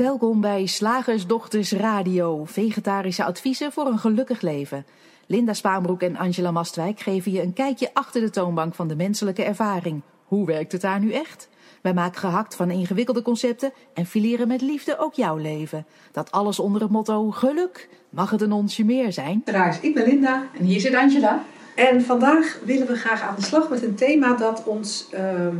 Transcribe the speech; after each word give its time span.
Welkom 0.00 0.40
bij 0.40 0.66
Slagersdochters 0.66 1.72
Radio, 1.72 2.44
vegetarische 2.44 3.24
adviezen 3.24 3.72
voor 3.72 3.86
een 3.86 3.98
gelukkig 3.98 4.40
leven. 4.40 4.86
Linda 5.26 5.52
Spaanbroek 5.52 6.02
en 6.02 6.16
Angela 6.16 6.50
Mastwijk 6.50 7.00
geven 7.00 7.32
je 7.32 7.42
een 7.42 7.52
kijkje 7.52 7.90
achter 7.92 8.20
de 8.20 8.30
toonbank 8.30 8.74
van 8.74 8.88
de 8.88 8.96
menselijke 8.96 9.42
ervaring. 9.42 10.02
Hoe 10.24 10.46
werkt 10.46 10.72
het 10.72 10.80
daar 10.80 11.00
nu 11.00 11.12
echt? 11.12 11.48
Wij 11.82 11.94
maken 11.94 12.20
gehakt 12.20 12.54
van 12.54 12.70
ingewikkelde 12.70 13.22
concepten 13.22 13.72
en 13.94 14.06
fileren 14.06 14.48
met 14.48 14.60
liefde 14.60 14.98
ook 14.98 15.14
jouw 15.14 15.36
leven. 15.36 15.86
Dat 16.12 16.30
alles 16.30 16.58
onder 16.58 16.82
het 16.82 16.90
motto 16.90 17.30
geluk. 17.30 17.88
Mag 18.10 18.30
het 18.30 18.40
een 18.40 18.52
onsje 18.52 18.84
meer 18.84 19.12
zijn? 19.12 19.42
Ik 19.82 19.94
ben 19.94 20.06
Linda. 20.06 20.46
En 20.58 20.64
hier 20.64 20.80
zit 20.80 20.94
Angela. 20.94 21.42
En 21.74 22.02
vandaag 22.02 22.58
willen 22.64 22.86
we 22.86 22.94
graag 22.94 23.22
aan 23.22 23.36
de 23.36 23.42
slag 23.42 23.68
met 23.68 23.82
een 23.82 23.94
thema 23.94 24.36
dat 24.36 24.64
ons, 24.64 25.06
ehm, 25.10 25.56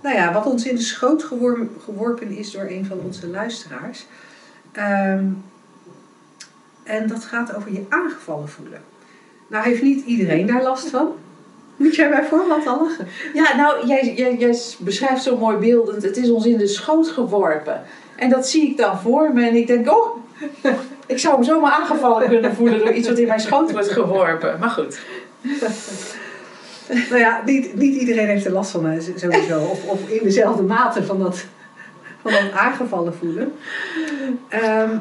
nou 0.00 0.16
ja, 0.16 0.32
wat 0.32 0.46
ons 0.46 0.66
in 0.66 0.74
de 0.74 0.82
schoot 0.82 1.24
gewor- 1.24 1.68
geworpen 1.84 2.30
is 2.30 2.50
door 2.50 2.66
een 2.68 2.86
van 2.86 3.00
onze 3.04 3.28
luisteraars. 3.28 4.06
Ehm, 4.72 5.24
en 6.82 7.08
dat 7.08 7.24
gaat 7.24 7.54
over 7.54 7.72
je 7.72 7.84
aangevallen 7.88 8.48
voelen. 8.48 8.82
Nou 9.46 9.64
heeft 9.64 9.82
niet 9.82 10.04
iedereen 10.04 10.46
daar 10.46 10.62
last 10.62 10.88
van. 10.88 11.12
Moet 11.76 11.94
jij 11.94 12.08
bij 12.10 12.24
voorbeeld 12.24 12.66
al 12.66 12.82
lachen? 12.82 13.06
Ja, 13.34 13.56
nou, 13.56 13.86
jij, 13.86 14.14
jij, 14.14 14.36
jij 14.36 14.58
beschrijft 14.78 15.22
zo 15.22 15.36
mooi 15.36 15.56
beeldend. 15.56 16.02
Het 16.02 16.16
is 16.16 16.30
ons 16.30 16.46
in 16.46 16.58
de 16.58 16.66
schoot 16.66 17.08
geworpen. 17.08 17.82
En 18.16 18.30
dat 18.30 18.48
zie 18.48 18.70
ik 18.70 18.76
dan 18.76 19.00
voor 19.00 19.32
me. 19.32 19.48
En 19.48 19.54
ik 19.54 19.66
denk, 19.66 19.90
oh, 19.90 20.16
ik 21.06 21.18
zou 21.18 21.38
me 21.38 21.44
zomaar 21.44 21.72
aangevallen 21.72 22.28
kunnen 22.28 22.54
voelen 22.54 22.78
door 22.78 22.92
iets 22.92 23.08
wat 23.08 23.18
in 23.18 23.26
mijn 23.26 23.40
schoot 23.40 23.72
wordt 23.72 23.88
geworpen. 23.88 24.58
Maar 24.58 24.70
goed. 24.70 25.00
Nou 26.90 27.18
ja, 27.18 27.42
niet, 27.44 27.74
niet 27.74 28.00
iedereen 28.00 28.26
heeft 28.26 28.44
er 28.44 28.52
last 28.52 28.70
van 28.70 29.00
sowieso. 29.16 29.60
Of, 29.72 29.84
of 29.84 30.08
in 30.08 30.22
dezelfde 30.22 30.62
mate 30.62 31.04
van 31.04 31.18
dat, 31.18 31.44
van 32.22 32.32
dat 32.32 32.52
aangevallen 32.52 33.14
voelen. 33.14 33.52
Ehm, 34.48 34.98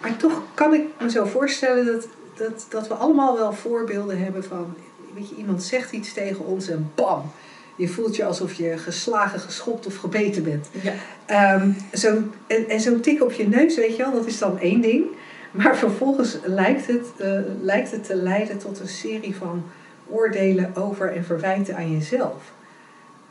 maar 0.00 0.16
toch 0.16 0.42
kan 0.54 0.74
ik 0.74 0.82
me 1.00 1.10
zo 1.10 1.24
voorstellen 1.24 1.86
dat, 1.86 2.08
dat, 2.36 2.66
dat 2.68 2.88
we 2.88 2.94
allemaal 2.94 3.36
wel 3.36 3.52
voorbeelden 3.52 4.18
hebben 4.22 4.44
van... 4.44 4.74
Weet 5.14 5.28
je, 5.28 5.36
iemand 5.36 5.62
zegt 5.62 5.92
iets 5.92 6.12
tegen 6.12 6.44
ons 6.44 6.68
en 6.68 6.90
bam! 6.94 7.30
Je 7.76 7.88
voelt 7.88 8.16
je 8.16 8.24
alsof 8.24 8.52
je 8.52 8.78
geslagen, 8.78 9.40
geschopt 9.40 9.86
of 9.86 9.96
gebeten 9.96 10.42
bent. 10.42 10.68
Ja. 10.82 10.92
Ehm, 11.26 11.70
zo, 11.92 12.22
en 12.46 12.68
en 12.68 12.80
zo'n 12.80 13.00
tik 13.00 13.22
op 13.22 13.32
je 13.32 13.48
neus, 13.48 13.76
weet 13.76 13.96
je 13.96 14.02
wel, 14.02 14.12
dat 14.12 14.26
is 14.26 14.38
dan 14.38 14.58
één 14.58 14.80
ding. 14.80 15.04
Maar 15.50 15.76
vervolgens 15.76 16.38
lijkt 16.44 16.86
het, 16.86 17.06
eh, 17.16 17.40
lijkt 17.60 17.90
het 17.90 18.04
te 18.04 18.14
leiden 18.14 18.58
tot 18.58 18.80
een 18.80 18.88
serie 18.88 19.36
van 19.36 19.62
oordelen 20.10 20.76
over 20.76 21.12
en 21.12 21.24
verwijten 21.24 21.76
aan 21.76 21.92
jezelf. 21.92 22.52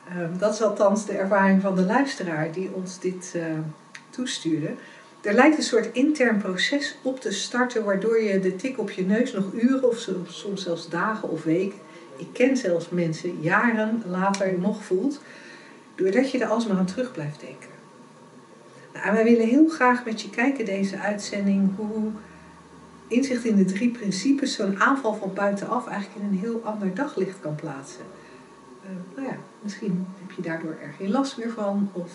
Ehm, 0.10 0.38
dat 0.38 0.54
is 0.54 0.62
althans 0.62 1.06
de 1.06 1.18
ervaring 1.18 1.62
van 1.62 1.76
de 1.76 1.86
luisteraar 1.86 2.52
die 2.52 2.70
ons 2.74 3.00
dit 3.00 3.34
eh, 3.36 3.44
toestuurde. 4.10 4.70
Er 5.22 5.34
lijkt 5.34 5.58
een 5.58 5.64
soort 5.64 5.90
intern 5.92 6.38
proces 6.38 6.98
op 7.02 7.20
te 7.20 7.32
starten 7.32 7.84
waardoor 7.84 8.22
je 8.22 8.40
de 8.40 8.56
tik 8.56 8.80
op 8.80 8.92
je 8.92 9.06
neus 9.06 9.34
nog 9.34 9.54
uren 9.54 9.90
of 9.90 10.10
soms 10.28 10.64
zelfs 10.64 10.90
dagen 10.90 11.30
of 11.30 11.44
weken, 11.44 11.80
ik 12.18 12.28
ken 12.34 12.58
zelfs 12.58 12.90
mensen, 12.90 13.42
jaren 13.42 14.04
later 14.06 14.60
nog 14.60 14.84
voelt, 14.84 15.22
doordat 15.96 16.32
je 16.32 16.40
er 16.40 16.48
alsmaar 16.48 16.78
aan 16.78 16.86
terug 16.86 17.12
blijft 17.12 17.40
denken. 17.40 17.70
Nou, 18.94 19.08
en 19.08 19.14
wij 19.14 19.24
willen 19.24 19.48
heel 19.48 19.68
graag 19.68 20.06
met 20.06 20.22
je 20.22 20.30
kijken 20.30 20.66
deze 20.66 21.00
uitzending 21.00 21.70
hoe 21.76 22.12
inzicht 23.08 23.46
in 23.46 23.56
de 23.56 23.66
drie 23.66 23.90
principes 23.90 24.54
zo'n 24.56 24.80
aanval 24.80 25.14
van 25.14 25.32
buitenaf 25.34 25.88
eigenlijk 25.88 26.22
in 26.22 26.28
een 26.32 26.40
heel 26.40 26.62
ander 26.64 26.94
daglicht 26.96 27.40
kan 27.42 27.56
plaatsen. 27.56 28.02
Eh, 28.84 28.90
nou 29.16 29.28
ja, 29.28 29.36
misschien 29.62 30.08
heb 30.22 30.32
je 30.36 30.42
daardoor 30.42 30.76
er 30.82 30.94
geen 30.98 31.12
last 31.12 31.38
meer 31.38 31.50
van 31.50 31.90
of 31.94 32.12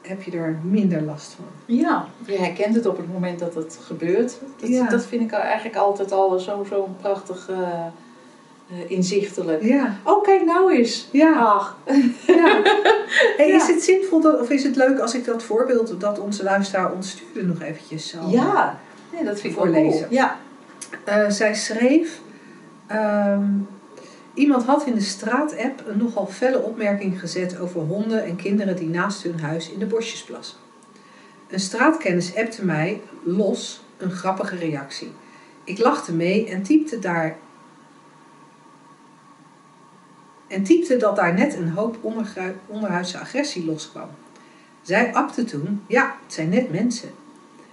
heb 0.00 0.22
je 0.22 0.30
er 0.30 0.58
minder 0.62 1.02
last 1.02 1.32
van. 1.32 1.44
Ja, 1.76 2.06
je 2.26 2.36
herkent 2.38 2.74
het 2.74 2.86
op 2.86 2.96
het 2.96 3.12
moment 3.12 3.38
dat 3.38 3.54
het 3.54 3.78
gebeurt. 3.82 4.38
Dat, 4.60 4.68
Ja. 4.68 4.88
dat 4.88 5.06
vind 5.06 5.22
ik 5.22 5.30
eigenlijk 5.32 5.76
altijd 5.76 6.12
al 6.12 6.38
zo, 6.38 6.64
zo 6.68 6.88
prachtig 7.00 7.48
eh, 7.48 8.90
inzichtelijk. 8.90 9.62
Ja, 9.62 9.96
Oh, 10.04 10.22
kijk 10.22 10.44
nou 10.44 10.72
eens. 10.72 11.08
ja, 11.12 11.32
Ach, 11.38 11.76
ja. 12.26 12.62
Hey, 13.36 13.48
Ja. 13.48 13.54
Is 13.56 13.66
het 13.66 13.82
zinvol 13.82 14.20
dat, 14.20 14.40
of 14.40 14.50
is 14.50 14.62
het 14.62 14.76
leuk 14.76 14.98
als 14.98 15.14
ik 15.14 15.24
dat 15.24 15.42
voorbeeld 15.42 16.00
dat 16.00 16.18
onze 16.18 16.42
luisteraar 16.42 16.92
ons 16.92 17.10
stuurde 17.10 17.48
nog 17.48 17.60
eventjes 17.60 18.08
zal 18.08 18.28
ja. 18.28 18.80
Nee, 19.12 19.24
dat 19.24 19.40
vind 19.40 19.56
ik 19.56 19.62
wel 19.62 19.72
cool. 19.72 20.06
Ja. 20.10 20.38
Eh, 21.04 21.30
zij 21.30 21.54
schreef: 21.54 22.20
ehm, 22.86 23.44
Iemand 24.34 24.64
had 24.64 24.86
in 24.86 24.94
de 24.94 25.00
straat-app 25.00 25.86
een 25.86 25.98
nogal 25.98 26.26
felle 26.26 26.62
opmerking 26.62 27.20
gezet 27.20 27.58
over 27.58 27.80
honden 27.80 28.24
en 28.24 28.36
kinderen 28.36 28.76
die 28.76 28.88
naast 28.88 29.22
hun 29.22 29.40
huis 29.40 29.70
in 29.70 29.78
de 29.78 29.86
bosjes 29.86 30.24
plassen. 30.24 30.58
Een 31.48 31.60
straatkennis 31.60 32.36
appte 32.36 32.64
mij 32.64 33.00
los 33.22 33.82
een 33.98 34.10
grappige 34.10 34.56
reactie. 34.56 35.12
Ik 35.64 35.78
lachte 35.78 36.12
mee 36.12 36.48
en 36.48 36.62
typte 36.62 36.98
daar. 36.98 37.36
En 40.48 40.62
typte 40.62 40.96
dat 40.96 41.16
daar 41.16 41.34
net 41.34 41.56
een 41.56 41.68
hoop 41.68 41.98
onderhuidse 42.66 43.18
agressie 43.18 43.64
loskwam. 43.64 44.08
Zij 44.82 45.14
apte 45.14 45.44
toen: 45.44 45.82
Ja, 45.86 46.16
het 46.24 46.32
zijn 46.32 46.48
net 46.48 46.72
mensen. 46.72 47.10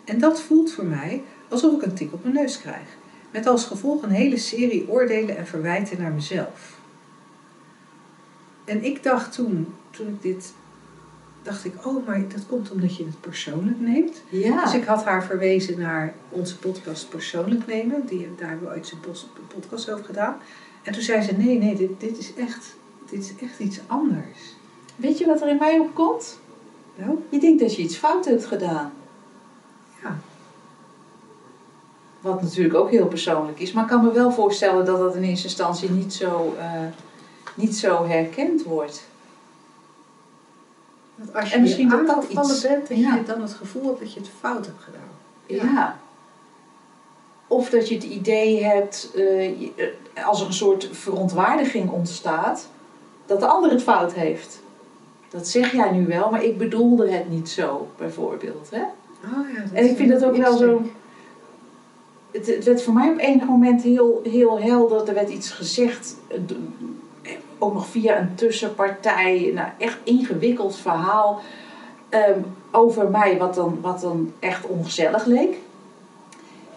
En 0.08 0.20
dat 0.20 0.42
voelt 0.42 0.72
voor 0.72 0.86
mij 0.86 1.24
alsof 1.50 1.76
ik 1.76 1.82
een 1.82 1.94
tik 1.94 2.14
op 2.14 2.24
mijn 2.24 2.36
neus 2.36 2.60
krijg. 2.62 2.88
Met 3.32 3.46
als 3.46 3.66
gevolg 3.66 4.04
een 4.04 4.10
hele 4.10 4.38
serie 4.38 4.90
oordelen 4.90 5.38
en 5.38 5.48
verwijten 5.48 6.02
naar 6.02 6.12
mezelf. 6.12 6.80
En 8.66 8.84
ik 8.84 9.04
dacht 9.04 9.34
toen, 9.34 9.74
toen 9.90 10.08
ik 10.08 10.22
dit, 10.22 10.54
dacht 11.44 11.66
ik, 11.66 11.86
oh, 11.86 12.08
maar 12.08 12.28
dat 12.28 12.46
komt 12.48 12.72
omdat 12.72 12.96
je 12.98 13.06
het 13.06 13.22
persoonlijk 13.22 13.80
neemt. 13.80 14.22
Ja. 14.30 14.64
Dus 14.64 14.74
ik 14.74 14.84
had 14.84 15.04
haar 15.04 15.24
verwezen 15.24 15.80
naar 15.80 16.14
onze 16.30 16.58
podcast 16.58 17.10
Persoonlijk 17.10 17.68
Nemen. 17.68 18.06
Die, 18.06 18.30
daar 18.38 18.50
hebben 18.50 18.68
we 18.68 18.74
ooit 18.74 18.92
een 18.92 19.48
podcast 19.48 19.90
over 19.90 20.06
gedaan. 20.06 20.38
En 20.84 20.94
toen 20.94 21.02
zei 21.02 21.22
ze, 21.22 21.34
nee, 21.34 21.58
nee, 21.58 21.76
dit, 21.76 22.00
dit, 22.00 22.18
is, 22.18 22.34
echt, 22.34 22.76
dit 23.10 23.24
is 23.24 23.34
echt 23.42 23.60
iets 23.60 23.80
anders. 23.88 24.56
Weet 24.96 25.18
je 25.18 25.26
wat 25.26 25.42
er 25.42 25.50
in 25.50 25.58
mij 25.60 25.80
opkomt? 25.80 26.40
Nou, 26.96 27.18
Je 27.30 27.40
denkt 27.40 27.60
dat 27.62 27.76
je 27.76 27.82
iets 27.82 27.96
fout 27.98 28.26
hebt 28.26 28.46
gedaan. 28.46 28.92
ja. 30.04 30.20
Wat 32.28 32.42
natuurlijk 32.42 32.76
ook 32.76 32.90
heel 32.92 33.08
persoonlijk 33.08 33.60
is. 33.60 33.72
Maar 33.72 33.84
ik 33.84 33.90
kan 33.90 34.04
me 34.04 34.12
wel 34.12 34.32
voorstellen 34.32 34.86
dat 34.86 34.98
dat 35.00 35.16
in 35.16 35.24
eerste 35.24 35.48
instantie 35.48 35.90
niet 35.92 36.14
zo, 36.14 36.56
eh, 36.60 36.72
niet 37.56 37.76
zo 37.76 38.06
herkend 38.08 38.64
wordt. 38.64 39.04
Dat 41.16 41.36
als 41.36 41.50
je 41.50 41.56
En 41.56 41.62
misschien 41.62 41.90
dat 41.90 42.08
dat 42.08 42.24
iets- 42.30 42.62
bent, 42.62 42.88
ja. 42.90 43.16
je 43.16 43.24
dan 43.24 43.42
het 43.42 43.54
gevoel 43.54 43.84
hebt 43.86 44.00
dat 44.00 44.14
je 44.14 44.20
het 44.20 44.30
fout 44.40 44.66
hebt 44.66 44.84
gedaan. 44.84 45.72
Ja. 45.74 45.98
Of 47.48 47.70
dat 47.70 47.90
je 47.90 47.96
het 47.96 48.04
idee 48.04 48.64
hebt, 48.64 49.10
eh, 49.16 49.46
eh, 49.52 50.28
als 50.28 50.42
er 50.42 50.48
een 50.48 50.54
soort 50.54 50.90
verontwaardiging 50.92 51.90
ontstaat, 51.90 52.68
dat 53.26 53.40
de 53.40 53.46
ander 53.48 53.72
het 53.72 53.84
fout 53.84 54.14
heeft. 54.14 54.62
Dat 55.30 55.48
zeg 55.48 55.72
jij 55.72 55.92
nu 55.92 56.06
wel, 56.08 56.30
maar 56.30 56.44
ik 56.44 56.58
bedoelde 56.58 57.10
het 57.12 57.30
niet 57.30 57.50
zo, 57.50 57.88
bijvoorbeeld. 57.98 58.70
Hè? 58.72 58.82
Oh 59.24 59.50
ja, 59.56 59.64
En 59.74 59.90
ik 59.90 59.96
vind 59.98 60.10
dat 60.12 60.24
ook 60.26 60.36
wel 60.38 60.58
zo. 60.58 60.82
Het, 62.32 62.48
het 62.48 62.64
werd 62.64 62.84
voor 62.84 62.94
mij 62.94 63.10
op 63.10 63.20
enig 63.20 63.46
moment 63.46 63.82
heel, 63.82 64.22
heel 64.24 64.60
helder. 64.60 65.08
Er 65.08 65.14
werd 65.14 65.30
iets 65.30 65.50
gezegd, 65.52 66.16
eh, 66.28 67.32
ook 67.58 67.74
nog 67.74 67.88
via 67.88 68.20
een 68.20 68.36
tussenpartij. 68.36 69.52
Nou, 69.54 69.68
echt 69.78 69.98
ingewikkeld 70.04 70.78
verhaal 70.78 71.42
ehm, 72.10 72.40
over 72.72 73.10
mij, 73.10 73.38
wat 73.38 73.56
dan, 73.56 73.78
wat 73.82 74.02
dan 74.02 74.34
echt 74.40 74.66
ongezellig 74.66 75.26
leek. 75.26 75.58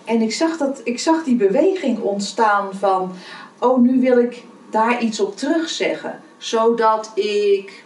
En 0.04 0.20
ik 0.20 0.32
zag, 0.32 0.56
dat, 0.56 0.80
ik 0.84 0.98
zag 0.98 1.24
die 1.24 1.36
beweging 1.36 1.98
ontstaan 1.98 2.74
van: 2.74 3.12
oh, 3.58 3.78
nu 3.78 4.00
wil 4.00 4.18
ik 4.18 4.44
daar 4.70 5.02
iets 5.02 5.20
op 5.20 5.36
terugzeggen. 5.36 6.20
Zodat 6.36 7.10
ik, 7.14 7.84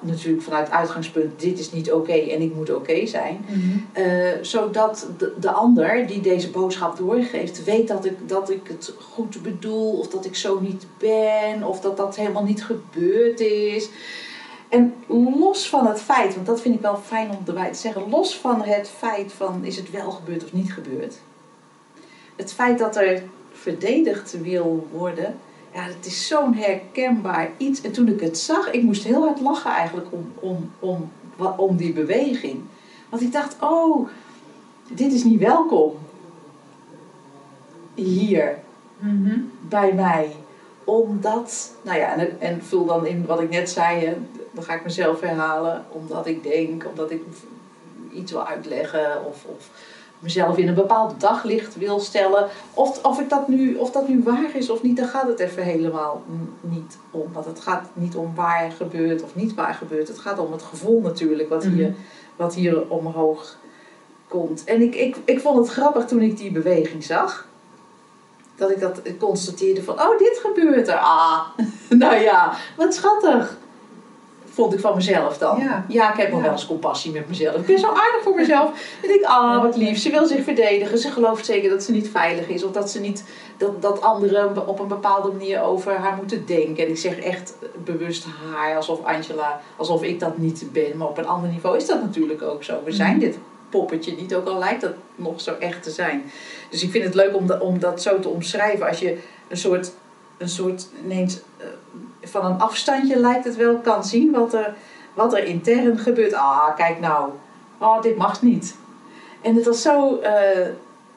natuurlijk 0.00 0.42
vanuit 0.42 0.70
uitgangspunt, 0.70 1.40
dit 1.40 1.58
is 1.58 1.72
niet 1.72 1.92
oké 1.92 2.12
en 2.12 2.40
ik 2.40 2.54
moet 2.54 2.74
oké 2.74 3.06
zijn. 3.06 3.44
Mhm. 3.48 3.78
Eh, 3.92 4.32
zodat 4.42 5.06
de, 5.18 5.32
de 5.40 5.50
ander 5.50 6.06
die 6.06 6.20
deze 6.20 6.50
boodschap 6.50 6.96
doorgeeft, 6.96 7.64
weet 7.64 7.88
dat 7.88 8.04
ik, 8.04 8.28
dat 8.28 8.50
ik 8.50 8.60
het 8.68 8.94
goed 9.00 9.42
bedoel, 9.42 9.98
of 9.98 10.08
dat 10.08 10.24
ik 10.24 10.36
zo 10.36 10.60
niet 10.60 10.86
ben, 10.98 11.62
of 11.62 11.80
dat 11.80 11.96
dat 11.96 12.16
helemaal 12.16 12.44
niet 12.44 12.64
gebeurd 12.64 13.40
is. 13.40 13.88
En 14.68 14.94
los 15.08 15.68
van 15.68 15.86
het 15.86 16.00
feit, 16.00 16.34
want 16.34 16.46
dat 16.46 16.60
vind 16.60 16.74
ik 16.74 16.80
wel 16.80 16.96
fijn 16.96 17.30
om 17.30 17.38
erbij 17.46 17.72
te 17.72 17.78
zeggen, 17.78 18.10
los 18.10 18.36
van 18.36 18.62
het 18.62 18.88
feit 18.88 19.32
van 19.32 19.64
is 19.64 19.76
het 19.76 19.90
wel 19.90 20.10
gebeurd 20.10 20.44
of 20.44 20.52
niet 20.52 20.72
gebeurd. 20.72 21.14
Het 22.36 22.52
feit 22.52 22.78
dat 22.78 22.96
er 22.96 23.22
verdedigd 23.52 24.40
wil 24.42 24.88
worden, 24.92 25.38
ja, 25.74 25.82
het 25.82 26.06
is 26.06 26.26
zo'n 26.26 26.54
herkenbaar 26.54 27.50
iets. 27.56 27.80
En 27.80 27.92
toen 27.92 28.08
ik 28.08 28.20
het 28.20 28.38
zag, 28.38 28.70
ik 28.70 28.82
moest 28.82 29.04
heel 29.04 29.24
hard 29.24 29.40
lachen 29.40 29.70
eigenlijk 29.70 30.06
om, 30.10 30.32
om, 30.34 30.70
om, 30.78 31.10
om 31.56 31.76
die 31.76 31.92
beweging. 31.92 32.60
Want 33.08 33.22
ik 33.22 33.32
dacht, 33.32 33.56
oh, 33.60 34.08
dit 34.88 35.12
is 35.12 35.24
niet 35.24 35.40
welkom. 35.40 35.92
Hier, 37.94 38.58
Mhm. 38.98 39.40
bij 39.60 39.92
mij. 39.92 40.36
Omdat, 40.84 41.72
nou 41.82 41.98
ja, 41.98 42.16
en, 42.16 42.40
en 42.40 42.62
vul 42.62 42.84
dan 42.84 43.06
in 43.06 43.26
wat 43.26 43.40
ik 43.40 43.50
net 43.50 43.70
zei, 43.70 44.04
hè, 44.06 44.16
dan 44.50 44.64
ga 44.64 44.74
ik 44.74 44.84
mezelf 44.84 45.20
herhalen. 45.20 45.84
Omdat 45.88 46.26
ik 46.26 46.42
denk, 46.42 46.86
omdat 46.88 47.10
ik 47.10 47.22
iets 48.12 48.32
wil 48.32 48.46
uitleggen 48.46 49.24
of, 49.26 49.44
of 49.44 49.70
mezelf 50.24 50.56
in 50.56 50.68
een 50.68 50.74
bepaald 50.74 51.20
daglicht 51.20 51.76
wil 51.76 52.00
stellen. 52.00 52.48
Of, 52.74 53.04
of, 53.04 53.20
ik 53.20 53.28
dat 53.28 53.48
nu, 53.48 53.74
of 53.74 53.90
dat 53.90 54.08
nu 54.08 54.22
waar 54.22 54.50
is 54.56 54.70
of 54.70 54.82
niet, 54.82 54.96
daar 54.96 55.08
gaat 55.08 55.26
het 55.28 55.38
even 55.38 55.62
helemaal 55.62 56.22
niet 56.60 56.98
om. 57.10 57.32
Want 57.32 57.46
het 57.46 57.60
gaat 57.60 57.88
niet 57.92 58.16
om 58.16 58.34
waar 58.34 58.70
gebeurt 58.72 59.22
of 59.22 59.34
niet 59.34 59.54
waar 59.54 59.74
gebeurt. 59.74 60.08
Het 60.08 60.18
gaat 60.18 60.38
om 60.38 60.52
het 60.52 60.62
gevoel 60.62 61.00
natuurlijk 61.00 61.48
wat 61.48 61.64
hier, 61.64 61.88
Mhm. 61.88 61.98
wat 62.36 62.54
hier 62.54 62.90
omhoog 62.90 63.56
komt. 64.28 64.64
En 64.64 64.82
ik, 64.82 64.94
ik, 64.94 65.16
ik 65.24 65.40
vond 65.40 65.56
het 65.58 65.68
grappig 65.68 66.04
toen 66.06 66.20
ik 66.22 66.36
die 66.36 66.50
beweging 66.52 67.04
zag. 67.04 67.46
Dat 68.56 68.70
ik 68.70 68.80
dat 68.80 69.00
constateerde 69.18 69.82
van, 69.82 70.00
oh 70.00 70.18
dit 70.18 70.40
gebeurt 70.42 70.88
er. 70.88 70.98
Ah, 70.98 71.40
nou 71.88 72.14
ja, 72.16 72.52
wat 72.76 72.94
schattig. 72.94 73.56
Vond 74.54 74.72
ik 74.74 74.80
van 74.80 74.94
mezelf 74.94 75.38
dan. 75.38 75.60
Ja. 75.88 76.12
ik 76.12 76.18
heb 76.18 76.28
nog 76.28 76.38
Ja. 76.38 76.44
wel 76.44 76.52
eens 76.52 76.66
compassie 76.66 77.12
met 77.12 77.28
mezelf. 77.28 77.54
Ik 77.56 77.66
ben 77.66 77.78
zo 77.78 77.86
aardig 77.88 78.22
voor 78.22 78.34
mezelf. 78.34 78.70
En 79.02 79.08
ik 79.08 79.14
denk, 79.14 79.24
ah, 79.24 79.62
wat 79.62 79.76
lief. 79.76 79.98
Ze 79.98 80.10
wil 80.10 80.26
zich 80.26 80.44
verdedigen. 80.44 80.98
Ze 80.98 81.10
gelooft 81.10 81.44
zeker 81.46 81.70
dat 81.70 81.82
ze 81.82 81.92
niet 81.92 82.08
veilig 82.08 82.48
is. 82.48 82.64
Of 82.64 82.72
dat 82.72 82.90
ze 82.90 83.00
niet, 83.00 83.24
dat, 83.56 83.82
dat 83.82 84.00
anderen 84.00 84.66
op 84.68 84.78
een 84.78 84.88
bepaalde 84.88 85.30
manier 85.30 85.62
over 85.62 85.92
haar 85.92 86.16
moeten 86.16 86.46
denken. 86.46 86.84
En 86.84 86.90
ik 86.90 86.98
zeg 86.98 87.18
echt 87.18 87.54
bewust 87.84 88.24
haar, 88.24 88.76
alsof 88.76 89.04
Angela, 89.04 89.60
alsof 89.76 90.02
ik 90.02 90.20
dat 90.20 90.38
niet 90.38 90.64
ben. 90.72 90.96
Maar 90.96 91.08
op 91.08 91.18
een 91.18 91.26
ander 91.26 91.50
niveau 91.50 91.76
is 91.76 91.86
dat 91.86 92.02
natuurlijk 92.02 92.42
ook 92.42 92.62
zo. 92.64 92.80
We 92.84 92.92
zijn 92.92 93.18
dit 93.18 93.38
poppetje 93.68 94.14
niet, 94.16 94.34
ook 94.34 94.48
al 94.48 94.58
lijkt 94.58 94.80
dat 94.80 94.94
nog 95.14 95.40
zo 95.40 95.54
echt 95.58 95.82
te 95.82 95.90
zijn. 95.90 96.30
Dus 96.70 96.82
ik 96.82 96.90
vind 96.90 97.04
het 97.04 97.14
leuk 97.14 97.36
om, 97.36 97.46
dat 97.46 97.60
om 97.60 97.78
dat 97.78 98.02
zo 98.02 98.18
te 98.18 98.28
omschrijven. 98.28 98.88
Als 98.88 98.98
je 98.98 99.18
een 99.48 99.56
soort, 99.56 99.92
een 100.38 100.48
soort 100.48 100.86
ineens 101.04 101.40
eh, 101.56 101.66
van 102.24 102.44
een 102.44 102.60
afstandje 102.60 103.18
lijkt 103.18 103.44
het 103.44 103.56
wel 103.56 103.76
kan 103.76 104.04
zien 104.04 104.30
wat 104.30 104.54
er, 104.54 104.74
wat 105.14 105.34
er 105.34 105.44
intern 105.44 105.98
gebeurt. 105.98 106.32
Ah, 106.32 106.76
kijk 106.76 107.00
nou. 107.00 107.30
Oh, 107.78 108.02
dit 108.02 108.16
mag 108.16 108.42
niet. 108.42 108.76
En 109.40 109.54
het 109.54 109.64
was 109.64 109.82
zo, 109.82 110.16
eh, 110.16 110.68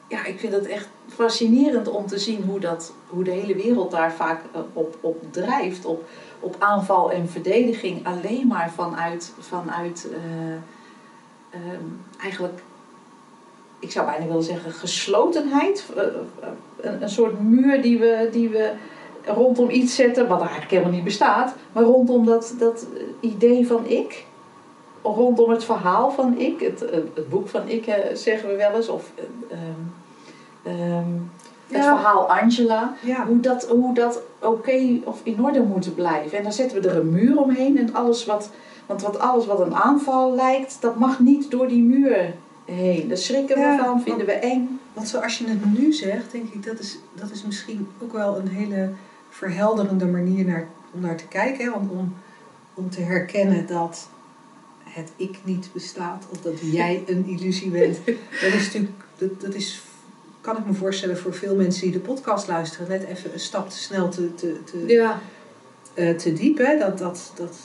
ja, 0.08 0.24
ik 0.24 0.38
vind 0.38 0.52
het 0.52 0.66
echt 0.66 0.88
fascinerend 1.08 1.88
om 1.88 2.06
te 2.06 2.18
zien 2.18 2.42
hoe, 2.42 2.60
dat, 2.60 2.92
hoe 3.06 3.24
de 3.24 3.30
hele 3.30 3.54
wereld 3.54 3.90
daar 3.90 4.12
vaak 4.12 4.40
eh, 4.52 4.60
op, 4.72 4.96
op 5.00 5.32
drijft. 5.32 5.84
Op, 5.84 6.08
op 6.40 6.56
aanval 6.58 7.12
en 7.12 7.28
verdediging 7.28 8.06
alleen 8.06 8.46
maar 8.46 8.70
vanuit, 8.70 9.32
vanuit 9.38 10.08
eh, 10.12 10.52
ehm, 11.50 11.84
eigenlijk, 12.20 12.60
ik 13.78 13.90
zou 13.90 14.06
bijna 14.06 14.26
willen 14.26 14.42
zeggen, 14.42 14.72
geslotenheid. 14.72 15.86
Een, 16.80 17.02
een 17.02 17.10
soort 17.10 17.40
muur 17.40 17.82
die 17.82 17.98
we, 17.98 18.28
die 18.32 18.48
we 18.48 18.72
rondom 19.28 19.70
iets 19.70 19.94
zetten, 19.94 20.28
wat 20.28 20.40
eigenlijk 20.40 20.70
helemaal 20.70 20.92
niet 20.92 21.04
bestaat, 21.04 21.54
maar 21.72 21.84
rondom 21.84 22.26
dat, 22.26 22.54
dat 22.58 22.86
idee 23.20 23.66
van 23.66 23.86
ik. 23.86 24.26
Rondom 25.02 25.50
het 25.50 25.64
verhaal 25.64 26.10
van 26.10 26.38
ik, 26.38 26.60
het, 26.60 26.80
het, 26.80 27.28
boek 27.28 27.48
van 27.48 27.68
ik 27.68 27.94
zeggen 28.12 28.48
we 28.48 28.56
wel 28.56 28.74
eens, 28.74 28.88
of 28.88 29.10
eh, 29.14 29.24
ehm, 29.56 30.80
ehm, 30.80 31.10
het 31.68 31.84
Ja. 31.84 31.96
verhaal 31.96 32.30
Angela 32.30 32.94
Ja. 33.02 33.26
hoe 33.26 33.40
dat, 33.40 33.68
hoe 33.68 33.94
dat 33.94 34.20
oké 34.38 35.00
of 35.04 35.20
in 35.22 35.44
orde 35.44 35.60
moet 35.62 35.94
blijven. 35.94 36.38
En 36.38 36.42
dan 36.42 36.52
zetten 36.52 36.82
we 36.82 36.88
er 36.88 36.96
een 36.96 37.10
muur 37.10 37.38
omheen 37.40 37.78
en 37.78 37.94
alles 37.94 38.24
wat, 38.24 38.50
want 38.86 39.02
wat 39.02 39.18
alles 39.18 39.46
wat 39.46 39.60
een 39.60 39.74
aanval 39.74 40.34
lijkt, 40.34 40.76
dat 40.80 40.98
mag 40.98 41.18
niet 41.18 41.50
door 41.50 41.68
die 41.68 41.82
muur 41.82 42.34
heen. 42.64 43.08
Daar 43.08 43.16
schrikken 43.16 43.56
we 43.56 43.82
van, 43.84 44.00
vinden 44.00 44.26
we 44.26 44.32
eng. 44.32 44.80
Want 44.92 45.08
zoals 45.08 45.38
je 45.38 45.44
het 45.48 45.78
nu 45.78 45.92
zegt, 45.92 46.32
denk 46.32 46.52
ik, 46.52 46.64
dat 46.66 46.78
is, 46.78 46.98
dat 47.14 47.30
is 47.30 47.44
misschien 47.44 47.88
ook 48.02 48.12
wel 48.12 48.38
een 48.38 48.48
hele 48.48 48.90
verhelderende 49.38 50.06
manier 50.06 50.44
naar, 50.44 50.68
om 50.94 51.00
naar 51.00 51.16
te 51.16 51.26
kijken. 51.28 51.64
Hè? 51.64 51.70
Om, 51.70 51.90
om, 51.90 52.14
om 52.74 52.90
te 52.90 53.00
herkennen 53.00 53.66
dat 53.66 54.08
het 54.84 55.12
ik 55.16 55.38
niet 55.44 55.70
bestaat 55.72 56.26
of 56.30 56.40
dat 56.40 56.54
jij 56.62 57.02
een 57.06 57.26
illusie 57.26 57.70
bent. 57.70 57.98
Dat 58.42 58.52
is 58.52 58.64
natuurlijk, 58.64 58.92
dat, 59.18 59.40
dat 59.40 59.54
is, 59.54 59.82
kan 60.40 60.56
ik 60.56 60.66
me 60.66 60.72
voorstellen 60.72 61.18
voor 61.18 61.34
veel 61.34 61.56
mensen 61.56 61.82
die 61.82 61.92
de 61.92 61.98
podcast 61.98 62.48
luisteren, 62.48 62.88
net 62.88 63.04
even 63.04 63.32
een 63.32 63.40
stap 63.40 63.70
te 63.70 63.76
snel 63.76 64.08
te, 64.08 64.34
te, 64.34 64.60
te, 64.64 64.84
Ja, 64.86 65.20
eh, 65.94 66.16
te 66.16 66.32
diep. 66.32 66.58
Hè? 66.58 66.78
Dat, 66.78 66.98
dat, 66.98 67.32
dat 67.36 67.58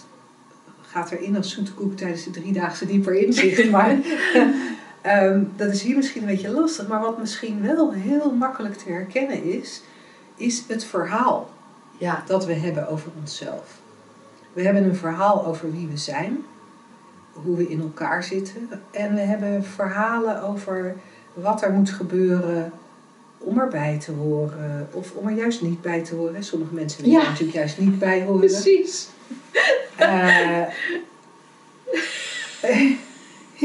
gaat 0.81 1.11
erin 1.11 1.37
als 1.37 1.53
zoete 1.53 1.73
koek 1.73 1.97
tijdens 1.97 2.23
de 2.23 2.31
driedaagse 2.31 2.85
dieper 2.85 3.13
inzicht. 3.13 3.69
Maar 3.75 3.97
ehm, 5.01 5.43
dat 5.55 5.71
is 5.73 5.81
hier 5.81 5.95
misschien 5.95 6.21
een 6.21 6.27
beetje 6.27 6.49
lastig. 6.49 6.87
Maar 6.87 7.01
wat 7.01 7.19
misschien 7.19 7.61
wel 7.61 7.93
heel 7.93 8.33
makkelijk 8.33 8.75
te 8.75 8.89
herkennen 8.89 9.43
is, 9.43 9.81
is 10.35 10.63
het 10.67 10.83
verhaal 10.83 11.52
ja, 11.97 12.23
dat 12.27 12.45
we 12.45 12.53
hebben 12.53 12.87
over 12.87 13.11
onszelf. 13.19 13.81
We 14.53 14.61
hebben 14.61 14.83
een 14.83 14.95
verhaal 14.95 15.45
over 15.45 15.71
wie 15.71 15.87
we 15.87 15.97
zijn, 15.97 16.45
hoe 17.33 17.57
we 17.57 17.69
in 17.69 17.81
elkaar 17.81 18.23
zitten. 18.23 18.69
En 18.91 19.13
we 19.13 19.19
hebben 19.21 19.63
verhalen 19.63 20.41
over 20.43 20.95
wat 21.33 21.61
er 21.61 21.71
moet 21.71 21.89
gebeuren 21.89 22.71
om 23.37 23.59
erbij 23.59 23.99
te 23.99 24.11
horen. 24.11 24.87
Of 24.91 25.11
om 25.11 25.27
er 25.27 25.33
juist 25.35 25.61
niet 25.61 25.81
bij 25.81 26.03
te 26.03 26.15
horen. 26.15 26.43
Sommige 26.43 26.73
mensen 26.73 27.01
willen 27.01 27.15
Ja. 27.17 27.23
er 27.23 27.29
natuurlijk 27.29 27.57
juist 27.57 27.77
niet 27.79 27.99
bij 27.99 28.23
horen. 28.23 28.39
precies. 28.39 29.07
Eh, 29.95 30.61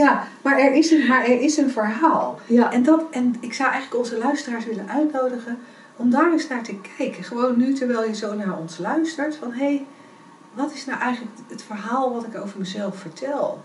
ja, 0.02 0.28
maar 0.42 0.58
er, 0.58 0.74
is 0.74 0.90
een, 0.90 1.06
maar 1.06 1.24
er 1.24 1.40
is 1.40 1.56
een 1.56 1.70
verhaal. 1.70 2.38
Ja, 2.46 2.72
En, 2.72 2.82
dat, 2.82 3.02
en 3.10 3.34
ik 3.40 3.52
zou 3.54 3.70
eigenlijk 3.70 4.02
onze 4.04 4.18
luisteraars 4.18 4.64
willen 4.64 4.88
uitnodigen 4.88 5.58
om 5.98 6.10
daar 6.10 6.32
eens 6.32 6.48
naar 6.48 6.62
te 6.62 6.80
kijken. 6.96 7.24
Gewoon 7.24 7.58
nu 7.58 7.74
terwijl 7.74 8.04
je 8.04 8.14
zo 8.14 8.34
naar 8.34 8.58
ons 8.58 8.78
luistert. 8.78 9.36
Van 9.36 9.52
hé, 9.52 9.64
hey, 9.64 9.86
wat 10.52 10.72
is 10.72 10.86
nou 10.86 11.00
eigenlijk 11.00 11.36
het 11.48 11.62
verhaal 11.62 12.12
wat 12.12 12.24
ik 12.24 12.36
over 12.36 12.58
mezelf 12.58 12.96
vertel? 12.96 13.64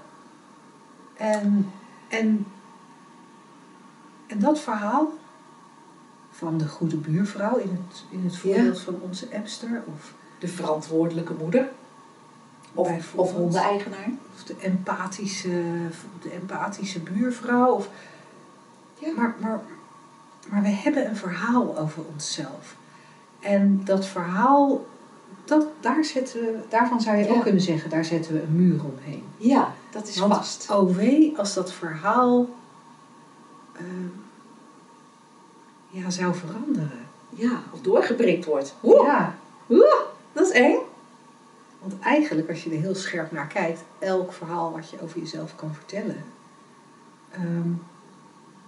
En, 1.14 1.72
en, 2.08 2.46
en 4.28 4.40
dat 4.40 4.60
verhaal 4.60 5.12
van 6.32 6.58
de 6.58 6.68
goede 6.68 6.98
buurvrouw 6.98 7.58
in 7.58 7.70
het, 7.88 8.04
in 8.10 8.24
het 8.24 8.38
voorbeeld 8.38 8.80
van 8.80 8.96
onze 9.02 9.28
appster. 9.34 9.84
Of 9.86 10.14
de 10.40 10.48
verantwoordelijke 10.48 11.34
moeder. 11.34 11.70
Of, 12.74 13.14
of 13.16 13.32
hondeneigenaar. 13.32 14.10
Of 14.36 14.44
de 14.44 14.56
empathische, 14.60 15.64
de 16.22 16.30
empathische 16.30 17.00
buurvrouw. 17.00 17.74
Of, 17.74 17.90
Ja. 19.00 19.14
maar, 19.16 19.36
maar, 19.40 19.62
maar 20.50 20.62
we 20.62 20.68
hebben 20.70 21.08
een 21.10 21.16
verhaal 21.16 21.78
over 21.78 22.04
onszelf. 22.14 22.76
En 23.40 23.82
dat 23.86 24.06
verhaal, 24.06 24.86
dat, 25.46 25.66
daar 25.80 26.06
zetten 26.06 26.40
we, 26.42 26.60
daarvan 26.70 27.02
zou 27.02 27.18
je 27.18 27.24
Ja. 27.26 27.34
ook 27.34 27.42
kunnen 27.42 27.62
zeggen, 27.62 27.90
daar 27.90 28.06
zetten 28.06 28.34
we 28.34 28.42
een 28.42 28.56
muur 28.56 28.82
omheen. 28.84 29.24
Ja, 29.38 29.74
dat 29.92 30.08
is 30.08 30.18
Want 30.18 30.34
vast. 30.34 30.70
oh 30.72 30.96
wee, 30.96 31.34
als 31.38 31.54
dat 31.54 31.72
verhaal 31.74 32.48
eh, 33.74 33.84
ja, 35.90 36.10
zou 36.10 36.36
veranderen. 36.36 37.06
Ja, 37.30 37.62
of 37.72 37.82
doorgeprikt 37.82 38.46
wordt. 38.46 38.76
Oeh, 38.84 39.06
Ja, 39.06 39.36
oeh, 39.70 39.94
dat 40.34 40.46
is 40.46 40.52
eng. 40.52 40.78
want 41.80 42.00
eigenlijk 42.00 42.50
als 42.50 42.64
je 42.64 42.70
er 42.70 42.80
heel 42.82 42.96
scherp 42.96 43.32
naar 43.32 43.48
kijkt, 43.48 43.84
elk 44.00 44.34
verhaal 44.34 44.72
wat 44.72 44.90
je 44.90 45.02
over 45.02 45.20
jezelf 45.20 45.56
kan 45.56 45.74
vertellen, 45.74 46.24
ehm, 47.32 47.70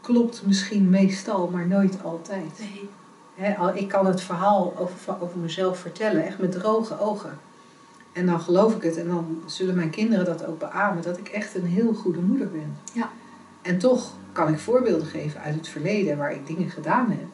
klopt 0.05 0.45
misschien 0.45 0.89
meestal, 0.89 1.47
maar 1.47 1.67
nooit 1.67 2.03
altijd. 2.03 2.59
Nee. 2.59 3.73
Ik 3.73 3.87
kan 3.87 4.05
het 4.05 4.21
verhaal 4.21 4.73
over, 4.77 5.21
over 5.21 5.37
mezelf 5.37 5.79
vertellen, 5.79 6.25
echt 6.25 6.39
met 6.39 6.51
droge 6.51 6.99
ogen. 6.99 7.39
En 8.13 8.25
dan 8.25 8.39
geloof 8.39 8.75
ik 8.75 8.83
het 8.83 8.97
en 8.97 9.07
dan 9.07 9.41
zullen 9.45 9.75
mijn 9.75 9.89
kinderen 9.89 10.25
dat 10.25 10.45
ook 10.45 10.59
beamen, 10.59 11.03
dat 11.03 11.17
ik 11.17 11.27
echt 11.27 11.55
een 11.55 11.65
heel 11.65 11.93
goede 11.93 12.19
moeder 12.19 12.51
ben. 12.51 12.77
Ja. 12.93 13.09
En 13.61 13.77
toch 13.77 14.13
kan 14.31 14.53
ik 14.53 14.59
voorbeelden 14.59 15.07
geven 15.07 15.41
uit 15.41 15.55
het 15.55 15.67
verleden 15.67 16.17
waar 16.17 16.31
ik 16.31 16.47
dingen 16.47 16.69
gedaan 16.69 17.09
heb. 17.09 17.27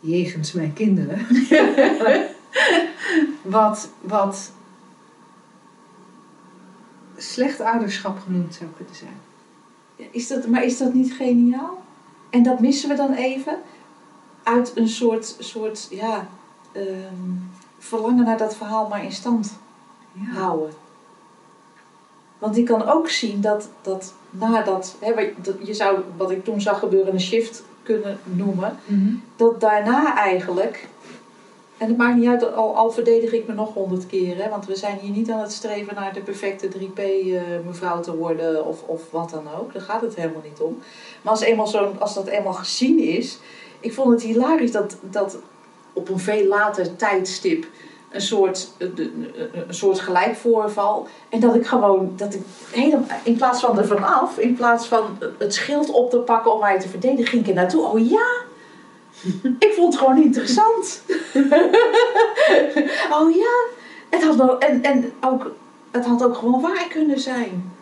Jegens 0.00 0.52
mijn 0.52 0.72
kinderen. 0.72 1.26
wat, 3.58 3.88
wat 4.00 4.52
slecht 7.16 7.60
ouderschap 7.60 8.20
genoemd 8.20 8.54
zou 8.54 8.70
kunnen 8.76 8.94
zijn. 8.94 9.20
Is 10.10 10.26
dat, 10.28 10.46
maar 10.46 10.64
is 10.64 10.78
dat 10.78 10.94
niet 10.94 11.12
geniaal? 11.12 11.82
En 12.30 12.42
dat 12.42 12.60
missen 12.60 12.88
we 12.88 12.94
dan 12.94 13.12
even 13.12 13.58
uit 14.42 14.72
een 14.74 14.88
soort, 14.88 15.36
soort 15.38 15.86
ja, 15.90 16.28
ehm, 16.72 17.30
verlangen 17.78 18.24
naar 18.24 18.38
dat 18.38 18.56
verhaal 18.56 18.88
maar 18.88 19.04
in 19.04 19.12
stand 19.12 19.52
Ja. 20.12 20.32
houden. 20.32 20.70
Want 22.38 22.56
ik 22.56 22.64
kan 22.64 22.88
ook 22.88 23.08
zien 23.08 23.40
dat, 23.40 23.68
dat 23.82 24.14
nadat, 24.30 24.96
hè, 25.00 25.30
je 25.62 25.74
zou 25.74 25.98
wat 26.16 26.30
ik 26.30 26.44
toen 26.44 26.60
zag 26.60 26.78
gebeuren 26.78 27.12
een 27.12 27.20
shift 27.20 27.62
kunnen 27.82 28.18
noemen, 28.24 28.76
Mhm. 28.86 29.14
dat 29.36 29.60
daarna 29.60 30.16
eigenlijk, 30.16 30.88
en 31.82 31.88
het 31.88 31.96
maakt 31.96 32.16
niet 32.16 32.28
uit, 32.28 32.54
al, 32.54 32.76
al 32.76 32.90
verdedig 32.90 33.32
ik 33.32 33.46
me 33.46 33.54
nog 33.54 33.74
honderd 33.74 34.06
keer, 34.06 34.36
hè, 34.36 34.48
want 34.48 34.66
we 34.66 34.76
zijn 34.76 34.98
hier 34.98 35.10
niet 35.10 35.30
aan 35.30 35.40
het 35.40 35.52
streven 35.52 35.94
naar 35.94 36.12
de 36.12 36.20
perfecte 36.20 36.68
3P-mevrouw 36.68 38.00
te 38.00 38.16
worden 38.16 38.66
of, 38.66 38.82
of 38.86 39.10
wat 39.10 39.30
dan 39.30 39.46
ook, 39.60 39.72
daar 39.72 39.82
gaat 39.82 40.00
het 40.00 40.14
helemaal 40.14 40.42
niet 40.44 40.60
om. 40.60 40.78
Maar 41.22 41.32
als, 41.32 41.40
eenmaal 41.40 41.66
zo, 41.66 41.94
als 41.98 42.14
dat 42.14 42.26
eenmaal 42.26 42.52
gezien 42.52 42.98
is, 42.98 43.38
ik 43.80 43.92
vond 43.92 44.10
het 44.10 44.22
hilarisch 44.22 44.72
dat, 44.72 44.96
dat 45.00 45.38
op 45.92 46.08
een 46.08 46.18
veel 46.18 46.46
later 46.46 46.96
tijdstip 46.96 47.66
een 48.10 48.20
soort, 48.20 48.72
een 48.78 49.34
soort 49.68 50.00
gelijkvoorval. 50.00 51.06
En 51.28 51.40
dat 51.40 51.54
ik 51.54 51.66
gewoon, 51.66 52.12
dat 52.16 52.34
ik 52.34 52.40
helemaal, 52.70 53.06
in 53.24 53.36
plaats 53.36 53.60
van 53.60 53.78
er 53.78 53.86
vanaf, 53.86 54.38
in 54.38 54.54
plaats 54.54 54.86
van 54.86 55.18
het 55.38 55.54
schild 55.54 55.90
op 55.90 56.10
te 56.10 56.18
pakken 56.18 56.54
om 56.54 56.60
mij 56.60 56.80
te 56.80 56.88
verdedigen, 56.88 57.26
ging 57.26 57.42
ik 57.42 57.48
er 57.48 57.54
naartoe. 57.54 57.86
Oh 57.86 58.08
ja, 58.08 58.26
ik 59.58 59.72
vond 59.74 59.92
het 59.92 60.02
gewoon 60.02 60.22
interessant. 60.22 61.02
oh 63.18 63.34
ja, 63.34 63.66
het 64.10 64.22
had, 64.22 64.36
wel, 64.36 64.58
en, 64.58 64.82
en 64.82 65.12
ook, 65.20 65.54
het 65.90 66.04
had 66.04 66.24
ook 66.24 66.36
gewoon 66.36 66.60
waar 66.60 66.86
kunnen 66.88 67.20
zijn. 67.20 67.72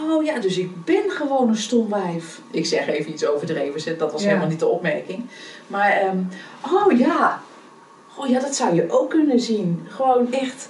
Oh 0.00 0.24
ja, 0.24 0.38
dus 0.38 0.58
ik 0.58 0.84
ben 0.84 1.10
gewoon 1.10 1.48
een 1.48 1.56
stom 1.56 1.88
wijf. 1.88 2.40
Ik 2.50 2.66
zeg 2.66 2.88
even 2.88 3.12
iets 3.12 3.26
overdreven, 3.26 3.98
dat 3.98 4.12
was 4.12 4.24
helemaal 4.24 4.48
niet 4.48 4.58
de 4.58 4.66
opmerking. 4.66 5.26
Maar, 5.66 6.06
um, 6.06 6.28
oh 6.72 6.98
ja, 6.98 7.42
oh 8.16 8.28
ja, 8.28 8.40
dat 8.40 8.54
zou 8.54 8.74
je 8.74 8.90
ook 8.90 9.10
kunnen 9.10 9.40
zien. 9.40 9.86
Gewoon 9.88 10.32
echt. 10.32 10.68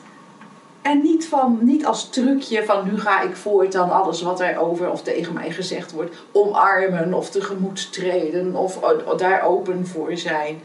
En 0.85 1.03
niet, 1.03 1.27
van, 1.27 1.59
niet 1.61 1.87
als 1.87 2.09
trucje 2.09 2.65
van 2.65 2.85
nu 2.85 3.01
ga 3.01 3.21
ik 3.21 3.37
voortaan 3.37 3.91
alles 3.91 4.23
wat 4.23 4.41
er 4.41 4.59
over 4.59 4.91
of 4.91 5.03
tegen 5.03 5.33
mij 5.33 5.51
gezegd 5.51 5.93
wordt 5.93 6.17
omarmen 6.33 7.15
of 7.15 7.31
tegemoet 7.31 7.93
treden 7.93 8.55
of 8.55 8.79
daar 9.17 9.43
open 9.43 9.87
voor 9.87 10.17
zijn. 10.17 10.63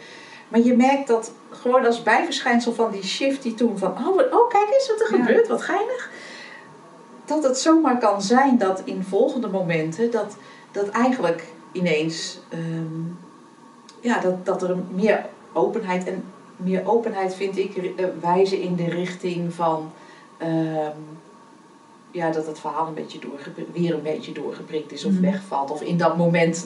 Maar 0.47 0.59
je 0.59 0.75
merkt 0.75 1.07
dat 1.07 1.31
gewoon 1.49 1.85
als 1.85 2.03
bijverschijnsel 2.03 2.73
van 2.73 2.91
die 2.91 3.03
shift 3.03 3.43
die 3.43 3.53
toen 3.53 3.77
van 3.77 3.91
oh, 3.91 4.17
oh 4.31 4.49
kijk 4.49 4.69
eens 4.71 4.87
wat 4.87 4.99
er 4.99 5.17
gebeurt, 5.17 5.47
wat 5.47 5.61
geinig. 5.61 6.09
Dat 7.25 7.43
het 7.43 7.57
zomaar 7.57 7.97
kan 7.97 8.21
zijn 8.21 8.57
dat 8.57 8.81
in 8.85 9.03
volgende 9.03 9.47
momenten 9.47 10.11
dat, 10.11 10.35
dat 10.71 10.89
eigenlijk 10.89 11.43
ineens 11.71 12.39
ehm, 12.49 13.01
ja, 13.99 14.19
dat, 14.19 14.45
dat 14.45 14.63
er 14.63 14.77
meer 14.91 15.25
openheid 15.53 16.07
en 16.07 16.23
meer 16.55 16.87
openheid 16.87 17.35
vind 17.35 17.57
ik 17.57 17.77
uh, 17.77 18.05
wijzen 18.21 18.61
in 18.61 18.75
de 18.75 18.89
richting 18.89 19.53
van 19.53 19.91
ehm, 20.39 20.97
ja, 22.11 22.31
dat 22.31 22.45
het 22.45 22.59
verhaal 22.59 22.87
een 22.87 22.93
beetje 22.93 23.19
weer 23.73 23.93
een 23.93 24.01
beetje 24.01 24.31
doorgeprikt 24.31 24.91
is 24.91 25.05
of 25.05 25.11
mhm. 25.11 25.21
wegvalt. 25.21 25.71
Of 25.71 25.81
in 25.81 25.97
dat 25.97 26.17
moment 26.17 26.65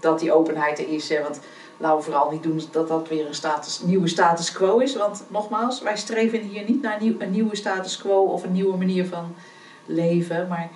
dat 0.00 0.20
die 0.20 0.32
openheid 0.32 0.78
er 0.78 0.88
is. 0.88 1.08
Hè, 1.08 1.22
want 1.22 1.40
laten 1.76 1.98
we 1.98 2.02
vooral 2.02 2.30
niet 2.30 2.42
doen 2.42 2.60
dat 2.70 2.88
dat 2.88 3.08
weer 3.08 3.26
een 3.26 3.34
status, 3.34 3.80
nieuwe 3.80 4.08
status 4.08 4.52
quo 4.52 4.78
is. 4.78 4.96
Want 4.96 5.24
nogmaals, 5.28 5.82
wij 5.82 5.96
streven 5.96 6.40
hier 6.40 6.64
niet 6.68 6.82
naar 6.82 6.98
nieuw, 7.00 7.14
een 7.18 7.30
nieuwe 7.30 7.56
status 7.56 7.96
quo 7.96 8.22
of 8.22 8.42
een 8.42 8.52
nieuwe 8.52 8.76
manier 8.76 9.06
van 9.06 9.34
leven. 9.86 10.48
Maar 10.48 10.70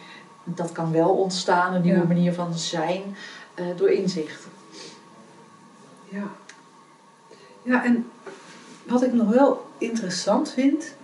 dat 0.44 0.72
kan 0.72 0.92
wel 0.92 1.10
ontstaan, 1.10 1.74
een 1.74 1.82
nieuwe 1.82 2.06
manier 2.06 2.32
van 2.32 2.54
zijn, 2.54 3.16
uh, 3.54 3.66
door 3.76 3.90
inzicht. 3.90 4.46
Ja. 6.08 6.24
Ja, 7.62 7.84
en 7.84 8.10
wat 8.86 9.02
ik 9.02 9.12
nog 9.12 9.28
wel 9.28 9.66
interessant 9.78 10.50
vind, 10.50 10.94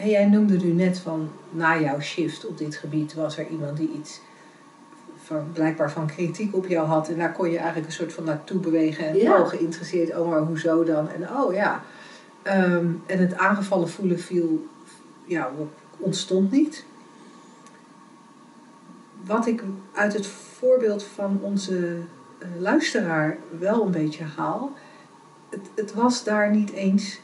en 0.00 0.08
jij 0.08 0.26
noemde 0.26 0.56
nu 0.56 0.72
net 0.72 0.98
van 0.98 1.30
na 1.50 1.80
jouw 1.80 2.00
shift 2.00 2.46
op 2.46 2.58
dit 2.58 2.76
gebied 2.76 3.14
was 3.14 3.38
er 3.38 3.48
iemand 3.48 3.76
die 3.76 3.90
iets 3.92 4.20
van, 5.16 5.52
blijkbaar 5.52 5.90
van 5.90 6.06
kritiek 6.06 6.56
op 6.56 6.66
jou 6.66 6.86
had. 6.86 7.08
En 7.08 7.18
daar 7.18 7.32
kon 7.32 7.50
je 7.50 7.56
eigenlijk 7.56 7.86
een 7.86 7.92
soort 7.92 8.12
van 8.12 8.24
naartoe 8.24 8.60
bewegen 8.60 9.08
en 9.08 9.16
ja. 9.16 9.40
oh 9.40 9.48
geïnteresseerd, 9.48 10.18
oh 10.18 10.28
maar 10.28 10.40
hoezo 10.40 10.84
dan? 10.84 11.08
En 11.08 11.30
oh 11.30 11.54
ja. 11.54 11.82
Ehm, 12.42 12.86
en 13.06 13.18
het 13.18 13.36
aangevallen 13.36 13.88
voelen 13.88 14.18
viel, 14.18 14.66
ja, 15.24 15.50
ontstond 15.98 16.50
niet. 16.50 16.84
Wat 19.24 19.46
ik 19.46 19.62
uit 19.92 20.12
het 20.12 20.26
voorbeeld 20.26 21.02
van 21.02 21.38
onze 21.42 21.76
uh, 21.76 22.48
luisteraar 22.58 23.38
wel 23.58 23.84
een 23.84 23.90
beetje 23.90 24.24
haal, 24.24 24.72
het, 25.50 25.70
het 25.74 25.94
was 25.94 26.24
daar 26.24 26.50
niet 26.50 26.70
eens 26.70 27.20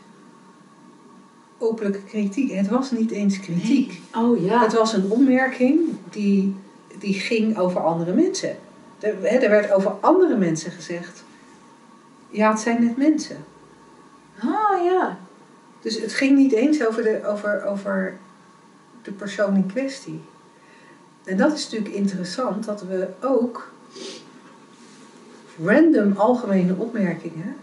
openlijke 1.68 2.02
kritiek. 2.02 2.50
Het 2.50 2.68
was 2.68 2.90
niet 2.90 3.10
eens 3.10 3.40
kritiek. 3.40 4.00
Oh 4.14 4.44
ja. 4.44 4.62
Het 4.62 4.72
was 4.72 4.92
een 4.92 5.10
opmerking 5.10 5.80
die, 6.10 6.56
die 6.98 7.14
ging 7.14 7.58
over 7.58 7.80
andere 7.80 8.12
mensen. 8.12 8.56
Er, 8.98 9.24
er 9.24 9.50
werd 9.50 9.72
over 9.72 9.90
andere 9.90 10.36
mensen 10.36 10.70
gezegd: 10.70 11.24
ja, 12.30 12.50
het 12.50 12.60
zijn 12.60 12.84
net 12.84 12.96
mensen. 12.96 13.44
Ah 14.38 14.84
ja. 14.84 15.18
Dus 15.80 16.00
het 16.00 16.12
ging 16.12 16.36
niet 16.36 16.52
eens 16.52 16.86
over 16.86 17.02
de, 17.02 17.26
over, 17.26 17.64
over 17.64 18.18
de 19.02 19.12
persoon 19.12 19.54
in 19.54 19.66
kwestie. 19.66 20.20
En 21.24 21.36
dat 21.36 21.52
is 21.52 21.64
natuurlijk 21.64 21.94
interessant 21.94 22.64
dat 22.64 22.82
we 22.82 23.08
ook 23.20 23.72
random 25.64 26.12
algemene 26.16 26.74
opmerkingen 26.76 27.56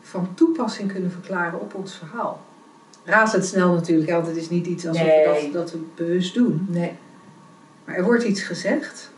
van 0.00 0.34
toepassing 0.34 0.92
kunnen 0.92 1.10
verklaren 1.10 1.60
op 1.60 1.74
ons 1.74 1.94
verhaal. 1.94 2.46
Razendsnel 3.04 3.72
natuurlijk, 3.72 4.10
want 4.10 4.26
het 4.26 4.36
is 4.36 4.50
niet 4.50 4.66
iets 4.66 4.86
alsof 4.86 5.06
we 5.06 5.50
dat, 5.52 5.52
dat 5.52 5.72
we 5.72 5.78
bewust 5.94 6.34
doen. 6.34 6.66
Nee. 6.68 6.92
Maar 7.84 7.94
er 7.94 8.04
wordt 8.04 8.24
iets 8.24 8.42
gezegd. 8.42 9.10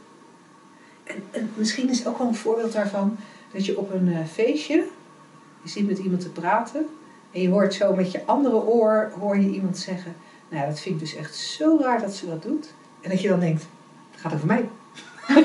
En, 1.04 1.22
en 1.30 1.50
misschien 1.54 1.88
is 1.88 2.06
ook 2.06 2.18
wel 2.18 2.26
een 2.26 2.34
voorbeeld 2.34 2.72
daarvan 2.72 3.16
dat 3.52 3.66
je 3.66 3.78
op 3.78 3.92
een 3.92 4.08
uh, 4.08 4.18
feestje, 4.32 4.84
je 5.62 5.68
zit 5.68 5.86
met 5.86 5.98
iemand 5.98 6.20
te 6.20 6.30
praten 6.30 6.86
en 7.32 7.40
je 7.42 7.48
hoort 7.48 7.74
zo 7.74 7.94
met 7.94 8.12
je 8.12 8.26
andere 8.26 8.56
oor 8.56 9.12
hoor 9.18 9.38
je 9.38 9.50
iemand 9.50 9.78
zeggen, 9.78 10.14
nou 10.48 10.66
dat 10.66 10.80
vind 10.80 10.94
ik 10.94 11.00
dus 11.00 11.16
echt 11.16 11.36
zo 11.36 11.78
raar 11.80 12.00
dat 12.00 12.14
ze 12.14 12.26
dat 12.26 12.42
doet. 12.42 12.72
En 13.00 13.10
dat 13.10 13.20
je 13.20 13.28
dan 13.28 13.40
denkt, 13.40 13.66
het 14.10 14.20
gaat 14.20 14.34
over 14.34 14.46
mij. 14.46 14.68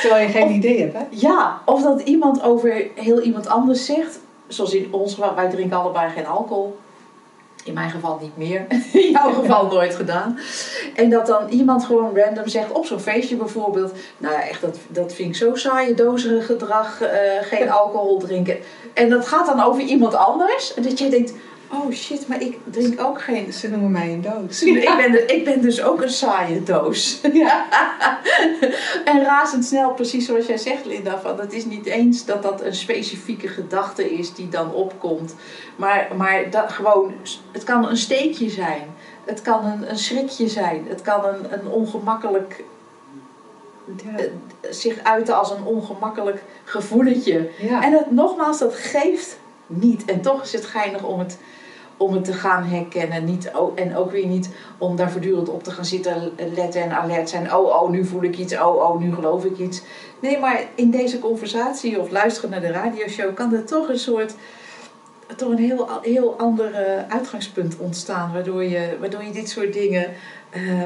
Terwijl 0.00 0.26
je 0.26 0.32
geen 0.32 0.50
idee 0.50 0.80
hebt, 0.80 0.92
hè? 0.92 1.04
Ja, 1.10 1.62
of 1.64 1.82
dat 1.82 2.00
iemand 2.00 2.42
over 2.42 2.86
heel 2.94 3.20
iemand 3.20 3.46
anders 3.46 3.84
zegt. 3.84 4.20
Zoals 4.46 4.74
in 4.74 4.92
ons 4.92 5.14
geval, 5.14 5.34
wij 5.34 5.50
drinken 5.50 5.78
allebei 5.78 6.10
geen 6.10 6.26
alcohol. 6.26 6.78
In 7.64 7.74
mijn 7.74 7.90
geval 7.90 8.18
niet 8.20 8.36
meer. 8.36 8.66
In 8.92 9.10
jouw 9.10 9.32
geval 9.40 9.66
nooit 9.66 9.94
gedaan. 9.94 10.38
En 10.94 11.10
dat 11.10 11.26
dan 11.26 11.48
iemand 11.48 11.84
gewoon 11.84 12.16
random 12.16 12.48
zegt, 12.48 12.72
op 12.72 12.86
zo'n 12.86 13.00
feestje 13.00 13.36
bijvoorbeeld. 13.36 13.92
Nou 14.18 14.34
ja, 14.34 14.48
echt, 14.48 14.60
dat, 14.60 14.78
dat 14.88 15.12
vind 15.14 15.28
ik 15.28 15.36
zo 15.36 15.54
saai, 15.54 15.94
dozere 15.94 16.40
gedrag, 16.40 17.02
uh, 17.02 17.08
geen 17.40 17.70
alcohol 17.70 18.18
drinken. 18.18 18.56
En 18.94 19.10
dat 19.10 19.26
gaat 19.28 19.46
dan 19.46 19.60
over 19.60 19.82
iemand 19.82 20.14
anders. 20.14 20.74
En 20.74 20.82
dat 20.82 20.98
je 20.98 21.08
denkt, 21.08 21.32
oh 21.72 21.92
shit, 21.92 22.28
maar 22.28 22.42
ik 22.42 22.58
drink 22.64 23.00
ook 23.00 23.22
geen... 23.22 23.52
Ze 23.52 23.68
noemen 23.68 23.90
mij 23.90 24.12
een 24.12 24.22
doos. 24.22 24.62
Ik, 24.62 24.96
ben 24.96 25.34
ik 25.36 25.44
ben 25.44 25.60
dus 25.60 25.82
ook 25.82 26.02
een 26.02 26.10
saaie 26.10 26.62
doos. 26.62 27.20
Ja. 27.32 27.66
en 29.04 29.22
razendsnel, 29.22 29.92
precies 29.92 30.26
zoals 30.26 30.46
jij 30.46 30.56
zegt 30.56 30.84
Linda, 30.84 31.18
van 31.18 31.40
het 31.40 31.52
is 31.52 31.64
niet 31.64 31.86
eens 31.86 32.24
dat 32.24 32.42
dat 32.42 32.62
een 32.62 32.74
specifieke 32.74 33.48
gedachte 33.48 34.14
is 34.14 34.34
die 34.34 34.48
dan 34.48 34.72
opkomt. 34.72 35.34
Maar, 35.76 36.08
maar 36.16 36.50
dat 36.50 36.72
gewoon, 36.72 37.14
het 37.52 37.64
kan 37.64 37.88
een 37.88 37.96
steekje 37.96 38.50
zijn. 38.50 38.82
Het 39.24 39.42
kan 39.42 39.64
een, 39.64 39.90
een 39.90 39.98
schrikje 39.98 40.48
zijn. 40.48 40.86
Het 40.88 41.02
kan 41.02 41.24
een, 41.24 41.52
een 41.52 41.66
ongemakkelijk 41.66 42.64
ja. 44.04 44.18
Eh, 44.18 44.30
zich 44.70 45.02
uiten 45.02 45.38
als 45.38 45.50
een 45.50 45.64
ongemakkelijk 45.64 46.42
gevoeletje. 46.64 47.50
Ja. 47.58 47.82
En 47.82 47.92
het, 47.92 48.10
nogmaals, 48.10 48.58
dat 48.58 48.74
geeft 48.74 49.38
niet. 49.66 50.04
En 50.04 50.20
toch 50.20 50.42
is 50.42 50.52
het 50.52 50.64
geinig 50.64 51.02
om 51.02 51.18
het 51.18 51.38
om 52.02 52.12
het 52.12 52.24
te 52.24 52.32
gaan 52.32 52.64
herkennen. 52.64 53.24
Niet, 53.24 53.50
en 53.74 53.96
ook 53.96 54.10
weer 54.10 54.26
niet 54.26 54.50
om 54.78 54.96
daar 54.96 55.10
voortdurend 55.10 55.48
op 55.48 55.62
te 55.62 55.70
gaan 55.70 55.84
zitten 55.84 56.32
letten 56.54 56.82
en 56.82 56.92
alert 56.92 57.28
zijn. 57.28 57.54
Oh, 57.54 57.82
oh, 57.82 57.90
nu 57.90 58.04
voel 58.04 58.22
ik 58.22 58.38
iets. 58.38 58.54
Oh, 58.54 58.76
oh, 58.76 59.00
nu 59.00 59.14
geloof 59.14 59.44
ik 59.44 59.58
iets. 59.58 59.82
Nee, 60.20 60.38
maar 60.38 60.64
in 60.74 60.90
deze 60.90 61.18
conversatie 61.18 62.00
of 62.00 62.10
luisteren 62.10 62.50
naar 62.50 62.60
de 62.60 62.70
radioshow 62.70 63.34
kan 63.34 63.54
er 63.54 63.64
toch 63.64 63.88
een 63.88 63.98
soort 63.98 64.34
toch 65.36 65.50
een 65.50 65.58
heel, 65.58 65.88
heel 66.02 66.34
ander 66.38 66.74
uitgangspunt 67.08 67.76
ontstaan. 67.78 68.32
Waardoor 68.32 68.64
je, 68.64 68.96
waardoor 69.00 69.24
je 69.24 69.32
dit 69.32 69.48
soort 69.48 69.72
dingen 69.72 70.10
uh, 70.56 70.82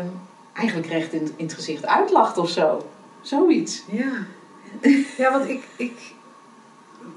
eigenlijk 0.53 0.89
recht 0.89 1.13
in, 1.13 1.33
in 1.37 1.45
het 1.45 1.55
gezicht 1.55 1.87
uitlacht 1.87 2.39
of 2.39 2.49
zo. 2.49 2.87
Zoiets. 3.21 3.83
Ja. 3.91 4.13
Ja, 5.17 5.31
want 5.33 5.49
ik, 5.49 5.69
ik, 5.77 6.15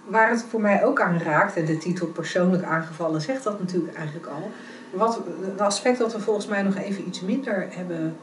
waar 0.05 0.29
het 0.29 0.45
voor 0.49 0.61
mij 0.61 0.85
ook 0.85 1.01
aan 1.01 1.19
raakt, 1.19 1.55
en 1.55 1.65
de 1.65 1.77
titel 1.77 2.07
persoonlijk 2.07 2.63
aangevallen 2.63 3.21
zegt 3.21 3.43
dat 3.43 3.59
natuurlijk 3.59 3.95
eigenlijk 3.95 4.27
al. 4.27 4.51
Wat, 4.91 5.21
een 5.43 5.59
aspect 5.59 5.97
dat 5.97 6.13
we 6.13 6.19
volgens 6.19 6.47
mij 6.47 6.61
nog 6.61 6.75
even 6.75 7.07
iets 7.07 7.21
minder 7.21 7.67
hebben 7.69 8.15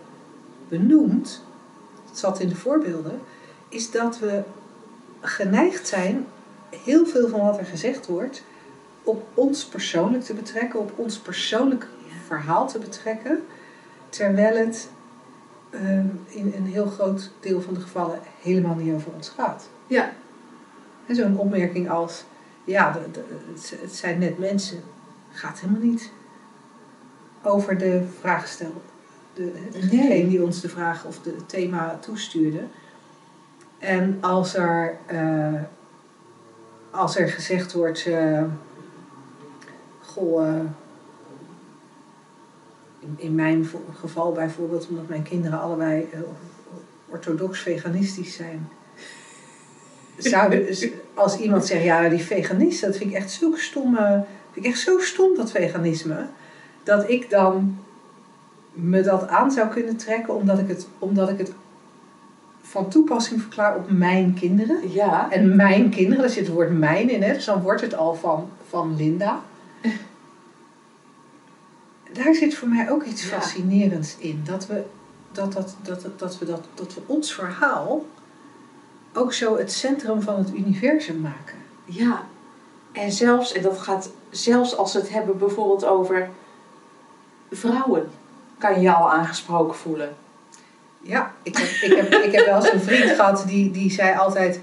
benoemd, 0.69 1.45
het 2.09 2.19
zat 2.19 2.41
in 2.41 2.49
de 2.49 2.57
voorbeelden, 2.57 3.21
is 3.69 3.91
dat 3.91 4.19
we 4.19 4.43
geneigd 5.21 5.87
zijn 5.87 6.27
heel 6.71 7.07
veel 7.07 7.29
van 7.29 7.41
wat 7.41 7.59
er 7.59 7.65
gezegd 7.65 8.07
wordt 8.07 8.43
op 9.03 9.27
ons 9.35 9.65
persoonlijk 9.65 10.25
te 10.25 10.35
betrekken, 10.35 10.81
op 10.81 10.93
ons 10.97 11.19
persoonlijk 11.19 11.87
verhaal 12.27 12.69
te 12.69 12.79
betrekken, 12.79 13.45
terwijl 14.09 14.57
het 14.57 14.89
ehm, 15.71 16.07
in 16.27 16.53
een 16.57 16.67
heel 16.67 16.87
groot 16.87 17.31
deel 17.41 17.61
van 17.61 17.75
de 17.75 17.81
gevallen 17.81 18.19
helemaal 18.43 18.75
niet 18.75 18.95
over 18.95 19.13
ons 19.15 19.29
gaat. 19.29 19.69
Ja, 19.87 20.13
Zo'n 21.09 21.39
opmerking 21.39 21.91
als, 21.91 22.25
ja, 22.65 22.99
het, 23.53 23.95
zijn 23.95 24.19
net 24.19 24.39
mensen, 24.39 24.83
gaat 25.31 25.61
helemaal 25.61 25.83
niet 25.83 26.11
over 27.43 27.79
de 27.79 28.03
vraagstel. 28.21 28.83
De, 29.35 29.53
degene 29.73 30.29
die 30.29 30.43
ons 30.43 30.61
de 30.61 30.69
vraag 30.69 31.05
of 31.05 31.25
het 31.25 31.49
thema 31.49 31.99
toestuurde. 32.01 32.61
En 33.79 34.19
als 34.21 34.55
er, 34.55 34.99
uh, 35.13 35.61
als 36.91 37.17
er 37.17 37.29
gezegd 37.29 37.73
wordt, 37.73 38.07
uh, 38.07 38.43
goh, 40.01 40.49
eh, 40.49 40.61
in, 42.99 43.15
in 43.17 43.35
mijn 43.35 43.69
geval 44.01 44.33
bijvoorbeeld, 44.33 44.89
omdat 44.89 45.09
mijn 45.09 45.23
kinderen 45.23 45.61
allebei 45.61 46.09
eh, 46.13 46.21
orthodox 47.09 47.61
veganistisch 47.61 48.35
zijn. 48.35 48.69
Zou, 50.17 50.73
z- 50.75 50.89
als 51.15 51.39
iemand 51.39 51.67
zegt, 51.67 51.85
ja, 51.85 52.09
die 52.09 52.19
veganisten, 52.25 52.89
dat 52.89 52.97
vind 52.97 53.11
ik 53.11 53.17
echt 53.17 53.31
zo 53.31 53.53
stom, 53.57 53.97
vind 53.97 54.27
ik 54.53 54.65
echt 54.65 54.79
zo 54.81 54.99
stom, 54.99 55.37
dat 55.37 55.51
veganisme. 55.51 56.27
Dat 56.83 57.11
ik 57.11 57.31
dan 57.31 57.79
me 58.73 59.01
dat 59.03 59.29
aan 59.29 59.51
zou 59.51 59.69
kunnen 59.69 59.97
trekken, 59.97 60.35
omdat 60.35 60.59
ik 60.59 60.69
het, 60.69 60.87
omdat 60.99 61.29
ik 61.31 61.39
het 61.39 61.53
van 62.63 62.89
toepassing 62.91 63.41
verklaar 63.41 63.77
op 63.77 63.91
mijn 63.91 64.35
kinderen. 64.35 64.93
Ja. 64.93 65.31
En 65.31 65.57
mijn 65.57 65.91
kinderen, 65.91 66.19
daar 66.21 66.31
zit 66.33 66.47
het 66.47 66.55
woord 66.55 66.79
mijn 66.79 67.11
in, 67.11 67.23
hè? 67.23 67.33
dus 67.33 67.45
dan 67.45 67.63
wordt 67.63 67.81
het 67.81 67.95
al 67.95 68.15
van, 68.15 68.49
van 68.69 68.97
Linda. 68.97 69.41
Daar 72.13 72.35
zit 72.35 72.55
voor 72.55 72.69
mij 72.69 72.91
ook 72.91 73.05
iets 73.05 73.23
Ja. 73.23 73.29
fascinerends 73.29 74.17
in. 74.19 74.41
Dat 74.45 74.67
we 74.67 74.83
dat, 75.33 75.53
dat, 75.53 75.77
dat, 75.83 76.03
dat, 76.03 76.19
dat, 76.19 76.39
we 76.39 76.45
dat, 76.47 76.65
dat 76.75 76.95
we 76.95 77.01
ons 77.07 77.35
verhaal 77.35 78.05
ook 79.17 79.33
zo 79.33 79.57
het 79.57 79.73
centrum 79.73 80.23
van 80.23 80.39
het 80.39 80.55
universum 80.55 81.21
maken. 81.21 81.57
Ja, 81.85 82.25
en 82.93 83.13
zelfs, 83.13 83.53
en 83.53 83.63
dat 83.63 83.79
gaat 83.79 84.11
zelfs 84.31 84.77
als 84.77 84.93
we 84.93 84.99
het 84.99 85.09
hebben 85.11 85.39
bijvoorbeeld 85.39 85.85
over 85.85 86.29
vrouwen, 87.51 88.11
kan 88.59 88.81
je 88.81 88.93
al 88.95 89.13
aangesproken 89.13 89.77
voelen. 89.77 90.17
Ja, 91.01 91.33
ik 91.43 91.57
heb, 91.57 91.91
ik 91.91 91.97
heb, 91.97 92.13
ik 92.23 92.33
heb 92.33 92.47
wel 92.47 92.57
eens 92.57 92.73
een 92.73 92.81
vriend 92.81 93.11
gehad 93.11 93.45
die, 93.47 93.71
die 93.71 93.91
zei 93.91 94.17
altijd: 94.19 94.61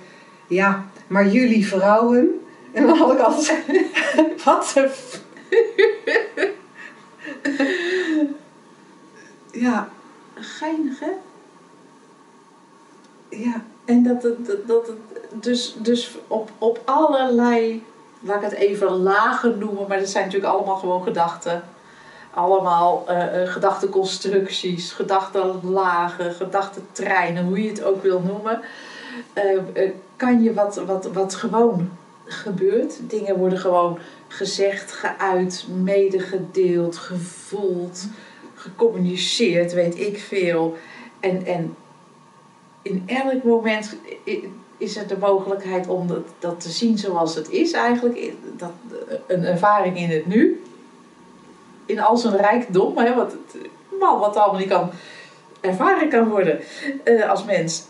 Ja, 0.47 0.85
maar 1.07 1.27
jullie 1.27 1.67
vrouwen. 1.67 2.45
En 2.71 2.85
dan 2.87 2.97
had 2.97 3.11
ik 3.11 3.19
altijd: 3.19 3.65
Wat 4.45 4.71
de. 4.73 4.89
f- 4.89 5.21
Ja, 9.51 9.89
Geinig, 10.35 10.99
hè? 10.99 11.11
ja, 13.29 13.63
En 13.85 14.03
dat 14.03 14.23
het, 14.23 14.67
dat 14.67 14.87
het 14.87 14.97
dus, 15.43 15.75
dus 15.77 16.17
op, 16.27 16.49
op 16.57 16.81
allerlei, 16.85 17.83
laat 18.19 18.43
ik 18.43 18.49
het 18.49 18.59
even 18.59 18.89
lagen 18.89 19.57
noemen, 19.57 19.87
maar 19.87 19.99
dat 19.99 20.09
zijn 20.09 20.25
natuurlijk 20.25 20.53
allemaal 20.53 20.75
gewoon 20.75 21.03
gedachten. 21.03 21.63
Allemaal 22.33 23.03
eh, 23.07 23.41
eh, 23.41 23.49
gedachteconstructies, 23.49 24.91
gedachtenlagen, 24.91 26.33
gedachtentreinen, 26.33 27.45
hoe 27.45 27.63
je 27.63 27.69
het 27.69 27.83
ook 27.83 28.03
wil 28.03 28.19
noemen. 28.19 28.61
Eh, 29.33 29.57
eh, 29.73 29.91
kan 30.15 30.43
je 30.43 30.53
wat, 30.53 30.75
wat, 30.85 31.11
wat 31.11 31.35
gewoon 31.35 31.89
gebeurt. 32.25 33.09
Dingen 33.09 33.37
worden 33.37 33.59
gewoon 33.59 33.99
gezegd, 34.27 34.91
geuit, 34.91 35.65
medegedeeld, 35.83 36.97
gevoeld, 36.97 38.05
gecommuniceerd, 38.53 39.73
weet 39.73 39.99
ik 39.99 40.19
veel. 40.19 40.77
En, 41.19 41.45
en 41.45 41.75
in 42.83 43.03
elk 43.05 43.43
moment 43.43 43.95
is 44.77 44.97
er 44.97 45.07
de 45.07 45.17
mogelijkheid 45.17 45.87
om 45.87 46.07
dat, 46.07 46.27
dat 46.39 46.59
te 46.59 46.69
zien 46.69 46.97
zoals 46.97 47.35
het 47.35 47.49
is 47.49 47.71
eigenlijk. 47.71 48.31
Dat, 48.57 48.71
een 49.27 49.45
ervaring 49.45 49.97
in 49.97 50.09
het 50.09 50.25
nu. 50.25 50.63
In 51.85 51.99
al 51.99 52.17
zijn 52.17 52.35
rijkdom, 52.35 52.97
hè, 52.97 53.15
wat, 53.15 53.35
wat 53.99 54.35
allemaal 54.35 54.59
niet 54.59 54.69
kan 54.69 54.91
ervaren 55.63 56.09
kan 56.09 56.29
worden 56.29 56.59
eh, 57.03 57.29
als 57.29 57.43
mens. 57.43 57.83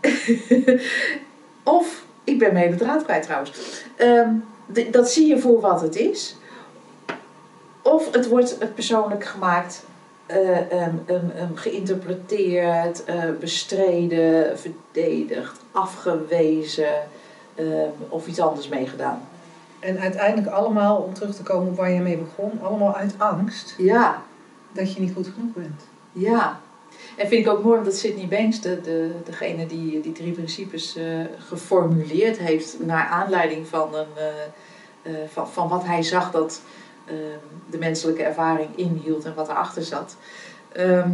of, 1.62 2.04
ik 2.24 2.38
ben 2.38 2.52
mijn 2.52 2.76
draad 2.76 3.04
kwijt 3.04 3.22
trouwens. 3.22 3.52
Ehm, 3.96 4.30
dat 4.90 5.10
zie 5.10 5.26
je 5.26 5.38
voor 5.38 5.60
wat 5.60 5.80
het 5.80 5.96
is. 5.96 6.36
Of 7.82 8.12
het 8.12 8.28
wordt 8.28 8.56
het 8.58 8.74
persoonlijk 8.74 9.24
gemaakt 9.24 9.84
eh, 10.28 10.72
ehm, 10.72 10.94
ehm, 11.06 11.30
ehm, 11.36 11.54
geïnterpreteerd, 11.54 13.04
eh, 13.04 13.22
bestreden, 13.40 14.58
verdedigd, 14.58 15.60
afgewezen 15.72 16.94
of 18.08 18.26
iets 18.26 18.40
anders 18.40 18.68
meegedaan. 18.68 19.28
En 19.80 19.98
uiteindelijk 19.98 20.48
allemaal, 20.48 20.96
om 20.96 21.14
terug 21.14 21.34
te 21.34 21.42
komen 21.42 21.68
op 21.68 21.76
waar 21.76 21.90
je 21.90 22.00
mee 22.00 22.16
begon, 22.16 22.60
allemaal 22.62 22.94
uit 22.94 23.14
angst 23.18 23.74
Ja, 23.78 24.22
dat 24.72 24.92
je 24.92 25.00
niet 25.00 25.14
goed 25.14 25.26
genoeg 25.34 25.54
bent. 25.54 25.82
ja. 26.12 26.60
En 27.16 27.28
vind 27.28 27.46
ik 27.46 27.52
ook 27.52 27.64
mooi 27.64 27.82
dat 27.82 27.96
Sydney 27.96 28.28
Banks, 28.28 28.60
de, 28.60 28.80
de, 28.80 29.10
degene 29.24 29.66
die 29.66 30.00
die 30.00 30.12
drie 30.12 30.32
principes 30.32 30.96
eh, 30.96 31.04
geformuleerd 31.38 32.38
heeft 32.38 32.76
naar 32.80 33.06
aanleiding 33.06 33.66
van, 33.66 33.94
een, 33.94 34.06
van, 35.28 35.48
van 35.48 35.68
wat 35.68 35.84
hij 35.84 36.02
zag 36.02 36.30
dat 36.30 36.60
de 37.70 37.78
menselijke 37.78 38.22
ervaring 38.22 38.76
inhield 38.76 39.24
en 39.24 39.34
wat 39.34 39.48
erachter 39.48 39.82
zat. 39.82 40.16
Ehm, 40.72 41.10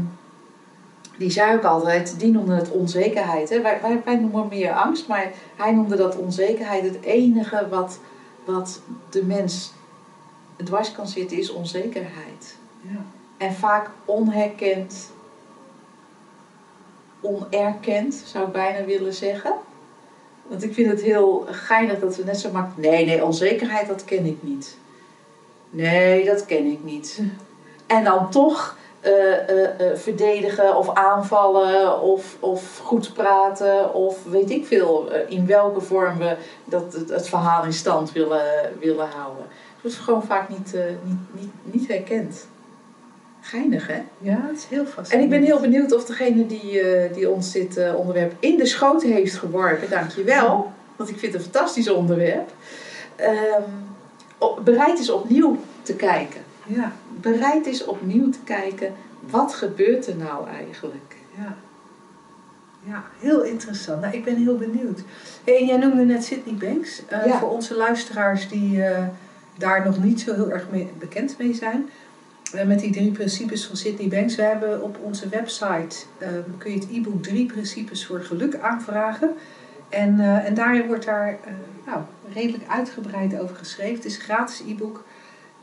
die 1.19 1.31
zei 1.31 1.57
ook 1.57 1.65
altijd, 1.65 2.19
die 2.19 2.33
noemde 2.33 2.55
het 2.55 2.71
onzekerheid. 2.71 3.49
Hè? 3.49 3.61
Wij, 3.61 3.81
wij, 3.83 4.01
wij 4.05 4.17
noemen 4.17 4.49
meer 4.49 4.73
angst, 4.73 5.09
maar 5.09 5.33
hij 5.57 5.73
noemde 5.73 5.97
dat 5.97 6.17
onzekerheid. 6.17 6.85
Het 6.85 7.01
enige 7.01 7.67
wat, 7.69 7.99
wat 8.45 8.81
de 9.11 9.25
mens 9.25 9.73
dwars 10.65 10.93
kan 10.93 11.09
zitten 11.09 11.39
is 11.39 11.51
onzekerheid. 11.51 12.57
Ja. 12.81 13.05
En 13.37 13.55
vaak 13.55 13.91
onherkend, 14.05 15.11
onerkend, 17.21 18.15
zou 18.15 18.47
ik 18.47 18.53
bijna 18.53 18.85
willen 18.85 19.15
zeggen. 19.15 19.55
Want 20.47 20.63
ik 20.63 20.75
vind 20.75 20.91
het 20.91 21.03
heel 21.03 21.47
geinig 21.51 21.99
dat 21.99 22.17
we 22.17 22.25
net 22.25 22.41
zo 22.41 22.51
makkelijk... 22.53 22.91
Nee, 22.91 23.07
nee, 23.07 23.25
onzekerheid, 23.25 23.87
dat 23.87 24.05
ken 24.05 24.27
ik 24.27 24.43
niet. 24.43 24.77
Nee, 25.75 26.25
dat 26.25 26.47
ken 26.47 26.65
ik 26.65 26.85
niet. 26.85 27.21
En 27.87 28.05
dan 28.05 28.31
toch 28.31 28.77
eh, 29.05 29.49
eh, 29.49 29.91
eh, 29.91 29.97
verdedigen 29.97 30.77
of 30.77 30.95
aanvallen 30.95 32.01
of, 32.01 32.37
of 32.41 32.79
goed 32.79 33.13
praten 33.15 33.95
of 33.95 34.25
weet 34.25 34.51
ik 34.51 34.67
veel 34.67 35.09
in 35.29 35.47
welke 35.47 35.81
vorm 35.81 36.19
we 36.19 36.37
dat, 36.65 36.93
het, 36.93 37.09
het 37.09 37.29
verhaal 37.29 37.65
in 37.65 37.73
stand 37.73 38.13
willen, 38.13 38.43
willen 38.81 39.09
houden. 39.09 39.43
Het 39.43 39.83
wordt 39.83 39.97
gewoon 39.97 40.23
vaak 40.23 40.49
niet, 40.49 40.75
niet, 41.05 41.19
niet, 41.41 41.51
niet 41.63 41.89
herkend. 41.89 42.47
Geinig, 43.41 43.87
hè? 43.87 44.03
ja, 44.19 44.41
het 44.49 44.57
is 44.57 44.65
heel 44.65 44.85
En 44.85 44.87
fascinerend. 44.87 45.33
ik 45.33 45.39
ben 45.39 45.49
heel 45.49 45.61
benieuwd 45.61 45.95
of 45.95 46.05
degene 46.05 46.47
die, 46.47 46.83
die 47.13 47.31
ons 47.31 47.53
dit 47.53 47.95
onderwerp 47.97 48.33
in 48.39 48.57
de 48.57 48.67
schoot 48.67 49.03
heeft 49.03 49.35
geworpen, 49.37 49.91
dankjewel, 49.91 50.73
want 50.97 51.11
ik 51.11 51.19
vind 51.19 51.33
het 51.33 51.45
een 51.45 51.51
fantastisch 51.51 51.91
onderwerp, 51.91 52.51
op- 53.17 53.65
bereid 54.65 54.99
is 54.99 55.11
opnieuw 55.11 55.59
te 55.83 55.95
kijken. 55.95 56.41
Ja, 56.67 56.93
Bereid 57.21 57.67
is 57.67 57.85
opnieuw 57.85 58.31
te 58.31 58.39
kijken, 58.45 58.93
wat 59.31 59.55
gebeurt 59.55 60.07
er 60.07 60.17
nou 60.17 60.49
eigenlijk? 60.49 61.17
ja. 61.39 61.57
Ja, 62.87 63.05
heel 63.19 63.43
interessant. 63.43 64.01
Nou, 64.01 64.15
ik 64.15 64.25
ben 64.25 64.37
heel 64.37 64.57
benieuwd. 64.57 65.01
Hey, 65.45 65.59
en 65.59 65.67
jij 65.67 65.77
noemde 65.77 66.05
net 66.05 66.25
Sydney 66.25 66.55
Banks. 66.55 67.03
Eh, 67.07 67.27
Ja. 67.27 67.39
Voor 67.39 67.51
onze 67.51 67.77
luisteraars 67.77 68.49
die 68.49 68.85
eh, 68.85 69.05
daar 69.59 69.85
nog 69.85 70.03
niet 70.03 70.21
zo 70.21 70.35
heel 70.35 70.51
erg 70.51 70.67
mee, 70.71 70.91
bekend 70.99 71.39
mee 71.39 71.55
zijn. 71.55 71.89
eh, 72.53 72.67
met 72.67 72.79
die 72.81 72.93
drie 72.93 73.11
principes 73.11 73.67
van 73.67 73.77
Sydney 73.77 74.09
Banks. 74.09 74.37
We 74.37 74.43
hebben 74.43 74.83
op 74.83 74.99
onze 75.03 75.29
website 75.29 75.97
kun 76.59 76.71
je 76.73 76.79
het 76.79 76.89
e-book 76.93 77.23
Drie 77.23 77.47
Principes 77.47 78.07
voor 78.07 78.21
Geluk 78.21 78.57
aanvragen. 78.57 79.31
En, 79.89 80.21
eh, 80.21 80.47
en 80.47 80.55
daarin 80.55 80.87
wordt 80.87 81.05
daar 81.05 81.29
eh, 81.29 81.53
nou, 81.87 82.03
redelijk 82.33 82.69
uitgebreid 82.69 83.39
over 83.39 83.57
geschreven. 83.57 83.95
Het 83.95 84.05
is 84.05 84.17
een 84.17 84.23
gratis 84.23 84.61
e-book. 84.61 85.05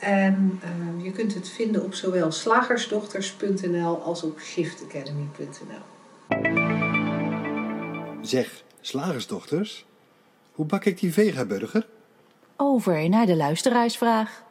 En 0.01 0.60
eh, 0.63 1.03
je 1.03 1.12
kunt 1.12 1.34
het 1.34 1.49
vinden 1.49 1.84
op 1.84 1.93
zowel 1.93 2.31
slagersdochters.nl 2.31 4.01
als 4.01 4.23
op 4.23 4.39
shiftacademy.nl. 4.39 5.89
Zeg, 8.21 8.63
slagersdochters, 8.81 9.86
hoe 10.51 10.65
bak 10.65 10.86
ik 10.86 10.99
die 10.99 11.13
vegaburger? 11.13 11.88
Over 12.55 13.10
naar 13.10 13.25
de 13.25 13.36
luisteraarsvraag. 13.36 14.43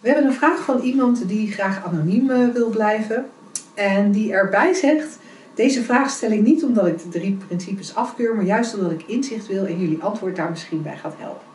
We 0.00 0.10
hebben 0.10 0.26
een 0.26 0.36
vraag 0.36 0.64
van 0.64 0.80
iemand 0.80 1.28
die 1.28 1.52
graag 1.52 1.84
anoniem 1.84 2.30
eh, 2.30 2.48
wil 2.48 2.68
blijven. 2.68 3.30
En 3.74 4.12
die 4.12 4.32
erbij 4.32 4.72
zegt: 4.72 5.18
Deze 5.54 5.82
vraag 5.82 6.10
stel 6.10 6.30
ik 6.30 6.40
niet 6.40 6.64
omdat 6.64 6.86
ik 6.86 7.02
de 7.02 7.08
drie 7.08 7.38
principes 7.46 7.94
afkeur, 7.94 8.34
maar 8.34 8.44
juist 8.44 8.74
omdat 8.74 8.90
ik 8.90 9.02
inzicht 9.06 9.46
wil 9.46 9.66
en 9.66 9.78
jullie 9.78 10.02
antwoord 10.02 10.36
daar 10.36 10.50
misschien 10.50 10.82
bij 10.82 10.96
gaat 10.96 11.14
helpen. 11.18 11.46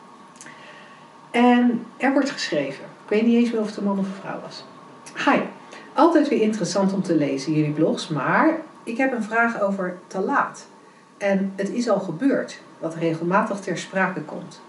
En 1.31 1.85
er 1.97 2.13
wordt 2.13 2.29
geschreven. 2.29 2.83
Ik 2.83 3.09
weet 3.09 3.25
niet 3.25 3.35
eens 3.35 3.51
meer 3.51 3.61
of 3.61 3.67
het 3.67 3.77
een 3.77 3.83
man 3.83 3.99
of 3.99 4.05
een 4.05 4.21
vrouw 4.21 4.39
was. 4.41 4.65
Hi, 5.25 5.39
altijd 5.93 6.27
weer 6.27 6.41
interessant 6.41 6.93
om 6.93 7.01
te 7.01 7.15
lezen, 7.15 7.53
jullie 7.53 7.71
blogs, 7.71 8.07
maar 8.07 8.57
ik 8.83 8.97
heb 8.97 9.11
een 9.11 9.23
vraag 9.23 9.61
over 9.61 9.97
te 10.07 10.19
laat. 10.19 10.67
En 11.17 11.53
het 11.55 11.69
is 11.69 11.89
al 11.89 11.99
gebeurd, 11.99 12.59
wat 12.79 12.95
regelmatig 12.95 13.59
ter 13.59 13.77
sprake 13.77 14.21
komt. 14.21 14.61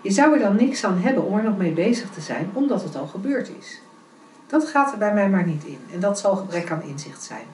Je 0.00 0.10
zou 0.10 0.32
er 0.32 0.38
dan 0.38 0.56
niks 0.56 0.84
aan 0.84 0.98
hebben 0.98 1.24
om 1.24 1.36
er 1.36 1.44
nog 1.44 1.56
mee 1.56 1.72
bezig 1.72 2.10
te 2.10 2.20
zijn, 2.20 2.50
omdat 2.52 2.82
het 2.82 2.96
al 2.96 3.06
gebeurd 3.06 3.50
is. 3.58 3.80
Dat 4.46 4.68
gaat 4.68 4.92
er 4.92 4.98
bij 4.98 5.14
mij 5.14 5.28
maar 5.28 5.46
niet 5.46 5.64
in 5.64 5.78
en 5.92 6.00
dat 6.00 6.18
zal 6.18 6.36
gebrek 6.36 6.70
aan 6.70 6.82
inzicht 6.82 7.22
zijn. 7.22 7.46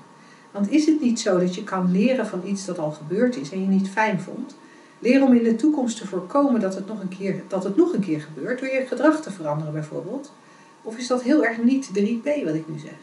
Want 0.50 0.70
is 0.70 0.86
het 0.86 1.00
niet 1.00 1.20
zo 1.20 1.38
dat 1.38 1.54
je 1.54 1.64
kan 1.64 1.92
leren 1.92 2.26
van 2.26 2.42
iets 2.44 2.64
dat 2.64 2.78
al 2.78 2.90
gebeurd 2.90 3.36
is 3.36 3.52
en 3.52 3.60
je 3.60 3.68
niet 3.68 3.88
fijn 3.88 4.20
vond, 4.20 4.56
Leer 4.98 5.22
om 5.22 5.34
in 5.34 5.42
de 5.42 5.56
toekomst 5.56 5.96
te 5.98 6.06
voorkomen 6.06 6.60
dat 6.60 6.74
het, 6.74 6.86
nog 6.86 7.00
een 7.00 7.08
keer, 7.08 7.42
dat 7.48 7.64
het 7.64 7.76
nog 7.76 7.92
een 7.92 8.00
keer 8.00 8.20
gebeurt 8.20 8.58
door 8.58 8.68
je 8.68 8.86
gedrag 8.86 9.20
te 9.20 9.30
veranderen 9.30 9.72
bijvoorbeeld. 9.72 10.32
Of 10.82 10.96
is 10.96 11.06
dat 11.06 11.22
heel 11.22 11.44
erg 11.44 11.62
niet 11.62 11.88
3P 11.88 12.44
wat 12.44 12.54
ik 12.54 12.68
nu 12.68 12.78
zeg? 12.78 12.96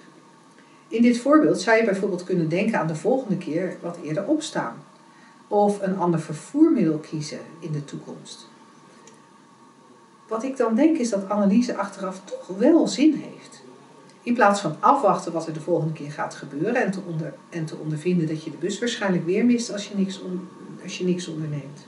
In 0.88 1.02
dit 1.02 1.18
voorbeeld 1.18 1.62
zou 1.62 1.78
je 1.78 1.86
bijvoorbeeld 1.86 2.24
kunnen 2.24 2.50
denken 2.50 2.80
aan 2.80 2.88
de 2.88 2.96
volgende 2.96 3.38
keer 3.38 3.78
wat 3.82 3.98
eerder 4.04 4.26
opstaan. 4.26 4.84
Of 5.48 5.82
een 5.82 5.98
ander 5.98 6.20
vervoermiddel 6.20 6.98
kiezen 6.98 7.40
in 7.60 7.72
de 7.72 7.86
toekomst. 7.86 8.48
Wat 10.28 10.44
ik 10.44 10.58
dan 10.58 10.76
denk 10.76 10.98
is 10.98 11.10
dat 11.10 11.30
analyse 11.30 11.78
achteraf 11.78 12.22
toch 12.26 12.58
wel 12.58 12.88
zin 12.88 13.14
heeft. 13.14 13.64
In 14.26 14.34
plaats 14.34 14.62
van 14.62 14.76
afwachten 14.80 15.32
wat 15.32 15.48
er 15.48 15.54
de 15.54 15.62
volgende 15.62 15.94
keer 15.94 16.12
gaat 16.12 16.36
gebeuren 16.36 16.76
en 16.76 16.92
te, 16.92 17.00
onder, 17.08 17.34
en 17.50 17.66
te 17.66 17.76
ondervinden 17.76 18.28
dat 18.28 18.44
je 18.44 18.52
de 18.52 18.58
bus 18.58 18.80
waarschijnlijk 18.80 19.26
weer 19.26 19.46
mist 19.46 19.74
als 19.74 19.88
je 19.88 19.96
niks, 19.96 20.22
on, 20.22 20.48
als 20.84 20.98
je 20.98 21.04
niks 21.04 21.28
onderneemt. 21.28 21.88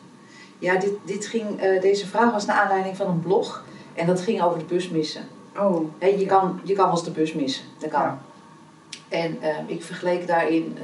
Ja, 0.59 0.75
dit, 0.79 0.93
dit 1.05 1.25
ging, 1.25 1.63
uh, 1.63 1.81
deze 1.81 2.07
vraag 2.07 2.31
was 2.31 2.45
naar 2.45 2.55
aanleiding 2.55 2.97
van 2.97 3.07
een 3.07 3.19
blog 3.19 3.63
en 3.93 4.05
dat 4.05 4.21
ging 4.21 4.41
over 4.41 4.59
de 4.59 4.65
bus 4.65 4.89
missen. 4.89 5.21
Oh. 5.55 5.89
He, 5.97 6.07
je, 6.07 6.25
kan, 6.25 6.59
je 6.63 6.73
kan 6.73 6.85
wel 6.85 6.93
eens 6.93 7.03
de 7.03 7.11
bus 7.11 7.33
missen, 7.33 7.65
dat 7.77 7.89
kan. 7.89 8.01
Ja. 8.01 8.19
En 9.09 9.37
uh, 9.41 9.57
ik 9.65 9.83
vergeleek 9.83 10.27
daarin 10.27 10.77
uh, 10.77 10.83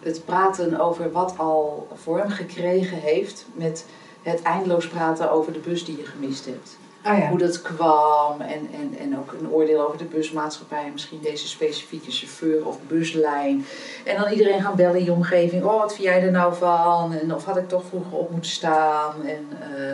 het 0.00 0.24
praten 0.24 0.80
over 0.80 1.12
wat 1.12 1.38
al 1.38 1.88
vorm 1.94 2.28
gekregen 2.28 2.98
heeft 2.98 3.46
met 3.54 3.86
het 4.22 4.42
eindeloos 4.42 4.88
praten 4.88 5.30
over 5.30 5.52
de 5.52 5.58
bus 5.58 5.84
die 5.84 5.96
je 5.96 6.04
gemist 6.04 6.44
hebt. 6.44 6.76
Ja. 7.14 7.28
Hoe 7.28 7.38
dat 7.38 7.62
kwam 7.62 8.40
en, 8.40 8.68
en, 8.72 8.96
en 8.98 9.18
ook 9.18 9.32
een 9.40 9.50
oordeel 9.50 9.86
over 9.86 9.98
de 9.98 10.04
busmaatschappij, 10.04 10.90
misschien 10.92 11.20
deze 11.22 11.48
specifieke 11.48 12.10
chauffeur 12.10 12.66
of 12.66 12.78
buslijn. 12.86 13.66
En 14.04 14.16
dan 14.20 14.30
iedereen 14.30 14.62
gaan 14.62 14.76
bellen 14.76 14.98
in 14.98 15.04
je 15.04 15.12
omgeving: 15.12 15.64
Oh, 15.64 15.80
wat 15.80 15.94
vind 15.94 16.06
jij 16.06 16.22
er 16.22 16.30
nou 16.30 16.54
van? 16.54 17.12
En 17.12 17.34
of 17.34 17.44
had 17.44 17.56
ik 17.56 17.68
toch 17.68 17.84
vroeger 17.88 18.18
op 18.18 18.30
moeten 18.30 18.50
staan? 18.50 19.14
En, 19.26 19.48
uh, 19.78 19.92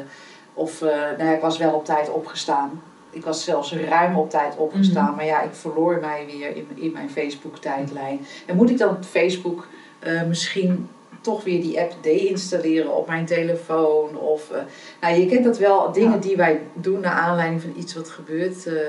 of 0.54 0.82
uh, 0.82 0.90
nou 0.90 1.24
ja, 1.24 1.34
ik 1.34 1.40
was 1.40 1.58
wel 1.58 1.72
op 1.72 1.84
tijd 1.84 2.10
opgestaan. 2.10 2.82
Ik 3.10 3.24
was 3.24 3.44
zelfs 3.44 3.74
ruim 3.74 4.16
op 4.16 4.30
tijd 4.30 4.56
opgestaan, 4.56 5.02
mm-hmm. 5.02 5.16
maar 5.16 5.26
ja, 5.26 5.42
ik 5.42 5.54
verloor 5.54 5.98
mij 6.00 6.26
weer 6.26 6.56
in, 6.56 6.68
in 6.74 6.92
mijn 6.92 7.10
Facebook-tijdlijn. 7.10 8.26
En 8.46 8.56
moet 8.56 8.70
ik 8.70 8.78
dan 8.78 8.88
op 8.88 9.04
Facebook 9.04 9.66
uh, 10.06 10.22
misschien 10.22 10.88
toch 11.22 11.44
weer 11.44 11.60
die 11.60 11.80
app 11.80 11.94
deinstalleren 12.00 12.96
op 12.96 13.06
mijn 13.06 13.26
telefoon. 13.26 14.18
Of, 14.18 14.50
uh, 14.52 14.58
nou, 15.00 15.14
je 15.14 15.26
kent 15.26 15.44
dat 15.44 15.58
wel, 15.58 15.92
dingen 15.92 16.10
ja. 16.10 16.16
die 16.16 16.36
wij 16.36 16.60
doen 16.74 17.00
naar 17.00 17.12
aanleiding 17.12 17.62
van 17.62 17.72
iets 17.76 17.94
wat 17.94 18.08
gebeurd 18.08 18.66
uh, 18.66 18.80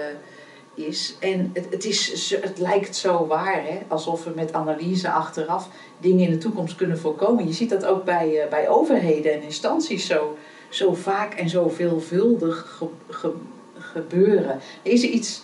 is. 0.73 1.15
En 1.19 1.49
het, 1.53 1.67
het, 1.69 1.85
is, 1.85 2.35
het 2.41 2.59
lijkt 2.59 2.95
zo 2.95 3.27
waar, 3.27 3.63
hè? 3.63 3.79
alsof 3.87 4.23
we 4.23 4.31
met 4.35 4.53
analyse 4.53 5.11
achteraf 5.11 5.69
dingen 5.97 6.25
in 6.25 6.31
de 6.31 6.37
toekomst 6.37 6.75
kunnen 6.75 6.99
voorkomen. 6.99 7.47
Je 7.47 7.53
ziet 7.53 7.69
dat 7.69 7.85
ook 7.85 8.03
bij, 8.03 8.43
uh, 8.43 8.49
bij 8.49 8.69
overheden 8.69 9.33
en 9.33 9.41
instanties 9.41 10.05
zo, 10.05 10.37
zo 10.69 10.93
vaak 10.93 11.33
en 11.33 11.49
zo 11.49 11.69
veelvuldig 11.69 12.75
ge, 12.77 12.87
ge, 13.09 13.31
gebeuren. 13.77 14.59
Is 14.81 15.03
er 15.03 15.09
iets, 15.09 15.43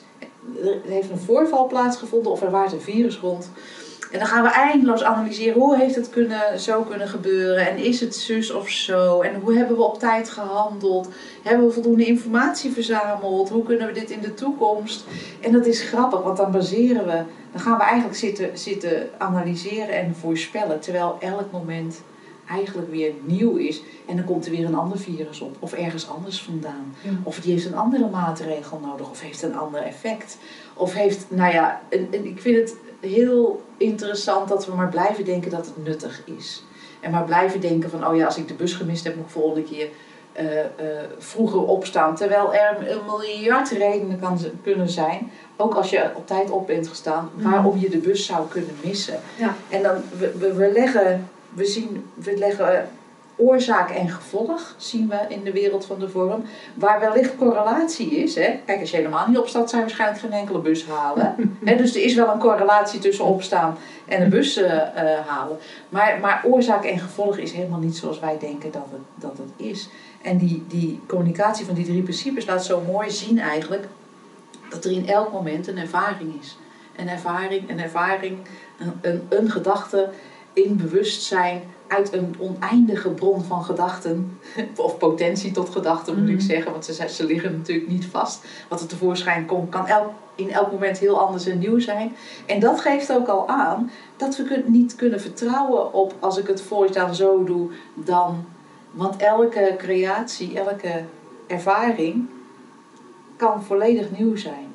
er 0.63 0.80
heeft 0.86 1.10
een 1.10 1.17
voorval 1.17 1.67
plaatsgevonden 1.67 2.32
of 2.32 2.41
er 2.41 2.52
waart 2.52 2.71
een 2.71 2.82
virus 2.82 3.17
rond. 3.17 3.52
En 4.12 4.19
dan 4.19 4.27
gaan 4.27 4.43
we 4.43 4.49
eindeloos 4.49 5.03
analyseren 5.03 5.59
hoe 5.59 5.77
heeft 5.77 5.95
het 5.95 6.09
kunnen, 6.09 6.59
zo 6.59 6.81
kunnen 6.81 7.07
gebeuren 7.07 7.67
en 7.67 7.77
is 7.77 7.99
het 7.99 8.15
zus 8.15 8.51
of 8.51 8.69
zo 8.69 9.21
en 9.21 9.35
hoe 9.35 9.53
hebben 9.53 9.77
we 9.77 9.83
op 9.83 9.99
tijd 9.99 10.29
gehandeld, 10.29 11.09
hebben 11.43 11.67
we 11.67 11.73
voldoende 11.73 12.05
informatie 12.05 12.71
verzameld, 12.71 13.49
hoe 13.49 13.63
kunnen 13.63 13.88
we 13.88 13.93
dit 13.93 14.09
in 14.09 14.21
de 14.21 14.33
toekomst. 14.33 15.05
En 15.41 15.51
dat 15.51 15.65
is 15.65 15.81
grappig, 15.81 16.21
want 16.21 16.38
dan 16.38 16.51
baseren 16.51 17.05
we, 17.05 17.23
dan 17.51 17.62
gaan 17.62 17.77
we 17.77 17.83
eigenlijk 17.83 18.17
zitten, 18.17 18.57
zitten 18.57 19.09
analyseren 19.17 19.95
en 19.95 20.15
voorspellen, 20.15 20.79
terwijl 20.79 21.17
elk 21.19 21.51
moment 21.51 22.01
eigenlijk 22.49 22.91
weer 22.91 23.12
nieuw 23.21 23.55
is 23.55 23.81
en 24.07 24.15
dan 24.15 24.25
komt 24.25 24.45
er 24.45 24.51
weer 24.51 24.65
een 24.65 24.75
ander 24.75 24.99
virus 24.99 25.41
op 25.41 25.55
of 25.59 25.73
ergens 25.73 26.09
anders 26.09 26.41
vandaan. 26.41 26.95
Ja. 27.01 27.09
Of 27.23 27.39
die 27.39 27.51
heeft 27.51 27.65
een 27.65 27.75
andere 27.75 28.09
maatregel 28.09 28.79
nodig 28.79 29.09
of 29.09 29.21
heeft 29.21 29.41
een 29.41 29.57
ander 29.57 29.81
effect. 29.81 30.38
Of 30.73 30.93
heeft, 30.93 31.25
nou 31.29 31.53
ja, 31.53 31.81
ik 32.09 32.41
vind 32.41 32.55
het 32.55 32.75
heel 32.99 33.62
interessant 33.77 34.49
dat 34.49 34.65
we 34.65 34.75
maar 34.75 34.89
blijven 34.89 35.25
denken 35.25 35.51
dat 35.51 35.65
het 35.65 35.83
nuttig 35.83 36.21
is. 36.25 36.63
En 36.99 37.12
maar 37.12 37.23
blijven 37.23 37.62
denken 37.62 37.89
van, 37.89 38.07
oh 38.07 38.15
ja, 38.15 38.25
als 38.25 38.38
ik 38.38 38.47
de 38.47 38.53
bus 38.53 38.73
gemist 38.73 39.03
heb, 39.03 39.15
moet 39.15 39.25
ik 39.25 39.31
volgende 39.31 39.63
keer 39.63 39.89
uh, 40.39 40.51
uh, 40.55 40.63
vroeger 41.17 41.62
opstaan. 41.62 42.15
Terwijl 42.15 42.53
er 42.53 42.91
een 42.91 43.05
miljard 43.05 43.69
redenen 43.69 44.19
kan, 44.19 44.39
kunnen 44.63 44.89
zijn, 44.89 45.31
ook 45.57 45.75
als 45.75 45.89
je 45.89 46.12
op 46.15 46.27
tijd 46.27 46.49
op 46.49 46.67
bent 46.67 46.88
gestaan, 46.88 47.29
waarom 47.33 47.79
je 47.79 47.89
de 47.89 47.97
bus 47.97 48.25
zou 48.25 48.47
kunnen 48.47 48.75
missen. 48.83 49.19
Ja. 49.38 49.55
En 49.69 49.83
dan, 49.83 49.95
we, 50.17 50.31
we, 50.38 50.53
we 50.53 50.71
leggen, 50.71 51.29
we 51.53 51.65
zien, 51.65 52.05
we 52.13 52.38
leggen 52.38 52.89
oorzaak 53.39 53.89
en 53.89 54.10
gevolg 54.10 54.75
zien 54.78 55.10
we 55.10 55.17
in 55.28 55.43
de 55.43 55.52
wereld 55.52 55.86
van 55.86 55.99
de 55.99 56.10
vorm. 56.10 56.43
Waar 56.73 56.99
wellicht 56.99 57.36
correlatie 57.36 58.10
is. 58.10 58.36
Hè? 58.36 58.60
Kijk, 58.65 58.80
als 58.80 58.91
je 58.91 58.97
helemaal 58.97 59.28
niet 59.28 59.38
opstaat, 59.38 59.69
zijn 59.69 59.82
waarschijnlijk 59.82 60.19
geen 60.19 60.32
enkele 60.32 60.60
bus 60.60 60.86
halen. 60.86 61.36
Hè? 61.65 61.75
Dus 61.75 61.95
er 61.95 62.04
is 62.04 62.15
wel 62.15 62.32
een 62.32 62.39
correlatie 62.39 62.99
tussen 62.99 63.25
opstaan 63.25 63.78
en 64.06 64.21
een 64.21 64.30
bus 64.30 64.58
uh, 64.58 64.65
uh, 64.65 64.82
halen. 65.28 65.58
Maar, 65.89 66.19
maar 66.21 66.43
oorzaak 66.45 66.84
en 66.84 66.99
gevolg 66.99 67.38
is 67.38 67.52
helemaal 67.52 67.80
niet 67.80 67.97
zoals 67.97 68.19
wij 68.19 68.38
denken 68.39 68.71
dat 68.71 68.88
het, 68.91 69.02
dat 69.15 69.38
het 69.38 69.67
is. 69.67 69.89
En 70.21 70.38
die, 70.38 70.65
die 70.67 70.99
communicatie 71.08 71.65
van 71.65 71.75
die 71.75 71.86
drie 71.86 72.02
principes 72.02 72.45
laat 72.45 72.65
zo 72.65 72.82
mooi 72.91 73.12
zien 73.12 73.39
eigenlijk 73.39 73.88
dat 74.69 74.86
er 74.86 74.91
in 74.91 75.08
elk 75.08 75.32
moment 75.32 75.67
een 75.67 75.78
ervaring 75.78 76.39
is. 76.41 76.58
Een 76.95 77.10
ervaring, 77.10 77.69
een 77.69 77.80
ervaring, 77.80 78.38
een, 78.80 78.93
een, 79.02 79.25
een 79.30 79.52
gedachte 79.52 80.10
in 80.53 80.77
bewustzijn 80.77 81.62
uit 81.88 82.13
een 82.13 82.35
oneindige 82.39 83.09
bron 83.09 83.43
van 83.43 83.63
gedachten, 83.63 84.39
of 84.75 84.97
potentie 84.97 85.51
tot 85.51 85.69
gedachten 85.69 86.15
moet 86.15 86.23
mm. 86.23 86.33
ik 86.33 86.41
zeggen, 86.41 86.71
want 86.71 86.85
ze, 86.85 87.07
ze 87.09 87.25
liggen 87.25 87.57
natuurlijk 87.57 87.88
niet 87.88 88.05
vast. 88.05 88.45
Wat 88.69 88.81
er 88.81 88.88
tevoorschijn 88.88 89.45
komt, 89.45 89.69
kan 89.69 89.88
elk, 89.88 90.12
in 90.35 90.51
elk 90.51 90.71
moment 90.71 90.97
heel 90.97 91.19
anders 91.19 91.45
en 91.45 91.59
nieuw 91.59 91.79
zijn. 91.79 92.15
En 92.45 92.59
dat 92.59 92.81
geeft 92.81 93.13
ook 93.13 93.27
al 93.27 93.47
aan 93.47 93.91
dat 94.17 94.38
we 94.38 94.43
kun, 94.43 94.63
niet 94.67 94.95
kunnen 94.95 95.21
vertrouwen 95.21 95.93
op 95.93 96.13
als 96.19 96.38
ik 96.38 96.47
het 96.47 96.62
voortaan 96.62 97.15
zo 97.15 97.43
doe, 97.43 97.71
dan. 97.93 98.45
Want 98.91 99.17
elke 99.17 99.75
creatie, 99.77 100.59
elke 100.59 101.03
ervaring 101.47 102.29
kan 103.35 103.63
volledig 103.63 104.12
nieuw 104.17 104.35
zijn. 104.35 104.73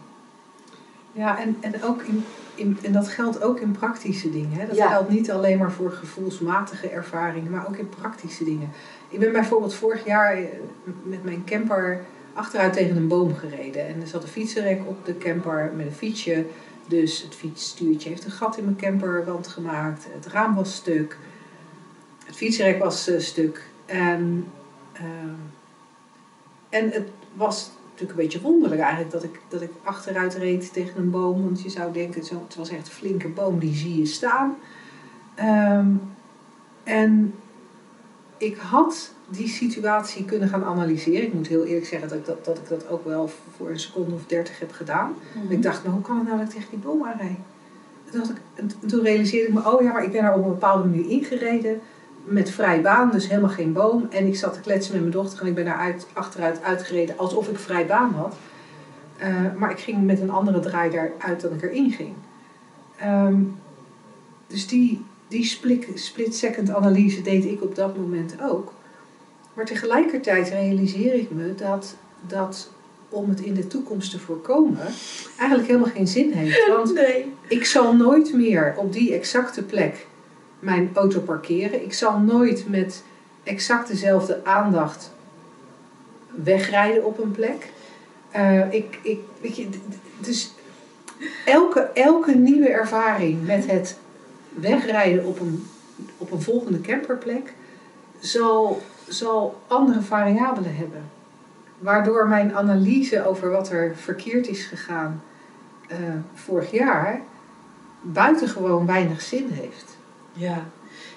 Ja, 1.12 1.38
en, 1.38 1.56
en 1.60 1.82
ook 1.82 2.02
in, 2.02 2.24
in, 2.54 2.78
en 2.82 2.92
dat 2.92 3.08
geldt 3.08 3.42
ook 3.42 3.60
in 3.60 3.70
praktische 3.70 4.30
dingen. 4.30 4.58
Hè? 4.58 4.66
Dat 4.66 4.76
Ja. 4.76 4.88
geldt 4.88 5.08
niet 5.10 5.30
alleen 5.30 5.58
maar 5.58 5.72
voor 5.72 5.90
gevoelsmatige 5.92 6.88
ervaringen, 6.88 7.50
maar 7.50 7.68
ook 7.68 7.76
in 7.76 7.88
praktische 7.88 8.44
dingen. 8.44 8.70
Ik 9.08 9.18
ben 9.18 9.32
bijvoorbeeld 9.32 9.74
vorig 9.74 10.04
jaar 10.06 10.36
eh, 10.36 10.44
met 11.02 11.24
mijn 11.24 11.44
camper 11.44 12.04
achteruit 12.32 12.72
tegen 12.72 12.96
een 12.96 13.08
boom 13.08 13.34
gereden. 13.34 13.86
En 13.88 14.00
er 14.00 14.06
zat 14.06 14.22
een 14.22 14.28
fietsenrek 14.28 14.80
op 14.86 15.04
de 15.06 15.18
camper 15.18 15.72
met 15.76 15.86
een 15.86 15.92
fietsje. 15.92 16.44
Dus 16.86 17.22
het 17.22 17.34
fietsstuurtje 17.34 18.08
heeft 18.08 18.24
een 18.24 18.30
gat 18.30 18.56
in 18.58 18.64
mijn 18.64 18.76
camperwand 18.76 19.46
gemaakt. 19.48 20.06
Het 20.10 20.26
raam 20.26 20.54
was 20.54 20.74
stuk. 20.74 21.18
Het 22.24 22.36
fietsenrek 22.36 22.78
was 22.82 23.08
eh, 23.08 23.20
stuk. 23.20 23.68
En, 23.86 24.46
ehm, 24.92 25.34
en 26.68 26.90
het 26.90 27.08
was 27.34 27.70
natuurlijk 27.94 28.18
een 28.18 28.24
beetje 28.24 28.40
wonderlijk 28.40 28.80
eigenlijk 28.80 29.12
dat 29.12 29.24
ik, 29.24 29.40
dat 29.48 29.62
ik 29.62 29.70
achteruit 29.82 30.34
reed 30.34 30.72
tegen 30.72 31.00
een 31.00 31.10
boom. 31.10 31.44
Want 31.44 31.62
je 31.62 31.68
zou 31.68 31.92
denken, 31.92 32.24
zo, 32.24 32.42
het 32.46 32.54
was 32.54 32.68
echt 32.68 32.86
een 32.86 32.92
flinke 32.92 33.28
boom, 33.28 33.58
die 33.58 33.74
zie 33.74 33.98
je 33.98 34.06
staan. 34.06 34.56
Ehm, 35.34 35.88
en 36.82 37.34
ik 38.36 38.56
had 38.56 39.12
die 39.28 39.48
situatie 39.48 40.24
kunnen 40.24 40.48
gaan 40.48 40.64
analyseren. 40.64 41.22
Ik 41.22 41.34
moet 41.34 41.46
heel 41.46 41.64
eerlijk 41.64 41.86
zeggen 41.86 42.08
dat 42.08 42.18
ik 42.18 42.26
dat, 42.26 42.44
dat, 42.44 42.58
ik 42.58 42.68
dat 42.68 42.88
ook 42.88 43.04
wel 43.04 43.30
voor 43.56 43.70
een 43.70 43.80
seconde 43.80 44.14
of 44.14 44.26
dertig 44.26 44.58
heb 44.58 44.72
gedaan. 44.72 45.14
En 45.34 45.50
ik 45.50 45.62
dacht, 45.62 45.82
nou 45.82 45.94
hoe 45.94 46.04
kan 46.04 46.16
het 46.16 46.26
nou 46.26 46.38
dat 46.38 46.46
ik 46.46 46.54
tegen 46.54 46.70
die 46.70 46.78
boom 46.78 47.04
aanrijd? 47.04 47.36
Toen, 48.10 48.20
dacht 48.20 48.30
ik, 48.30 48.36
en 48.54 48.70
toen 48.86 49.02
realiseerde 49.02 49.48
ik 49.48 49.54
me, 49.54 49.72
oh 49.72 49.82
ja, 49.82 49.92
maar 49.92 50.04
ik 50.04 50.12
ben 50.12 50.24
er 50.24 50.34
op 50.34 50.44
een 50.44 50.50
bepaalde 50.50 50.88
manier 50.88 51.10
ingereden. 51.10 51.80
Met 52.24 52.50
vrij 52.50 52.80
baan, 52.80 53.10
dus 53.10 53.28
helemaal 53.28 53.50
geen 53.50 53.72
boom. 53.72 54.06
En 54.10 54.26
ik 54.26 54.36
zat 54.36 54.54
te 54.54 54.60
kletsen 54.60 54.92
met 54.92 55.00
mijn 55.00 55.12
dochter 55.12 55.40
en 55.40 55.46
ik 55.46 55.54
ben 55.54 55.64
daaruit, 55.64 56.06
achteruit 56.12 56.62
uitgereden 56.62 57.18
alsof 57.18 57.48
ik 57.48 57.58
vrij 57.58 57.86
baan 57.86 58.12
had. 58.12 58.36
Uh, 59.22 59.54
maar 59.56 59.70
ik 59.70 59.78
ging 59.78 60.06
met 60.06 60.20
een 60.20 60.30
andere 60.30 60.60
draai 60.60 60.90
daaruit 60.90 61.40
dan 61.40 61.52
ik 61.52 61.62
erin 61.62 61.90
ging. 61.90 62.14
Um, 63.04 63.56
dus 64.46 64.66
die, 64.66 65.04
die 65.28 65.44
split-second 65.94 66.70
analyse 66.70 67.22
deed 67.22 67.44
ik 67.44 67.62
op 67.62 67.74
dat 67.74 67.96
moment 67.96 68.34
ook. 68.42 68.72
Maar 69.54 69.64
tegelijkertijd 69.64 70.48
realiseer 70.48 71.14
ik 71.14 71.30
me 71.30 71.54
dat, 71.54 71.96
dat 72.26 72.70
om 73.08 73.28
het 73.28 73.40
in 73.40 73.54
de 73.54 73.66
toekomst 73.66 74.10
te 74.10 74.18
voorkomen 74.18 74.78
eigenlijk 75.38 75.68
helemaal 75.68 75.90
geen 75.90 76.08
zin 76.08 76.32
heeft. 76.32 76.68
Want 76.68 76.94
nee. 77.04 77.32
ik 77.48 77.64
zal 77.64 77.96
nooit 77.96 78.32
meer 78.32 78.74
op 78.76 78.92
die 78.92 79.14
exacte 79.14 79.62
plek 79.62 80.06
mijn 80.64 80.90
auto 80.94 81.20
parkeren. 81.20 81.84
Ik 81.84 81.92
zal 81.92 82.18
nooit 82.18 82.68
met 82.68 83.02
exact 83.42 83.88
dezelfde 83.88 84.44
aandacht 84.44 85.12
wegrijden 86.30 87.04
op 87.04 87.18
een 87.18 87.30
plek. 87.30 87.72
Uh, 88.36 88.72
ik, 88.72 88.98
ik, 89.02 89.20
weet 89.40 89.56
je, 89.56 89.68
dus 90.20 90.54
elke, 91.44 91.80
elke 91.80 92.34
nieuwe 92.34 92.68
ervaring 92.68 93.46
met 93.46 93.66
het 93.66 93.98
wegrijden 94.48 95.24
op 95.24 95.40
een, 95.40 95.66
op 96.18 96.30
een 96.30 96.42
volgende 96.42 96.80
camperplek 96.80 97.54
zal 98.20 98.82
zal 99.08 99.62
andere 99.66 100.00
variabelen 100.00 100.76
hebben. 100.76 101.10
Waardoor 101.78 102.28
mijn 102.28 102.56
analyse 102.56 103.26
over 103.26 103.50
wat 103.50 103.70
er 103.70 103.96
verkeerd 103.96 104.48
is 104.48 104.64
gegaan 104.64 105.22
eh, 105.88 105.98
vorig 106.34 106.70
jaar 106.70 107.20
buitengewoon 108.00 108.86
weinig 108.86 109.20
zin 109.20 109.48
heeft. 109.48 109.93
Ja. 110.34 110.66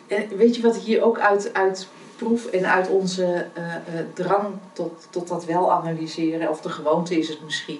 En 0.07 0.37
weet 0.37 0.55
je 0.55 0.61
wat 0.61 0.75
ik 0.75 0.81
hier 0.81 1.03
ook 1.03 1.19
uit, 1.19 1.53
uit 1.53 1.87
proef 2.15 2.45
en 2.45 2.71
uit 2.71 2.89
onze 2.89 3.45
eh, 3.53 3.75
eh, 3.75 3.81
drang 4.13 4.45
tot, 4.73 5.07
tot 5.09 5.27
dat 5.27 5.45
wel 5.45 5.71
analyseren, 5.71 6.49
of 6.49 6.61
de 6.61 6.69
gewoonte 6.69 7.17
is 7.19 7.29
het 7.29 7.43
misschien. 7.43 7.79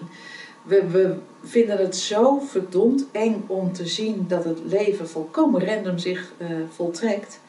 We, 0.63 0.88
we 0.88 1.15
vinden 1.43 1.78
het 1.78 1.95
zo 1.95 2.39
verdomd 2.39 3.06
eng 3.12 3.43
om 3.47 3.73
te 3.73 3.88
zien 3.88 4.26
dat 4.28 4.43
het 4.43 4.60
leven 4.63 5.10
volkomen 5.10 5.65
random 5.65 5.97
zich 5.97 6.32
eh, 6.38 6.47
voltrekt. 6.76 7.39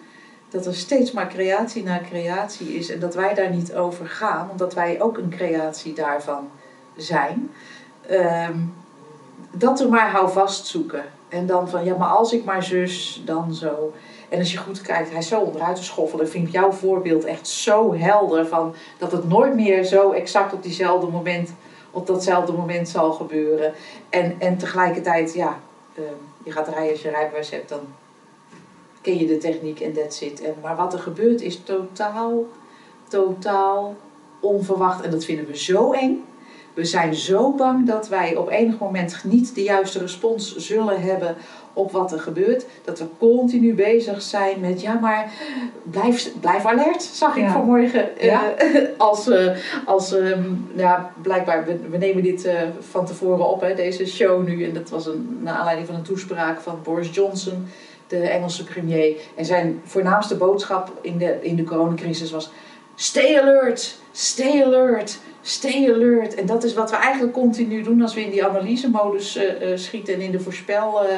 Dat 0.51 0.67
er 0.67 0.75
steeds 0.75 1.13
maar 1.13 1.29
creatie 1.29 1.83
na 1.83 2.01
creatie 2.11 2.75
is 2.75 2.91
en 2.91 3.01
dat 3.01 3.15
wij 3.15 3.35
daar 3.35 3.51
niet 3.51 3.75
over 3.75 4.09
gaan, 4.09 4.51
omdat 4.51 4.75
wij 4.75 5.01
ook 5.01 5.19
een 5.19 5.31
creatie 5.31 5.93
daarvan 5.93 6.51
zijn. 6.97 7.51
Ehm, 8.07 8.59
dat 9.51 9.81
we 9.81 9.89
maar 9.89 10.11
houvast 10.11 10.67
zoeken. 10.67 11.05
En 11.29 11.47
dan 11.47 11.69
van 11.69 11.85
ja, 11.85 11.97
maar 11.97 12.09
als 12.09 12.33
ik 12.33 12.45
maar 12.45 12.63
zus, 12.63 13.23
dan 13.25 13.55
zo. 13.55 13.93
En 14.29 14.39
als 14.39 14.53
je 14.53 14.59
goed 14.59 14.81
kijkt, 14.81 15.11
hij 15.11 15.19
is 15.19 15.29
zo 15.29 15.41
onderuit 15.41 15.95
te. 15.95 16.23
Ik 16.23 16.29
vind 16.29 16.53
jouw 16.53 16.73
voorbeeld 16.73 17.25
echt 17.25 17.49
zo 17.49 17.95
helder. 17.95 18.47
Van 18.47 18.75
dat 18.99 19.13
het 19.13 19.29
nooit 19.29 19.55
meer 19.55 19.85
zo 19.85 20.13
exact 20.13 20.53
op 20.53 20.63
diezelfde 20.63 21.07
moment, 21.07 21.55
op 21.91 22.07
datzelfde 22.07 22.53
moment 22.53 22.89
zal 22.89 23.13
gebeuren. 23.13 23.73
En, 24.09 24.35
en 24.39 24.59
tegelijkertijd, 24.59 25.35
ja, 25.35 25.61
uh, 25.95 26.05
je 26.43 26.51
gaat 26.51 26.69
rijden 26.69 26.91
als 26.91 27.03
je 27.03 27.11
rijbewijs 27.11 27.51
hebt, 27.51 27.69
dan 27.69 27.81
ken 29.01 29.19
je 29.19 29.27
de 29.27 29.39
techniek 29.39 29.81
en 29.81 29.93
that's 29.93 30.21
it. 30.21 30.43
En, 30.43 30.55
maar 30.63 30.77
wat 30.77 30.93
er 30.93 30.99
gebeurt 30.99 31.41
is 31.41 31.61
totaal, 31.65 32.45
totaal 33.09 33.97
onverwacht. 34.41 35.05
En 35.05 35.11
dat 35.11 35.25
vinden 35.25 35.47
we 35.47 35.57
zo 35.57 35.93
eng. 35.93 36.25
We 36.79 36.85
zijn 36.85 37.15
zo 37.15 37.53
bang 37.53 37.87
dat 37.87 38.09
wij 38.09 38.37
op 38.37 38.51
enig 38.51 38.79
moment 38.79 39.21
niet 39.25 39.55
de 39.55 39.63
juiste 39.63 39.99
respons 39.99 40.57
zullen 40.57 41.01
hebben 41.01 41.37
op 41.73 41.93
wat 41.93 42.13
er 42.13 42.21
gebeurt. 42.21 42.65
Dat 42.85 42.99
we 42.99 43.07
continu 43.19 43.75
bezig 43.75 44.23
zijn 44.23 44.61
met, 44.61 44.81
ja 44.81 44.95
maar 44.95 45.33
blijf, 45.83 46.31
blijf 46.41 46.65
alert, 46.65 47.03
zag 47.03 47.37
ik 47.37 47.49
vanmorgen. 47.49 48.09
Ja. 48.21 48.63
Uh, 48.63 48.83
als, 48.97 49.29
uh, 49.29 49.57
als 49.85 50.13
um, 50.13 50.71
ja, 50.77 51.13
blijkbaar, 51.23 51.65
we, 51.65 51.79
we 51.91 51.97
nemen 51.97 52.23
dit 52.23 52.47
uh, 52.47 52.53
van 52.81 53.07
tevoren 53.07 53.49
op, 53.49 53.61
hè, 53.61 53.75
deze 53.75 54.07
show 54.07 54.47
nu. 54.47 54.65
En 54.65 54.73
dat 54.73 54.91
was 54.91 55.07
een, 55.07 55.39
naar 55.41 55.55
aanleiding 55.55 55.87
van 55.87 55.97
een 55.97 56.03
toespraak 56.03 56.61
van 56.61 56.79
Boris 56.83 57.15
Johnson, 57.15 57.67
de 58.07 58.19
Engelse 58.19 58.65
premier. 58.65 59.17
En 59.37 59.45
zijn 59.45 59.81
voornaamste 59.85 60.37
boodschap 60.37 60.93
in 61.01 61.19
de, 61.19 61.39
in 61.41 61.57
de 61.57 61.65
coronacrisis 61.65 62.31
was, 62.31 62.51
stay 62.99 63.39
alert, 63.41 63.99
stay 64.13 64.65
alert 64.65 65.19
stay 65.49 65.93
alert. 65.93 66.35
En 66.35 66.47
dat 66.47 66.65
is 66.65 66.75
wat 66.75 66.91
we 66.91 66.97
eigenlijk 66.97 67.33
continu 67.33 67.83
doen 67.83 68.03
als 68.03 68.15
we 68.15 68.25
in 68.25 68.31
die 68.31 68.45
analysemodus 68.45 69.37
uh, 69.37 69.71
uh, 69.71 69.77
schieten 69.77 70.15
en 70.15 70.21
in 70.21 70.31
de 70.31 70.41
voorspel, 70.41 71.03
uh, 71.05 71.11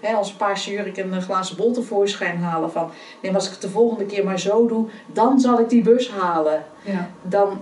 hè, 0.00 0.14
als 0.14 0.32
paarse 0.32 0.70
jurk 0.70 0.96
een 0.96 1.22
glazen 1.22 1.56
bol 1.56 1.72
tevoorschijn 1.72 2.38
halen 2.38 2.70
van, 2.70 2.90
nee, 3.22 3.30
maar 3.30 3.40
als 3.40 3.46
ik 3.46 3.52
het 3.52 3.62
de 3.62 3.68
volgende 3.68 4.06
keer 4.06 4.24
maar 4.24 4.40
zo 4.40 4.66
doe, 4.66 4.88
dan 5.06 5.40
zal 5.40 5.60
ik 5.60 5.68
die 5.68 5.82
bus 5.82 6.10
halen. 6.10 6.64
Ja. 6.82 7.10
Dan, 7.22 7.60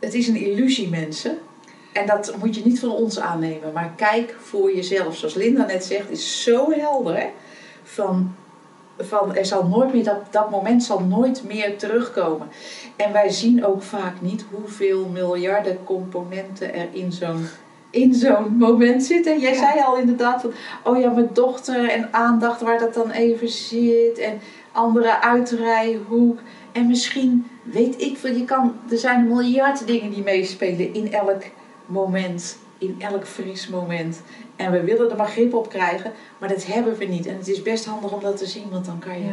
het 0.00 0.14
is 0.14 0.28
een 0.28 0.36
illusie 0.36 0.88
mensen. 0.88 1.38
En 1.92 2.06
dat 2.06 2.34
moet 2.38 2.54
je 2.54 2.62
niet 2.64 2.80
van 2.80 2.90
ons 2.90 3.20
aannemen. 3.20 3.72
Maar 3.72 3.92
kijk 3.96 4.36
voor 4.40 4.74
jezelf. 4.74 5.16
Zoals 5.16 5.34
Linda 5.34 5.66
net 5.66 5.84
zegt, 5.84 6.10
is 6.10 6.42
zo 6.42 6.70
helder. 6.70 7.16
Hè? 7.16 7.26
Van 7.82 8.34
van 8.98 9.34
er 9.34 9.46
zal 9.46 9.66
nooit 9.66 9.92
meer, 9.92 10.04
dat, 10.04 10.20
dat 10.30 10.50
moment 10.50 10.84
zal 10.84 11.00
nooit 11.00 11.44
meer 11.44 11.78
terugkomen. 11.78 12.48
En 12.96 13.12
wij 13.12 13.30
zien 13.30 13.64
ook 13.64 13.82
vaak 13.82 14.20
niet 14.20 14.44
hoeveel 14.50 15.08
miljarden 15.08 15.84
componenten 15.84 16.74
er 16.74 16.88
in 16.92 17.12
zo'n 17.12 17.46
in 17.90 18.14
zo'n 18.14 18.56
moment 18.56 19.04
zitten. 19.04 19.40
Jij 19.40 19.54
zei 19.54 19.80
al 19.80 19.96
inderdaad 19.96 20.40
van, 20.40 20.52
oh 20.84 21.00
ja, 21.00 21.10
mijn 21.10 21.30
dochter 21.32 21.88
en 21.88 22.08
aandacht 22.12 22.60
waar 22.60 22.78
dat 22.78 22.94
dan 22.94 23.10
even 23.10 23.48
zit 23.48 24.18
en 24.18 24.40
andere 24.72 25.20
uitrijhoek. 25.20 26.38
En 26.72 26.86
misschien, 26.86 27.46
weet 27.62 28.00
ik 28.00 28.18
veel, 28.18 28.34
je 28.34 28.44
kan, 28.44 28.74
er 28.90 28.98
zijn 28.98 29.28
miljarden 29.28 29.86
dingen 29.86 30.10
die 30.10 30.22
meespelen 30.22 30.94
in 30.94 31.12
elk 31.12 31.42
moment, 31.86 32.58
in 32.82 32.96
elk 32.98 33.26
fris 33.26 33.68
moment. 33.68 34.22
En 34.56 34.72
we 34.72 34.82
willen 34.84 35.10
er 35.10 35.16
maar 35.16 35.28
grip 35.28 35.54
op 35.54 35.68
krijgen, 35.68 36.12
maar 36.38 36.48
dat 36.48 36.66
hebben 36.66 36.96
we 36.96 37.04
niet. 37.04 37.26
En 37.26 37.36
het 37.36 37.48
is 37.48 37.62
best 37.62 37.84
handig 37.84 38.12
om 38.12 38.20
dat 38.20 38.36
te 38.36 38.46
zien, 38.46 38.70
want 38.70 38.84
dan 38.84 38.98
kan 38.98 39.22
je. 39.22 39.32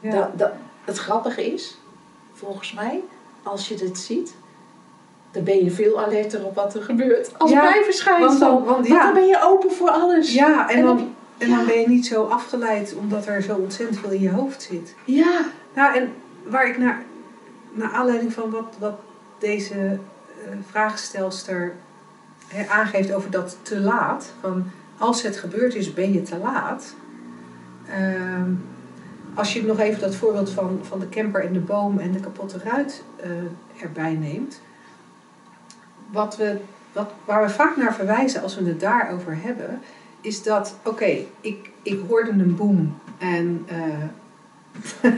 Ja. 0.00 0.10
Dat, 0.10 0.38
dat, 0.38 0.52
het 0.84 0.98
grappige 0.98 1.52
is, 1.52 1.78
volgens 2.32 2.72
mij, 2.72 3.00
als 3.42 3.68
je 3.68 3.74
dit 3.74 3.98
ziet, 3.98 4.34
dan 5.30 5.44
ben 5.44 5.64
je 5.64 5.70
veel 5.70 6.00
alerter 6.00 6.44
op 6.44 6.54
wat 6.54 6.74
er 6.74 6.82
gebeurt. 6.82 7.38
Als 7.38 7.50
ja, 7.50 7.60
bijverschijnsel. 7.60 8.28
Want, 8.28 8.40
dan, 8.40 8.64
want, 8.64 8.86
ja. 8.86 9.04
dan 9.04 9.14
ben 9.14 9.26
je 9.26 9.42
open 9.42 9.70
voor 9.70 9.90
alles. 9.90 10.34
Ja, 10.34 10.68
en, 10.68 10.76
en 10.76 10.84
dan, 10.84 11.14
en 11.38 11.50
dan 11.50 11.66
ben 11.66 11.80
je 11.80 11.88
niet 11.88 12.06
zo 12.06 12.24
afgeleid 12.24 12.94
omdat 12.98 13.26
er 13.26 13.42
zo 13.42 13.54
ontzettend 13.54 13.98
veel 13.98 14.10
in 14.10 14.20
je 14.20 14.30
hoofd 14.30 14.62
zit. 14.62 14.94
Ja. 15.04 15.40
Nou, 15.74 15.96
en 15.96 16.12
waar 16.42 16.68
ik 16.68 16.78
naar, 16.78 17.02
naar 17.72 17.90
aanleiding 17.90 18.32
van 18.32 18.50
wat, 18.50 18.74
wat 18.78 18.98
deze 19.38 19.74
uh, 19.74 20.56
vraagstelster 20.70 21.74
aangeeft 22.68 23.12
over 23.12 23.30
dat 23.30 23.56
te 23.62 23.80
laat. 23.80 24.32
Van 24.40 24.70
als 24.98 25.22
het 25.22 25.36
gebeurd 25.36 25.74
is, 25.74 25.94
ben 25.94 26.12
je 26.12 26.22
te 26.22 26.38
laat. 26.38 26.94
Uh, 27.88 28.42
als 29.34 29.52
je 29.52 29.64
nog 29.64 29.78
even 29.78 30.00
dat 30.00 30.14
voorbeeld 30.14 30.50
van, 30.50 30.80
van 30.82 31.00
de 31.00 31.08
camper 31.08 31.44
en 31.44 31.52
de 31.52 31.58
boom 31.58 31.98
en 31.98 32.12
de 32.12 32.20
kapotte 32.20 32.58
ruit 32.64 33.02
uh, 33.24 33.82
erbij 33.82 34.14
neemt. 34.14 34.60
Wat 36.12 36.36
we, 36.36 36.56
wat, 36.92 37.10
waar 37.24 37.42
we 37.42 37.50
vaak 37.50 37.76
naar 37.76 37.94
verwijzen 37.94 38.42
als 38.42 38.56
we 38.56 38.68
het 38.68 38.80
daarover 38.80 39.38
hebben, 39.40 39.80
is 40.20 40.42
dat, 40.42 40.76
oké, 40.84 41.18
ik, 41.40 41.70
ik 41.82 42.00
hoorde 42.08 42.30
een 42.30 42.56
boom 42.56 42.98
en, 43.18 43.66
uh, 43.72 45.12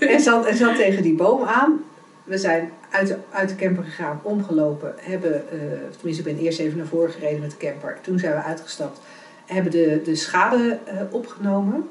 en, 0.14 0.20
zat, 0.20 0.46
en 0.46 0.56
zat 0.56 0.76
tegen 0.76 1.02
die 1.02 1.16
boom 1.16 1.44
aan. 1.44 1.80
We 2.24 2.38
zijn 2.38 2.72
uit 2.90 3.06
de, 3.06 3.16
uit 3.30 3.48
de 3.48 3.54
camper 3.54 3.84
gegaan, 3.84 4.20
omgelopen. 4.22 4.94
Hebben, 4.96 5.44
uh, 5.52 5.60
tenminste, 5.96 6.28
ik 6.28 6.36
ben 6.36 6.44
eerst 6.44 6.58
even 6.58 6.78
naar 6.78 6.86
voren 6.86 7.12
gereden 7.12 7.40
met 7.40 7.50
de 7.50 7.56
camper. 7.56 7.98
Toen 8.00 8.18
zijn 8.18 8.34
we 8.34 8.42
uitgestapt. 8.42 9.00
Hebben 9.46 9.72
de, 9.72 10.00
de 10.04 10.14
schade 10.14 10.78
uh, 10.86 11.00
opgenomen. 11.10 11.88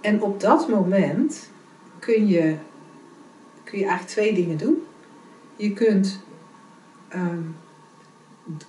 En 0.00 0.22
op 0.22 0.40
dat 0.40 0.68
moment 0.68 1.48
kun 1.98 2.28
je, 2.28 2.54
kun 3.64 3.78
je 3.78 3.84
eigenlijk 3.84 4.14
twee 4.14 4.34
dingen 4.34 4.56
doen. 4.56 4.86
Je 5.56 5.72
kunt 5.72 6.20
um, 7.14 7.56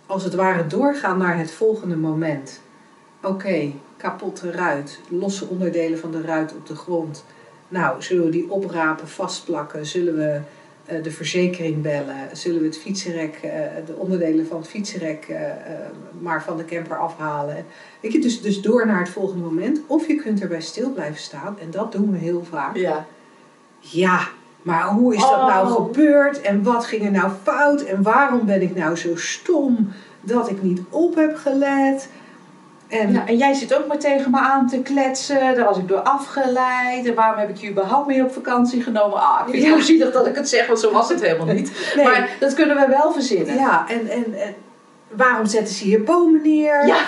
als 0.05 0.23
het 0.23 0.33
ware 0.33 0.67
doorgaan 0.67 1.17
naar 1.17 1.37
het 1.37 1.51
volgende 1.51 1.95
moment. 1.95 2.61
Oké, 3.21 3.71
kapotte 3.97 4.51
ruit, 4.51 4.99
losse 5.09 5.47
onderdelen 5.47 5.99
van 5.99 6.11
de 6.11 6.21
ruit 6.21 6.55
op 6.55 6.67
de 6.67 6.75
grond. 6.75 7.25
Nou, 7.67 8.01
zullen 8.01 8.25
we 8.25 8.31
die 8.31 8.51
oprapen, 8.51 9.07
vastplakken? 9.07 9.85
Zullen 9.85 10.15
we 10.15 10.41
de 11.03 11.11
verzekering 11.11 11.81
bellen? 11.81 12.37
Zullen 12.37 12.59
we 12.59 12.65
het 12.65 12.77
fietsenrek, 12.77 13.39
uh, 13.45 13.51
de 13.85 13.95
onderdelen 13.95 14.47
van 14.47 14.57
het 14.57 14.67
fietsenrek 14.67 15.27
uh, 15.29 15.37
maar 16.19 16.43
van 16.43 16.57
de 16.57 16.65
camper 16.65 16.97
afhalen? 16.97 17.65
Weet 17.99 18.11
je, 18.11 18.19
dus, 18.19 18.41
dus 18.41 18.61
door 18.61 18.87
naar 18.87 18.99
het 18.99 19.09
volgende 19.09 19.43
moment. 19.43 19.79
Of 19.87 20.07
je 20.07 20.15
kunt 20.15 20.41
erbij 20.41 20.61
stil 20.61 20.91
blijven 20.91 21.21
staan, 21.21 21.59
en 21.59 21.71
dat 21.71 21.91
doen 21.91 22.11
we 22.11 22.17
heel 22.17 22.43
vaak. 22.43 22.75
Ja. 22.75 23.05
Ja, 23.79 24.27
maar 24.61 24.87
hoe 24.87 25.13
is 25.15 25.21
dat 25.21 25.31
oh. 25.31 25.47
nou 25.47 25.73
gebeurd? 25.73 26.41
En 26.41 26.63
wat 26.63 26.85
ging 26.85 27.05
er 27.05 27.11
nou 27.11 27.31
fout? 27.43 27.81
En 27.81 28.01
waarom 28.01 28.45
ben 28.45 28.61
ik 28.61 28.75
nou 28.75 28.95
zo 28.95 29.15
stom 29.15 29.91
dat 30.21 30.49
ik 30.49 30.61
niet 30.61 30.81
op 30.89 31.15
heb 31.15 31.35
gelet? 31.35 32.09
En, 32.93 33.11
ja, 33.11 33.27
en 33.27 33.37
jij 33.37 33.53
zit 33.53 33.77
ook 33.77 33.87
maar 33.87 33.97
tegen 33.97 34.31
me 34.31 34.39
aan 34.39 34.67
te 34.67 34.81
kletsen. 34.81 35.55
Daar 35.55 35.65
was 35.65 35.77
ik 35.77 35.87
door 35.87 35.99
afgeleid. 35.99 37.05
En 37.05 37.15
waarom 37.15 37.39
heb 37.39 37.49
ik 37.49 37.57
je 37.57 37.69
überhaupt 37.69 38.07
mee 38.07 38.23
op 38.23 38.33
vakantie 38.33 38.81
genomen? 38.81 39.19
Ah, 39.19 39.41
ik 39.45 39.53
vind 39.53 39.67
het 39.67 39.77
ja. 39.77 39.83
zielig 39.83 40.11
dat 40.11 40.27
ik 40.27 40.35
het 40.35 40.49
zeg, 40.49 40.67
want 40.67 40.79
zo 40.79 40.91
was 40.91 41.09
het 41.09 41.21
helemaal 41.21 41.53
niet. 41.53 41.71
Nee. 41.95 42.05
Maar 42.05 42.29
dat 42.39 42.53
kunnen 42.53 42.75
we 42.75 42.87
wel 42.87 43.11
verzinnen. 43.11 43.55
Ja, 43.55 43.85
en, 43.87 44.07
en, 44.07 44.33
en 44.33 44.55
waarom 45.07 45.45
zetten 45.45 45.75
ze 45.75 45.83
hier 45.83 46.03
bomen 46.03 46.41
neer? 46.43 46.87
Ja, 46.87 47.05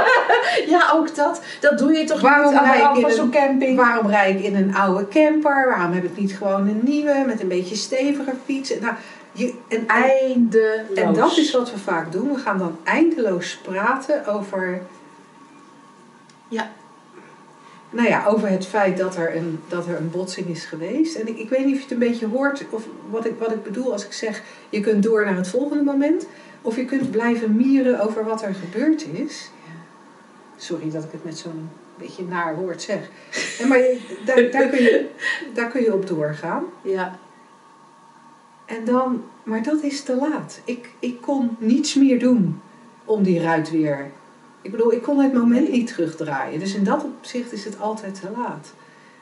ja 0.74 0.90
ook 0.94 1.14
dat. 1.14 1.42
Dat 1.60 1.78
doe 1.78 1.92
je 1.92 2.04
toch 2.04 2.20
waarom 2.20 2.52
niet 2.52 2.82
aan 2.82 2.94
de 2.94 3.10
zo'n 3.10 3.30
camping? 3.30 3.76
Waarom 3.76 4.06
rijd 4.06 4.38
ik 4.38 4.44
in 4.44 4.56
een 4.56 4.74
oude 4.74 5.08
camper? 5.08 5.68
Waarom 5.68 5.92
heb 5.92 6.04
ik 6.04 6.16
niet 6.16 6.32
gewoon 6.32 6.68
een 6.68 6.80
nieuwe 6.82 7.24
met 7.26 7.40
een 7.40 7.48
beetje 7.48 7.76
steviger 7.76 8.34
fiets? 8.44 8.80
Nou, 8.80 8.94
je, 9.32 9.54
en, 9.68 9.86
eindeloos. 9.86 10.94
En 10.94 11.12
dat 11.12 11.36
is 11.36 11.52
wat 11.52 11.72
we 11.72 11.78
vaak 11.78 12.12
doen. 12.12 12.32
We 12.32 12.38
gaan 12.38 12.58
dan 12.58 12.76
eindeloos 12.84 13.58
praten 13.62 14.26
over 14.26 14.82
ja. 16.52 16.70
Nou 17.90 18.08
ja, 18.08 18.26
over 18.26 18.48
het 18.48 18.66
feit 18.66 18.96
dat 18.98 19.16
er 19.16 19.36
een, 19.36 19.60
dat 19.68 19.86
er 19.86 19.96
een 19.96 20.10
botsing 20.10 20.46
is 20.46 20.64
geweest. 20.64 21.14
En 21.16 21.28
ik, 21.28 21.38
ik 21.38 21.48
weet 21.48 21.64
niet 21.64 21.72
of 21.74 21.76
je 21.76 21.82
het 21.82 21.92
een 21.92 22.08
beetje 22.08 22.26
hoort, 22.26 22.64
of 22.70 22.86
wat 23.10 23.26
ik, 23.26 23.38
wat 23.38 23.52
ik 23.52 23.62
bedoel 23.62 23.92
als 23.92 24.04
ik 24.04 24.12
zeg: 24.12 24.42
je 24.70 24.80
kunt 24.80 25.02
door 25.02 25.24
naar 25.24 25.36
het 25.36 25.48
volgende 25.48 25.82
moment, 25.84 26.26
of 26.62 26.76
je 26.76 26.84
kunt 26.84 27.10
blijven 27.10 27.56
mieren 27.56 28.00
over 28.00 28.24
wat 28.24 28.42
er 28.42 28.54
gebeurd 28.54 29.06
is. 29.12 29.50
Sorry 30.56 30.90
dat 30.90 31.04
ik 31.04 31.12
het 31.12 31.24
met 31.24 31.38
zo'n 31.38 31.70
beetje 31.98 32.24
naar 32.24 32.56
woord 32.56 32.82
zeg. 32.82 32.98
En 33.60 33.68
maar 33.68 33.78
je- 33.78 33.98
daar, 34.24 34.50
daar, 34.50 34.68
kun 34.68 34.82
je, 34.82 35.08
daar 35.54 35.68
kun 35.70 35.82
je 35.82 35.94
op 35.94 36.06
doorgaan. 36.06 36.64
Ja. 36.82 37.18
En 38.66 38.84
dan, 38.84 39.22
maar 39.42 39.62
dat 39.62 39.82
is 39.82 40.02
te 40.02 40.16
laat. 40.16 40.60
Ik, 40.64 40.90
ik 40.98 41.20
kon 41.20 41.56
niets 41.58 41.94
meer 41.94 42.18
doen 42.18 42.60
om 43.04 43.22
die 43.22 43.40
ruit 43.40 43.70
weer. 43.70 44.10
Ik 44.62 44.70
bedoel, 44.70 44.92
ik 44.92 45.02
kon 45.02 45.18
het 45.18 45.32
moment 45.32 45.68
niet 45.70 45.86
terugdraaien. 45.86 46.60
Dus 46.60 46.74
in 46.74 46.84
dat 46.84 47.04
opzicht 47.04 47.52
is 47.52 47.64
het 47.64 47.80
altijd 47.80 48.20
te 48.20 48.28
laat. 48.36 48.72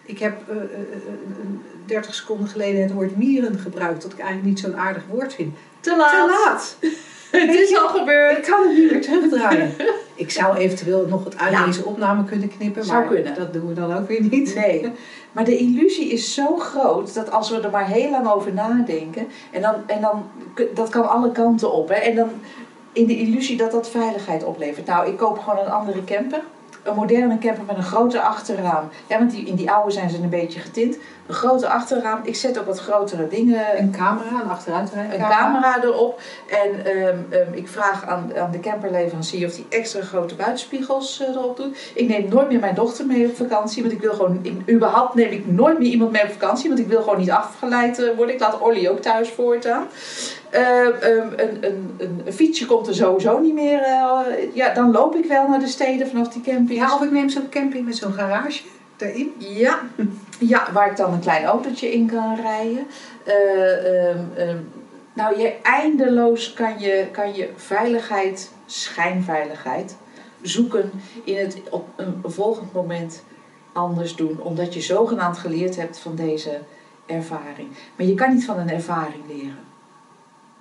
Ik 0.05 0.19
heb 0.19 0.49
eh, 0.49 0.57
eh, 0.57 0.63
eh, 0.63 1.43
een 1.43 1.63
30 1.87 2.15
seconden 2.15 2.49
geleden 2.49 2.83
het 2.83 2.93
woord 2.93 3.17
mieren 3.17 3.59
gebruikt, 3.59 4.03
dat 4.03 4.13
ik 4.13 4.19
eigenlijk 4.19 4.49
niet 4.49 4.61
zo'n 4.61 4.77
aardig 4.77 5.03
woord 5.09 5.35
vind. 5.35 5.55
Te 5.81 5.97
laat. 5.97 6.11
Te 6.11 6.27
laat! 6.45 6.77
Het 7.31 7.55
is 7.55 7.79
al 7.79 7.89
gebeurd. 7.89 8.39
Ik 8.39 8.45
kan 8.45 8.69
het 8.69 8.77
niet 8.79 8.91
meer 8.91 9.03
terugdraaien. 9.03 9.73
Ik 10.15 10.31
zou 10.31 10.57
eventueel 10.57 11.07
nog 11.07 11.25
het 11.25 11.39
uit 11.39 11.53
Ja. 11.53 11.67
deze 11.67 11.85
opname 11.85 12.25
kunnen 12.25 12.49
knippen, 12.49 12.87
maar 12.87 13.07
kunnen. 13.07 13.35
dat 13.35 13.53
doen 13.53 13.69
we 13.69 13.75
dan 13.75 13.97
ook 13.97 14.09
weer 14.09 14.23
niet. 14.23 14.55
Nee, 14.55 14.93
maar 15.33 15.45
de 15.45 15.57
illusie 15.57 16.13
is 16.13 16.35
zo 16.35 16.57
groot 16.57 17.15
dat 17.15 17.31
als 17.31 17.51
we 17.51 17.61
er 17.61 17.71
maar 17.71 17.87
heel 17.87 18.11
lang 18.11 18.29
over 18.29 18.53
nadenken, 18.53 19.27
en 19.51 19.63
dan, 19.63 19.75
en 19.87 20.01
dan 20.01 20.31
dat 20.75 20.89
kan 20.89 21.09
alle 21.09 21.33
kanten 21.33 21.73
op, 21.73 21.89
hè, 21.89 21.95
en 21.95 22.15
dan 22.15 22.31
in 22.93 23.07
de 23.07 23.19
illusie 23.19 23.57
dat 23.57 23.71
dat 23.71 23.91
veiligheid 23.91 24.45
oplevert. 24.45 24.87
Nou, 24.87 25.09
ik 25.09 25.17
koop 25.17 25.39
gewoon 25.39 25.65
een 25.65 25.73
andere 25.73 26.05
camper. 26.05 26.43
Een 26.83 26.95
moderne 26.95 27.39
camper 27.39 27.65
met 27.65 27.77
een 27.77 27.83
groter 27.83 28.21
achterraam. 28.21 28.89
Ja, 29.09 29.19
want 29.19 29.31
die, 29.31 29.45
in 29.45 29.55
die 29.55 29.71
oude 29.71 29.91
zijn 29.91 30.11
ze 30.11 30.23
een 30.23 30.29
beetje 30.29 30.61
getint. 30.61 30.99
Een 31.31 31.37
groter 31.37 31.69
achterraam. 31.69 32.21
Ik 32.23 32.37
zet 32.37 32.59
ook 32.59 32.67
wat 32.67 32.81
grotere 32.81 33.29
dingen 33.29 33.79
Een 33.79 33.91
camera, 33.91 34.41
een 34.43 34.51
achteruitrijden. 34.51 35.21
een 35.21 35.29
camera 35.29 35.83
erop. 35.83 36.21
En 36.49 36.85
ehm, 36.87 37.17
ehm, 37.31 37.53
ik 37.53 37.69
vraag 37.69 38.07
aan, 38.07 38.33
aan 38.37 38.51
de 38.51 38.61
camperleverancier 38.61 39.47
of 39.47 39.55
die 39.55 39.67
extra 39.69 40.01
grote 40.03 40.35
buitenspiegels 40.35 41.21
eh, 41.21 41.29
erop 41.29 41.57
doet. 41.57 41.79
Ik 41.95 42.09
neem 42.09 42.29
nooit 42.29 42.49
meer 42.49 42.59
mijn 42.61 42.75
dochter 42.75 43.07
mee 43.07 43.27
op 43.27 43.37
vakantie. 43.37 43.83
Want 43.83 43.95
ik 43.95 44.01
wil 44.01 44.13
gewoon, 44.13 44.39
ik, 44.43 44.71
überhaupt 44.71 45.15
neem 45.15 45.31
ik 45.31 45.47
nooit 45.47 45.79
meer 45.79 45.89
iemand 45.89 46.11
mee 46.13 46.23
op 46.23 46.31
vakantie. 46.33 46.69
Want 46.69 46.81
ik 46.81 46.89
wil 46.89 47.03
gewoon 47.03 47.19
niet 47.19 47.31
afgeleid 47.31 47.99
eh, 47.99 48.17
worden. 48.17 48.35
Ik 48.35 48.41
laat 48.41 48.61
Olly 48.61 48.89
ook 48.89 49.01
thuis 49.01 49.29
voortaan. 49.29 49.87
Ehm, 50.51 50.91
een, 51.01 51.33
een, 51.37 51.65
een, 51.99 52.23
een 52.25 52.33
fietsje 52.33 52.67
komt 52.67 52.87
er 52.87 52.95
sowieso 52.95 53.39
niet 53.39 53.55
meer. 53.55 53.81
eh, 53.83 54.55
ja, 54.55 54.75
dan 54.75 54.91
loop 54.91 55.15
ik 55.15 55.25
wel 55.25 55.49
naar 55.49 55.61
de 55.61 55.67
steden 55.67 56.09
vanaf 56.09 56.29
die 56.29 56.43
camping. 56.43 56.79
Ja, 56.79 56.95
of 56.95 57.03
ik 57.03 57.11
neem 57.11 57.29
zo'n 57.29 57.49
camping 57.49 57.87
met 57.87 57.97
zo'n 57.97 58.13
garage 58.13 58.63
erin. 58.97 59.33
Ja, 59.39 59.79
ja, 60.41 60.73
waar 60.73 60.91
ik 60.91 60.97
dan 60.97 61.13
een 61.13 61.21
klein 61.21 61.45
autootje 61.45 61.93
in 61.93 62.07
kan 62.07 62.37
rijden. 62.41 62.87
Eh, 63.25 64.09
ehm, 64.09 64.25
ehm, 64.37 64.59
nou, 65.13 65.39
je 65.39 65.55
eindeloos 65.63 66.53
kan 66.53 66.79
je, 66.79 67.07
kan 67.13 67.35
je 67.35 67.51
veiligheid, 67.57 68.53
schijnveiligheid, 68.67 69.97
zoeken 70.43 70.91
in 71.25 71.37
het 71.37 71.61
op 71.71 71.89
een 71.97 72.23
volgend 72.25 72.73
moment 72.73 73.23
anders 73.73 74.17
doen. 74.17 74.41
Omdat 74.41 74.75
je 74.75 74.81
zogenaamd 74.81 75.39
geleerd 75.39 75.77
hebt 75.77 75.99
van 75.99 76.15
deze 76.15 76.61
ervaring. 77.07 77.69
Maar 77.97 78.07
je 78.07 78.15
kan 78.15 78.35
niet 78.35 78.45
van 78.45 78.59
een 78.59 78.71
ervaring 78.71 79.23
leren. 79.29 79.69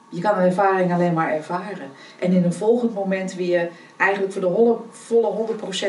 Je 0.10 0.22
kan 0.22 0.38
een 0.38 0.46
ervaring 0.46 0.94
alleen 0.94 1.13
maar 1.13 1.34
ervaren. 1.34 1.89
En 2.20 2.32
in 2.32 2.44
een 2.44 2.54
volgend 2.54 2.94
moment 2.94 3.34
weer 3.34 3.70
eigenlijk 3.98 4.34
voor 4.34 4.42
de 4.42 4.76
volle 4.89 5.48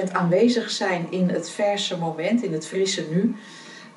100% 0.08 0.12
aanwezig 0.12 0.70
zijn 0.70 1.06
in 1.10 1.28
het 1.28 1.50
verse 1.50 1.98
moment, 1.98 2.42
in 2.42 2.52
het 2.52 2.66
frisse 2.66 3.06
nu. 3.10 3.36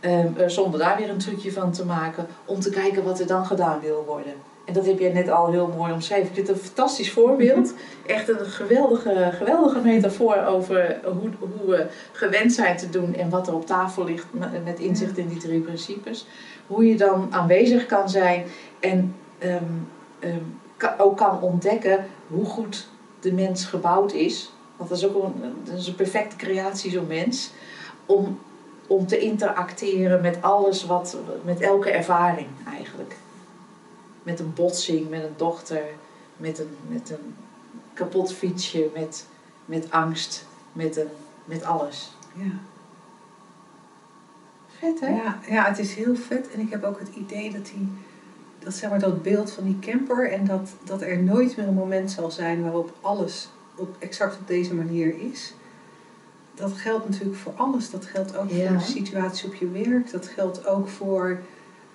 Ehm, 0.04 0.28
eh, 0.38 0.48
zonder 0.48 0.80
daar 0.80 0.98
weer 0.98 1.10
een 1.10 1.18
trucje 1.18 1.52
van 1.52 1.72
te 1.72 1.86
maken, 1.86 2.28
om 2.46 2.60
te 2.60 2.70
kijken 2.70 3.04
wat 3.04 3.20
er 3.20 3.28
dan 3.28 3.46
gedaan 3.46 3.80
wil 3.80 4.04
worden. 4.08 4.34
En 4.66 4.74
dat 4.74 4.86
heb 4.86 5.00
jij 5.00 5.12
net 5.12 5.30
al 5.30 5.52
heel 5.52 5.74
mooi 5.78 5.94
omschreven. 5.94 6.26
Ik 6.28 6.34
vind 6.34 6.48
het 6.48 6.58
een 6.58 6.64
fantastisch 6.64 7.12
voorbeeld. 7.12 7.74
Echt 8.06 8.30
een 8.30 8.46
geweldige, 8.46 9.30
geweldige 9.34 9.80
metafoor 9.80 10.46
over 10.46 11.00
hoe, 11.04 11.30
hoe 11.40 11.70
we 11.70 11.88
gewend 12.12 12.54
zijn 12.54 12.78
te 12.78 12.90
doen 12.90 13.16
en 13.16 13.30
wat 13.30 13.48
er 13.48 13.54
op 13.54 13.66
tafel 13.66 14.04
ligt 14.04 14.26
met- 14.64 14.80
inzicht 14.80 15.18
in 15.18 15.28
die 15.28 15.38
drie 15.38 15.60
principes. 15.60 16.28
Hoe 16.68 16.88
je 16.88 16.96
dan 16.96 17.28
aanwezig 17.32 17.86
kan 17.86 18.10
zijn 18.10 18.46
en 18.80 19.16
ehm, 19.38 19.64
ehm, 20.20 20.92
ook 20.98 21.18
kan 21.18 21.42
ontdekken 21.42 22.06
hoe 22.28 22.46
goed 22.46 22.88
de 23.20 23.34
mens 23.34 23.66
gebouwd 23.66 24.14
is. 24.14 24.52
Want 24.78 24.90
dat 24.90 24.98
is 24.98 25.08
ook 25.08 25.24
een, 25.24 25.54
dat 25.64 25.78
is 25.78 25.88
een 25.88 25.96
perfecte 25.96 26.36
creatie, 26.36 26.92
zo'n 26.92 27.08
mens. 27.08 27.52
Om, 28.06 28.40
om 28.94 29.08
te 29.08 29.20
interacteren 29.20 30.22
met 30.22 30.42
alles 30.42 30.86
wat, 30.86 31.18
met 31.44 31.60
elke 31.60 31.92
ervaring 31.92 32.48
eigenlijk. 32.68 33.16
Met 34.24 34.40
een 34.40 34.54
botsing, 34.54 35.10
met 35.10 35.24
een 35.24 35.34
dochter, 35.38 35.84
met 36.38 36.60
een, 36.60 36.78
met 36.88 37.10
een 37.10 37.36
kapot 37.94 38.34
fietsje, 38.34 38.90
met, 38.94 39.26
met 39.66 39.92
angst, 39.92 40.46
met, 40.72 40.98
een, 40.98 41.08
met 41.46 41.64
alles. 41.64 42.16
Ja. 42.34 42.52
Vet 44.68 45.00
hè? 45.00 45.08
Ja, 45.08 45.40
ja, 45.50 45.64
het 45.64 45.80
is 45.80 45.94
heel 45.94 46.16
vet. 46.16 46.52
En 46.52 46.60
ik 46.60 46.70
heb 46.70 46.84
ook 46.84 47.00
het 47.00 47.10
idee 47.16 47.52
dat 47.52 47.66
die, 47.66 47.88
dat, 48.60 48.74
zeg 48.74 48.90
maar, 48.90 49.00
dat 49.00 49.22
beeld 49.22 49.52
van 49.52 49.64
die 49.64 49.80
camper 49.80 50.32
en 50.32 50.46
dat, 50.46 50.70
dat 50.84 51.02
er 51.02 51.24
nooit 51.24 51.58
meer 51.58 51.68
een 51.68 51.74
moment 51.74 52.12
zal 52.12 52.32
zijn 52.32 52.62
waarop 52.62 52.94
alles 53.02 53.50
op, 53.76 53.96
exact 54.00 54.38
op 54.40 54.48
deze 54.48 54.74
manier 54.74 55.20
is. 55.32 55.54
Dat 56.56 56.72
geldt 56.76 57.10
natuurlijk 57.10 57.36
voor 57.38 57.54
alles. 57.56 57.90
Dat 57.90 58.06
geldt 58.06 58.38
ook 58.38 58.50
Ja. 58.50 58.68
voor 58.68 58.78
de 58.78 58.84
situatie 58.84 59.48
op 59.48 59.54
je 59.56 59.70
werk. 59.70 60.12
Dat 60.12 60.28
geldt 60.28 60.68
ook 60.68 60.88
voor 60.88 61.40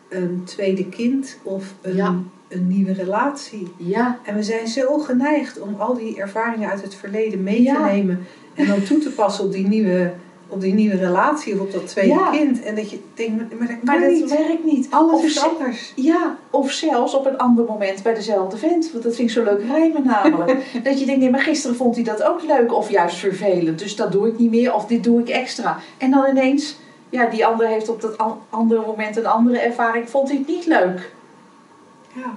een 0.09 0.43
tweede 0.45 0.89
kind 0.89 1.39
of 1.43 1.75
een, 1.81 1.95
Ja. 1.97 2.15
een 2.49 2.67
nieuwe 2.69 2.93
relatie. 2.93 3.73
Ja, 3.77 4.19
En 4.25 4.35
we 4.35 4.43
zijn 4.43 4.69
zo 4.69 4.99
geneigd 4.99 5.61
om 5.61 5.75
al 5.75 5.95
die 5.95 6.17
ervaringen 6.21 6.71
uit 6.71 6.83
het 6.83 6.95
verleden 6.95 7.43
mee 7.43 7.65
te 7.65 7.81
nemen 7.85 8.27
en 8.55 8.67
dan 8.67 8.83
toe 8.83 8.99
te 8.99 9.11
passen 9.11 9.45
op 9.45 9.53
die 9.53 9.67
nieuwe, 9.69 10.13
op 10.49 10.61
die 10.61 10.75
nieuwe 10.75 10.97
relatie 10.97 11.55
of 11.55 11.61
op 11.61 11.73
dat 11.73 11.87
tweede 11.87 12.15
Ja. 12.15 12.31
kind. 12.31 12.63
En 12.63 12.75
dat 12.75 12.91
je 12.91 12.99
denkt, 13.15 13.59
maar- 13.59 13.69
dat 13.69 13.77
maar 13.83 14.01
dat 14.01 14.11
niet. 14.11 14.29
werkt 14.31 14.65
niet. 14.65 14.87
Alles 14.91 15.13
Of 15.15 15.25
is 15.25 15.45
anders. 15.45 15.93
Ja, 15.97 16.37
of 16.51 16.71
zelfs 16.71 17.15
op 17.15 17.27
een 17.27 17.39
ander 17.39 17.65
moment 17.65 18.03
bij 18.03 18.15
dezelfde 18.15 18.57
vent. 18.57 18.91
Want 18.93 19.05
dat 19.05 19.15
vind 19.15 19.29
ik 19.29 19.35
zo 19.35 19.43
leuk 19.45 19.63
rijmen 19.67 20.03
namelijk. 20.05 20.57
dat 20.85 21.01
je 21.01 21.07
denkt, 21.07 21.21
nee, 21.21 21.31
maar 21.31 21.41
gisteren 21.41 21.77
vond 21.77 21.95
hij 21.95 22.05
dat 22.05 22.23
ook 22.23 22.43
leuk 22.43 22.73
of 22.75 22.91
juist 22.91 23.17
vervelend. 23.17 23.79
Dus 23.79 23.97
dat 23.97 24.13
doe 24.13 24.29
ik 24.29 24.39
niet 24.39 24.51
meer 24.51 24.75
of 24.75 24.87
dit 24.87 25.05
doe 25.05 25.21
ik 25.21 25.29
extra. 25.29 25.79
En 25.99 26.11
dan 26.11 26.27
ineens, 26.31 26.77
ja, 27.09 27.27
die 27.27 27.47
ander 27.47 27.67
heeft 27.67 27.89
op 27.89 28.01
dat 28.01 28.19
an- 28.19 28.39
andere 28.51 28.83
moment 28.87 29.17
een 29.17 29.27
andere 29.27 29.59
ervaring. 29.59 30.09
Vond 30.11 30.29
hij 30.29 30.39
het 30.39 30.47
niet 30.47 30.67
leuk. 30.67 31.13
Ja. 32.15 32.37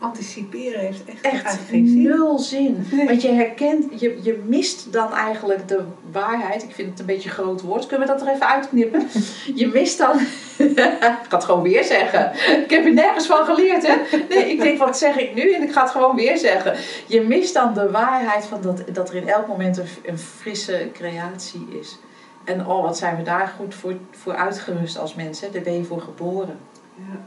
Anticiperen 0.00 0.80
heeft 0.80 1.02
echt, 1.22 1.58
geen 1.68 1.88
zin. 1.88 2.02
nul 2.02 2.38
zin. 2.38 2.86
Nee. 2.90 3.06
Want 3.06 3.22
je 3.22 3.32
herkent, 3.32 4.00
je, 4.00 4.18
je 4.22 4.42
mist 4.46 4.92
dan 4.92 5.14
eigenlijk 5.14 5.68
de 5.68 5.82
waarheid. 6.10 6.62
Ik 6.62 6.74
vind 6.74 6.90
het 6.90 7.00
een 7.00 7.06
beetje 7.06 7.28
een 7.28 7.34
groot 7.34 7.60
woord. 7.60 7.86
Kunnen 7.86 8.06
we 8.06 8.12
dat 8.12 8.22
er 8.22 8.32
even 8.32 8.48
uitknippen? 8.48 9.08
Je 9.54 9.66
mist 9.66 9.98
dan. 9.98 10.18
ik 10.58 11.26
ga 11.28 11.36
het 11.36 11.44
gewoon 11.44 11.62
weer 11.62 11.84
zeggen. 11.84 12.32
Ik 12.62 12.70
heb 12.70 12.84
er 12.84 12.92
nergens 12.92 13.26
van 13.26 13.44
geleerd, 13.44 13.86
hè? 13.86 13.94
Nee, 14.28 14.50
ik 14.50 14.60
denk, 14.60 14.78
wat 14.78 14.98
zeg 14.98 15.16
ik 15.18 15.34
nu? 15.34 15.52
En 15.52 15.62
ik 15.62 15.72
ga 15.72 15.82
het 15.82 15.90
gewoon 15.90 16.16
weer 16.16 16.38
zeggen. 16.38 16.74
Je 17.06 17.20
mist 17.20 17.54
dan 17.54 17.74
de 17.74 17.90
waarheid 17.90 18.44
van 18.44 18.62
dat, 18.62 18.82
dat 18.92 19.08
er 19.08 19.14
in 19.14 19.28
elk 19.28 19.46
moment 19.46 19.76
een, 19.76 19.88
een 20.04 20.18
frisse 20.18 20.88
creatie 20.92 21.66
is. 21.80 21.98
En 22.44 22.66
oh, 22.66 22.82
wat 22.82 22.98
zijn 22.98 23.16
we 23.16 23.22
daar 23.22 23.54
goed 23.56 23.74
voor, 23.74 23.94
voor 24.10 24.34
uitgerust 24.34 24.98
als 24.98 25.14
mensen? 25.14 25.52
Daar 25.52 25.62
ben 25.62 25.76
je 25.76 25.84
voor 25.84 26.00
geboren. 26.00 26.58
Ja. 26.94 27.20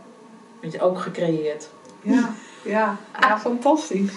Ben 0.60 0.72
je 0.72 0.82
ook 0.82 1.00
gecreëerd. 1.00 1.70
Ja. 2.02 2.34
Ja. 2.64 2.98
ja, 3.20 3.40
fantastisch. 3.40 4.12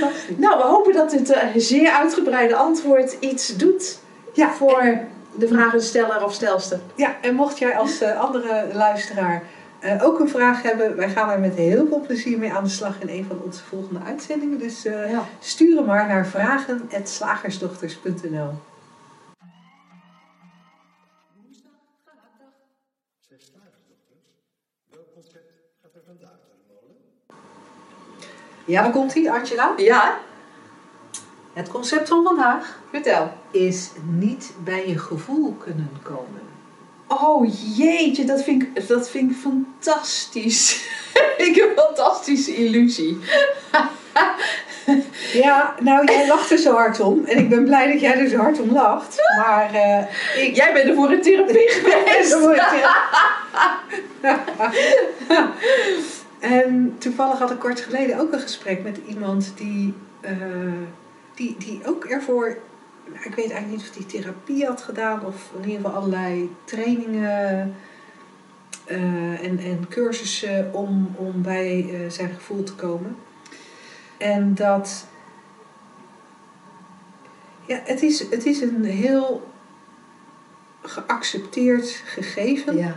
Fantastisch. 0.00 0.36
Nou, 0.36 0.56
we 0.58 0.62
hopen 0.64 0.92
dat 0.92 1.10
dit 1.10 1.30
eh, 1.30 1.48
zeer 1.56 1.90
uitgebreide 1.90 2.56
antwoord 2.56 3.12
iets 3.20 3.56
doet 3.56 3.98
Ja, 4.32 4.52
voor 4.52 4.98
de 5.34 5.48
vragensteller 5.48 6.24
of 6.24 6.32
stelster. 6.32 6.80
Ja, 6.94 7.16
en 7.20 7.34
mocht 7.34 7.58
jij 7.58 7.76
als 7.76 8.00
eh, 8.00 8.20
andere 8.20 8.66
luisteraar 8.72 9.42
eh, 9.80 10.04
ook 10.04 10.20
een 10.20 10.28
vraag 10.28 10.62
hebben, 10.62 10.96
wij 10.96 11.08
gaan 11.10 11.30
er 11.30 11.40
met 11.40 11.54
heel 11.54 11.86
veel 11.86 12.00
plezier 12.00 12.38
mee 12.38 12.52
aan 12.52 12.64
de 12.64 12.70
slag 12.70 13.00
in 13.00 13.08
een 13.08 13.24
van 13.24 13.40
onze 13.44 13.62
volgende 13.64 14.00
uitzendingen. 14.06 14.58
Dus 14.58 14.84
eh, 14.84 15.10
Ja. 15.10 15.24
stuur 15.40 15.76
hem 15.76 15.86
maar 15.86 16.06
naar 16.06 16.26
vragen.slagersdochters.nl. 16.26 18.50
Welk 24.90 25.12
concept 25.14 25.52
gaat 25.82 25.94
er 25.94 26.02
vandaag 26.06 26.30
naar 26.30 26.56
de 26.58 26.64
molen? 26.68 26.96
Ja, 28.64 28.82
daar 28.82 28.90
komt 28.92 29.14
hij, 29.14 29.30
Angela. 29.30 29.72
Ja, 29.76 30.18
Het 31.52 31.68
concept 31.68 32.08
van 32.08 32.24
vandaag 32.24 32.78
vertel. 32.90 33.32
is 33.50 33.90
niet 34.18 34.52
bij 34.64 34.88
je 34.88 34.98
gevoel 34.98 35.52
kunnen 35.58 35.90
komen. 36.02 36.40
Oh 37.06 37.52
jeetje, 37.76 38.24
dat 38.24 38.42
vind 38.42 38.62
ik, 38.62 38.88
dat 38.88 39.08
vind 39.10 39.30
ik 39.30 39.36
fantastisch. 39.36 40.88
ik 41.48 41.54
heb 41.54 41.68
een 41.68 41.82
fantastische 41.84 42.54
illusie. 42.54 43.18
Ja, 45.32 45.74
nou 45.80 46.04
jij 46.12 46.26
lacht 46.28 46.50
er 46.50 46.58
zo 46.58 46.72
hard 46.74 47.00
om. 47.00 47.24
En 47.24 47.38
ik 47.38 47.48
ben 47.48 47.64
blij 47.64 47.92
dat 47.92 48.00
jij 48.00 48.18
er 48.18 48.28
zo 48.28 48.36
hard 48.36 48.60
om 48.60 48.72
lacht. 48.72 49.16
Maar 49.36 49.74
eh, 49.74 50.44
ik... 50.44 50.56
Jij 50.56 50.72
bent 50.72 50.88
er 50.88 50.94
voor 50.94 51.10
een 51.10 51.22
therapie 51.22 51.68
geweest. 51.82 52.36
En 56.42 56.94
toevallig 56.98 57.38
had 57.38 57.50
ik 57.50 57.58
kort 57.58 57.80
geleden 57.80 58.18
ook 58.18 58.32
een 58.32 58.40
gesprek 58.40 58.82
met 58.82 59.00
iemand 59.06 59.52
die, 59.56 59.94
eh, 60.20 60.36
die, 61.34 61.56
die 61.58 61.80
ook 61.86 62.04
ervoor 62.04 62.56
nou, 63.04 63.24
ik 63.24 63.34
weet 63.34 63.50
eigenlijk 63.50 63.68
niet 63.68 63.90
of 63.90 63.94
hij 63.96 64.04
therapie 64.04 64.66
had 64.66 64.82
gedaan 64.82 65.26
of 65.26 65.50
in 65.54 65.68
ieder 65.68 65.84
geval 65.84 66.00
allerlei 66.00 66.56
trainingen 66.64 67.74
eh, 68.84 69.44
en, 69.44 69.58
en 69.58 69.88
cursussen 69.88 70.74
om, 70.74 71.14
om 71.16 71.42
bij 71.42 71.88
eh, 71.92 72.10
zijn 72.10 72.34
gevoel 72.34 72.62
te 72.62 72.74
komen. 72.74 73.16
En 74.18 74.54
dat. 74.54 75.06
Ja, 77.66 77.80
het 77.84 78.02
is, 78.02 78.30
het 78.30 78.46
is 78.46 78.60
een 78.60 78.84
heel 78.84 79.50
geaccepteerd 80.82 82.02
gegeven 82.04 82.76
Ja. 82.76 82.96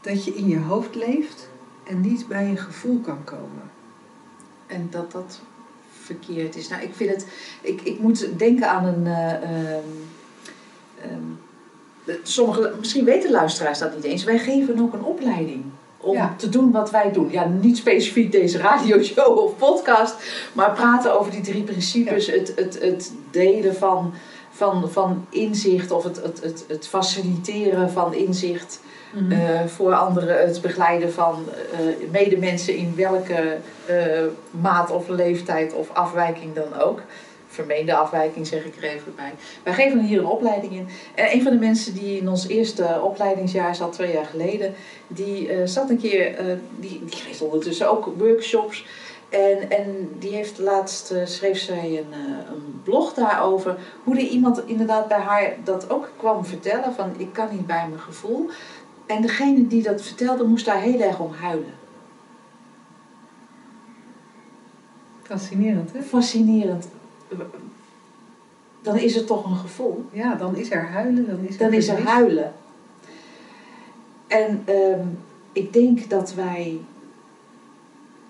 dat 0.00 0.24
je 0.24 0.34
in 0.34 0.48
je 0.48 0.58
hoofd 0.58 0.94
leeft 0.94 1.52
en 1.84 2.00
niet 2.00 2.28
bij 2.28 2.48
een 2.48 2.56
gevoel 2.58 3.00
kan 3.00 3.24
komen. 3.24 3.70
En 4.66 4.86
dat 4.90 5.12
dat 5.12 5.40
verkeerd 6.02 6.56
is. 6.56 6.68
Nou, 6.68 6.82
ik 6.82 6.94
vind 6.94 7.10
het. 7.10 7.26
Ik, 7.60 7.80
ik 7.80 7.98
moet 7.98 8.38
denken 8.38 8.70
aan 8.70 8.84
een. 8.84 9.06
eh, 9.06 9.32
ehm, 9.32 9.82
ehm, 11.00 12.16
sommige, 12.22 12.72
misschien 12.78 13.04
weten 13.04 13.30
luisteraars 13.30 13.78
dat 13.78 13.94
niet 13.94 14.04
eens. 14.04 14.24
Wij 14.24 14.38
geven 14.38 14.80
ook 14.80 14.92
een 14.92 15.04
opleiding 15.04 15.64
om 15.96 16.14
Ja. 16.14 16.34
te 16.38 16.48
doen 16.48 16.70
wat 16.70 16.90
wij 16.90 17.12
doen. 17.12 17.30
Ja, 17.30 17.44
niet 17.46 17.76
specifiek 17.76 18.32
deze 18.32 18.58
radioshow 18.58 19.38
of 19.38 19.56
podcast, 19.56 20.16
maar 20.52 20.72
praten 20.72 21.18
over 21.18 21.32
die 21.32 21.40
drie 21.40 21.62
principes. 21.62 22.26
Het, 22.26 22.52
het, 22.56 22.80
het 22.82 23.12
delen 23.30 23.74
van, 23.76 24.12
van, 24.54 24.90
van 24.90 25.26
inzicht 25.28 25.90
of 25.90 26.04
het, 26.04 26.22
het, 26.22 26.42
het, 26.42 26.64
het 26.68 26.86
faciliteren 26.86 27.90
van 27.90 28.14
inzicht. 28.14 28.80
Eh, 29.30 29.64
voor 29.66 29.94
anderen 29.94 30.46
het 30.46 30.60
begeleiden 30.60 31.12
van 31.12 31.44
eh 31.72 32.10
medemensen 32.10 32.76
in 32.76 32.92
welke 32.96 33.56
eh, 33.86 33.96
maat 34.50 34.90
of 34.90 35.08
leeftijd 35.08 35.74
of 35.74 35.90
afwijking 35.92 36.54
dan 36.54 36.80
ook. 36.80 37.02
Vermeende 37.48 37.94
afwijking 37.94 38.46
zeg 38.46 38.64
ik 38.64 38.76
er 38.76 38.82
even 38.82 39.14
bij. 39.16 39.32
Wij 39.62 39.72
geven 39.72 40.00
hier 40.00 40.18
een 40.18 40.26
opleiding 40.26 40.72
in. 40.72 40.88
En 41.14 41.32
een 41.32 41.42
van 41.42 41.52
de 41.52 41.58
mensen 41.58 41.94
die 41.94 42.20
in 42.20 42.28
ons 42.28 42.48
eerste 42.48 43.00
opleidingsjaar 43.02 43.74
zat, 43.74 43.92
twee 43.92 44.12
jaar 44.12 44.26
geleden, 44.26 44.74
die 45.06 45.50
zat 45.64 45.90
een 45.90 45.98
keer, 45.98 46.34
die, 46.80 47.02
die 47.04 47.16
geeft 47.16 47.42
ondertussen 47.42 47.90
ook 47.90 48.12
workshops. 48.18 48.84
En, 49.34 49.70
en 49.70 50.08
die 50.18 50.34
heeft 50.34 50.58
laatst, 50.58 51.10
eh, 51.10 51.26
schreef 51.26 51.58
zij 51.58 51.98
een, 51.98 52.12
eh, 52.12 52.50
een 52.52 52.80
blog 52.82 53.14
daarover, 53.14 53.78
hoe 54.04 54.14
er 54.14 54.20
iemand 54.20 54.66
inderdaad 54.66 55.08
bij 55.08 55.18
haar 55.18 55.56
dat 55.64 55.90
ook 55.90 56.10
kwam 56.16 56.44
vertellen, 56.44 56.94
van 56.94 57.12
ik 57.16 57.32
kan 57.32 57.48
niet 57.50 57.66
bij 57.66 57.88
mijn 57.88 58.00
gevoel. 58.00 58.50
En 59.06 59.22
degene 59.22 59.66
die 59.66 59.82
dat 59.82 60.02
vertelde 60.02 60.44
moest 60.44 60.64
daar 60.64 60.80
heel 60.80 61.00
erg 61.00 61.18
om 61.18 61.32
huilen. 61.32 61.74
Fascinerend, 65.22 65.92
hè? 65.92 66.02
Fascinerend. 66.02 66.88
Dan 68.82 68.96
is 68.96 69.14
het 69.14 69.26
toch 69.26 69.44
een 69.44 69.56
gevoel. 69.56 70.04
Ja, 70.12 70.34
dan 70.34 70.56
is 70.56 70.70
er 70.70 70.86
huilen, 70.86 71.26
dan 71.26 71.46
is 71.46 71.54
er 71.54 71.58
Dan 71.58 71.72
is 71.72 71.88
er 71.88 72.02
huilen. 72.02 72.52
En 74.26 74.62
ehm, 74.64 75.06
ik 75.52 75.72
denk 75.72 76.10
dat 76.10 76.34
wij 76.34 76.80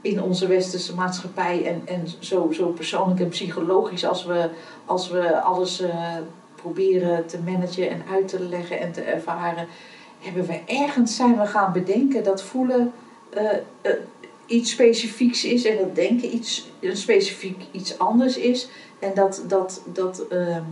in 0.04 0.22
onze 0.22 0.46
westerse 0.46 0.94
maatschappij 0.94 1.66
en, 1.66 1.82
en 1.84 2.06
zo, 2.18 2.52
zo 2.52 2.68
persoonlijk 2.68 3.20
en 3.20 3.28
psychologisch 3.28 4.06
als 4.06 4.24
we, 4.24 4.48
als 4.84 5.10
we 5.10 5.40
alles 5.40 5.80
eh, 5.80 6.16
proberen 6.54 7.26
te 7.26 7.38
managen 7.44 7.90
en 7.90 8.02
uit 8.10 8.28
te 8.28 8.40
leggen 8.40 8.80
en 8.80 8.92
te 8.92 9.00
ervaren, 9.00 9.66
hebben 10.18 10.46
we 10.46 10.60
ergens 10.66 11.16
zijn 11.16 11.38
we 11.38 11.46
gaan 11.46 11.72
bedenken 11.72 12.24
dat 12.24 12.42
voelen 12.42 12.92
eh, 13.30 13.50
eh, 13.80 13.92
iets 14.46 14.70
specifieks 14.70 15.44
is 15.44 15.64
en 15.64 15.78
dat 15.78 15.94
denken 15.94 16.34
iets 16.34 16.70
specifiek 16.92 17.62
iets 17.70 17.98
anders 17.98 18.36
is. 18.36 18.68
En 18.98 19.14
dat, 19.14 19.44
dat, 19.48 19.82
dat, 19.92 20.26
ehm, 20.28 20.64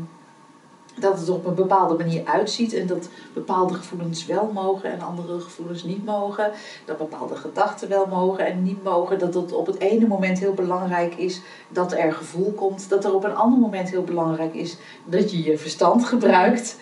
dat 0.99 1.19
het 1.19 1.29
op 1.29 1.47
een 1.47 1.55
bepaalde 1.55 1.97
manier 1.97 2.25
uitziet 2.25 2.75
en 2.75 2.87
dat 2.87 3.09
bepaalde 3.35 3.75
gevoelens 3.75 4.27
wel 4.27 4.51
mogen 4.53 4.93
en 4.93 5.01
andere 5.01 5.41
gevoelens 5.41 5.83
niet 5.83 6.05
mogen. 6.05 6.51
Dat 6.85 6.99
bepaalde 6.99 7.37
gedachten 7.37 7.89
wel 7.89 8.07
mogen 8.07 8.47
en 8.47 8.63
niet 8.63 8.83
mogen. 8.85 9.19
Dat 9.19 9.35
het 9.35 9.53
op 9.53 9.67
het 9.67 9.79
ene 9.79 10.07
moment 10.07 10.39
heel 10.39 10.55
belangrijk 10.55 11.15
is 11.15 11.41
dat 11.69 11.93
er 11.93 12.13
gevoel 12.13 12.53
komt. 12.53 12.89
Dat 12.89 13.05
er 13.05 13.15
op 13.15 13.25
een 13.25 13.37
ander 13.37 13.59
moment 13.59 13.91
heel 13.91 14.05
belangrijk 14.05 14.55
is 14.55 14.77
dat 15.05 15.31
je 15.31 15.43
je 15.43 15.59
verstand 15.59 16.05
gebruikt. 16.05 16.77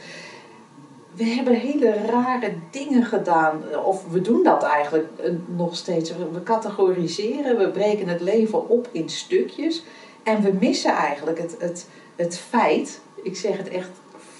We 1.14 1.24
hebben 1.24 1.54
hele 1.54 1.94
rare 2.06 2.52
dingen 2.70 3.04
gedaan, 3.04 3.62
of 3.84 4.04
we 4.10 4.20
doen 4.20 4.42
dat 4.42 4.62
eigenlijk 4.62 5.08
eh, 5.16 5.32
nog 5.46 5.76
steeds. 5.76 6.12
We 6.32 6.42
categoriseren, 6.42 7.58
we 7.58 7.68
breken 7.68 8.08
het 8.08 8.20
leven 8.20 8.68
op 8.68 8.88
in 8.92 9.08
stukjes. 9.08 9.82
En 10.22 10.42
we 10.42 10.52
missen 10.60 10.92
eigenlijk 10.92 11.38
het, 11.38 11.56
het, 11.58 11.88
het 12.16 12.38
feit, 12.38 13.00
ik 13.22 13.36
zeg 13.36 13.56
het 13.56 13.68
echt, 13.68 13.88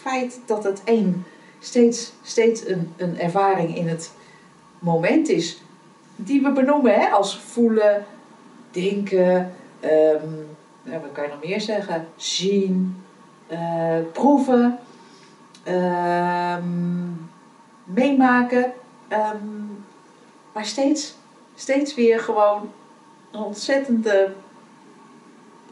feit 0.01 0.40
dat 0.46 0.64
het 0.64 0.80
één 0.84 1.24
steeds, 1.59 2.12
steeds 2.22 2.66
een, 2.66 2.92
een 2.96 3.18
ervaring 3.18 3.76
in 3.76 3.88
het 3.88 4.12
moment 4.78 5.28
is. 5.28 5.62
Die 6.16 6.42
we 6.42 6.53
benoemen 6.53 6.94
hè, 6.94 7.09
als 7.09 7.38
voelen, 7.38 8.05
denken, 8.70 9.55
ehm, 9.80 10.28
ja, 10.82 11.01
wat 11.01 11.12
kan 11.12 11.24
je 11.24 11.30
nog 11.30 11.44
meer 11.44 11.61
zeggen? 11.61 12.09
Zien, 12.16 13.03
eh, 13.46 13.98
proeven, 14.12 14.78
ehm, 15.62 17.09
meemaken. 17.84 18.72
ehm, 19.09 19.46
maar 20.53 20.64
steeds, 20.64 21.14
steeds 21.55 21.94
weer 21.94 22.20
gewoon 22.20 22.70
een 23.30 23.40
ontzettende, 23.40 24.32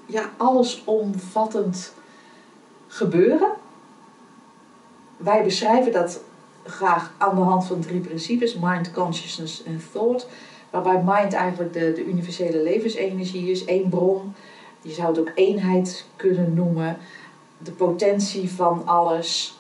ja, 0.07 0.31
allesomvattend 0.37 1.95
gebeuren. 2.87 3.51
Wij 5.19 5.43
beschrijven 5.43 5.93
dat 5.93 6.21
graag 6.65 7.13
aan 7.19 7.35
de 7.35 7.41
hand 7.41 7.67
van 7.67 7.81
drie 7.81 8.01
principes: 8.01 8.55
mind, 8.55 8.93
consciousness 8.93 9.63
en 9.63 9.83
thought. 9.93 10.29
Waarbij 10.71 11.03
mind 11.05 11.33
eigenlijk 11.33 11.73
de, 11.73 11.93
de 11.93 12.05
universele 12.05 12.63
levensenergie 12.63 13.51
is, 13.51 13.65
één 13.65 13.89
bron. 13.89 14.35
Je 14.83 14.93
zou 14.93 15.09
het 15.09 15.19
ook 15.19 15.33
eenheid 15.35 16.07
kunnen 16.17 16.55
noemen. 16.55 16.97
De 17.59 17.73
potentie 17.73 18.51
van 18.51 18.87
alles. 18.87 19.59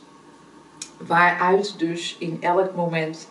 Waaruit 1.06 1.78
dus 1.78 2.16
in 2.18 2.36
elk 2.40 2.74
moment 2.74 3.28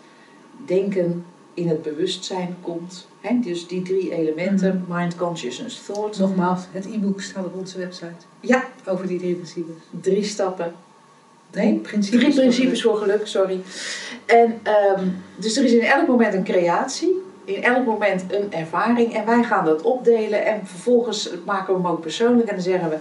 denken 0.66 1.26
in 1.54 1.68
het 1.68 1.82
bewustzijn 1.82 2.58
komt. 2.62 3.08
Dus 3.42 3.68
die 3.68 3.82
drie 3.82 4.14
elementen: 4.14 4.86
mind, 4.88 5.16
consciousness, 5.16 5.86
thought. 5.86 6.20
Nogmaals, 6.20 6.62
het 6.72 6.86
e-book 6.86 7.22
staat 7.22 7.46
op 7.46 7.56
onze 7.56 7.78
website 7.78 8.26
Ja, 8.40 8.64
over 8.86 9.08
die 9.08 9.20
drie 9.20 9.36
principes. 9.36 9.76
drie 10.02 10.24
stappen 10.24 10.74
Nee, 11.52 11.74
principes. 11.74 12.20
Drie 12.20 12.34
principes 12.34 12.82
voor 12.82 12.98
geluk, 12.98 13.28
sorry. 13.28 13.62
En 14.26 14.60
ehm, 14.64 15.08
dus 15.36 15.58
er 15.58 15.64
is 15.64 15.72
in 15.72 15.82
elk 15.82 16.08
moment 16.08 16.34
een 16.34 16.44
creatie, 16.44 17.22
in 17.46 17.64
elk 17.64 17.86
moment 17.86 18.24
een 18.30 18.54
ervaring 18.54 19.14
en 19.14 19.26
wij 19.26 19.44
gaan 19.44 19.66
dat 19.66 19.82
opdelen 19.82 20.46
en 20.46 20.68
vervolgens 20.68 21.30
maken 21.46 21.74
we 21.74 21.82
hem 21.82 21.92
ook 21.92 22.02
persoonlijk 22.02 22.50
en 22.50 22.56
dan 22.56 22.64
zeggen 22.64 22.90
we, 22.90 22.98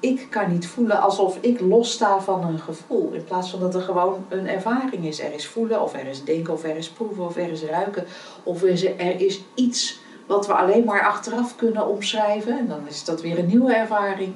ik 0.00 0.26
kan 0.30 0.52
niet 0.52 0.66
voelen 0.66 1.00
alsof 1.00 1.38
ik 1.40 1.60
lossta 1.60 2.20
van 2.20 2.44
een 2.44 2.58
gevoel, 2.58 3.10
in 3.12 3.24
plaats 3.24 3.50
van 3.50 3.60
dat 3.60 3.74
er 3.74 3.80
gewoon 3.80 4.24
een 4.28 4.48
ervaring 4.48 5.06
is. 5.06 5.20
Er 5.20 5.34
is 5.34 5.46
voelen 5.46 5.82
of 5.82 5.94
er 5.94 6.06
is 6.06 6.24
denken 6.24 6.52
of 6.52 6.64
er 6.64 6.76
is 6.76 6.88
proeven 6.88 7.24
of 7.24 7.36
er 7.36 7.50
is 7.50 7.62
ruiken 7.62 8.04
of 8.42 8.62
er 8.62 8.68
is, 8.68 8.84
er 8.84 9.20
is 9.20 9.40
iets 9.54 10.00
wat 10.26 10.46
we 10.46 10.52
alleen 10.52 10.84
maar 10.84 11.06
achteraf 11.06 11.56
kunnen 11.56 11.86
omschrijven 11.86 12.58
en 12.58 12.68
dan 12.68 12.86
is 12.88 13.04
dat 13.04 13.20
weer 13.20 13.38
een 13.38 13.46
nieuwe 13.46 13.74
ervaring 13.74 14.34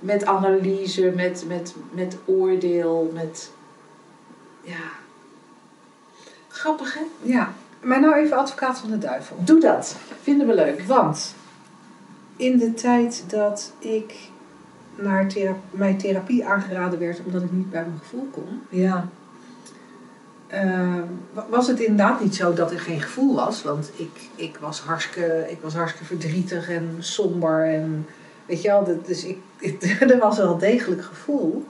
met 0.00 0.24
analyse, 0.24 1.12
met, 1.16 1.44
met, 1.48 1.74
met 1.90 2.16
oordeel, 2.24 3.10
met. 3.14 3.50
Ja. 4.62 4.76
Grappig 6.48 6.94
hè? 6.94 7.00
Ja, 7.22 7.52
maar 7.82 8.00
nou 8.00 8.14
even 8.14 8.36
advocaat 8.36 8.78
van 8.78 8.90
de 8.90 8.98
duivel. 8.98 9.36
Doe 9.44 9.60
dat. 9.60 9.96
Vinden 10.22 10.46
we 10.46 10.54
leuk. 10.54 10.82
Want 10.82 11.34
in 12.36 12.58
de 12.58 12.74
tijd 12.74 13.24
dat 13.28 13.72
ik 13.78 14.14
naar 14.94 15.26
thera 15.28 15.54
mijn 15.70 15.98
therapie 15.98 16.46
aangeraden 16.46 16.98
werd 16.98 17.20
omdat 17.24 17.42
ik 17.42 17.52
niet 17.52 17.70
bij 17.70 17.80
mijn 17.82 17.98
gevoel 17.98 18.28
kon, 18.30 18.62
Ja. 18.68 19.08
eh, 20.46 20.94
wa- 21.32 21.46
was 21.50 21.66
het 21.66 21.80
inderdaad 21.80 22.20
niet 22.20 22.34
zo 22.36 22.52
dat 22.52 22.70
er 22.70 22.80
geen 22.80 23.00
gevoel 23.00 23.34
was. 23.34 23.62
Want 23.62 23.90
ik, 23.96 24.10
ik, 24.34 24.56
was, 24.60 24.80
hartstikke, 24.80 25.46
ik 25.50 25.58
was 25.60 25.74
hartstikke 25.74 26.06
verdrietig 26.06 26.68
en 26.70 26.96
somber. 26.98 27.64
En, 27.74 28.06
weet 28.48 28.62
je 28.62 28.68
wel, 28.68 28.84
dat- 28.84 29.06
dus 29.06 29.24
ik, 29.24 29.38
er 30.00 30.18
was 30.18 30.36
wel 30.36 30.58
degelijk 30.58 31.02
gevoel. 31.04 31.64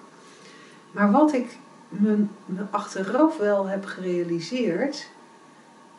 Maar 0.90 1.10
wat 1.10 1.32
ik 1.32 1.56
me, 1.88 2.24
me 2.44 2.62
achteraf 2.70 3.36
wel 3.36 3.66
heb 3.66 3.84
gerealiseerd, 3.84 5.08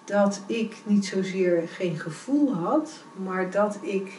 dat 0.05 0.41
ik 0.45 0.75
niet 0.83 1.05
zozeer 1.05 1.63
geen 1.67 1.99
gevoel 1.99 2.53
had, 2.53 2.91
maar 3.25 3.51
dat 3.51 3.77
ik 3.81 4.11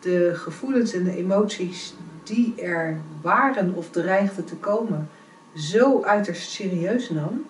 de 0.00 0.32
gevoelens 0.34 0.92
en 0.92 1.04
de 1.04 1.16
emoties 1.16 1.94
die 2.22 2.54
er 2.62 3.00
waren 3.20 3.74
of 3.74 3.90
dreigden 3.90 4.44
te 4.44 4.56
komen, 4.56 5.08
zo 5.56 6.02
uiterst 6.02 6.50
serieus 6.50 7.10
nam, 7.10 7.44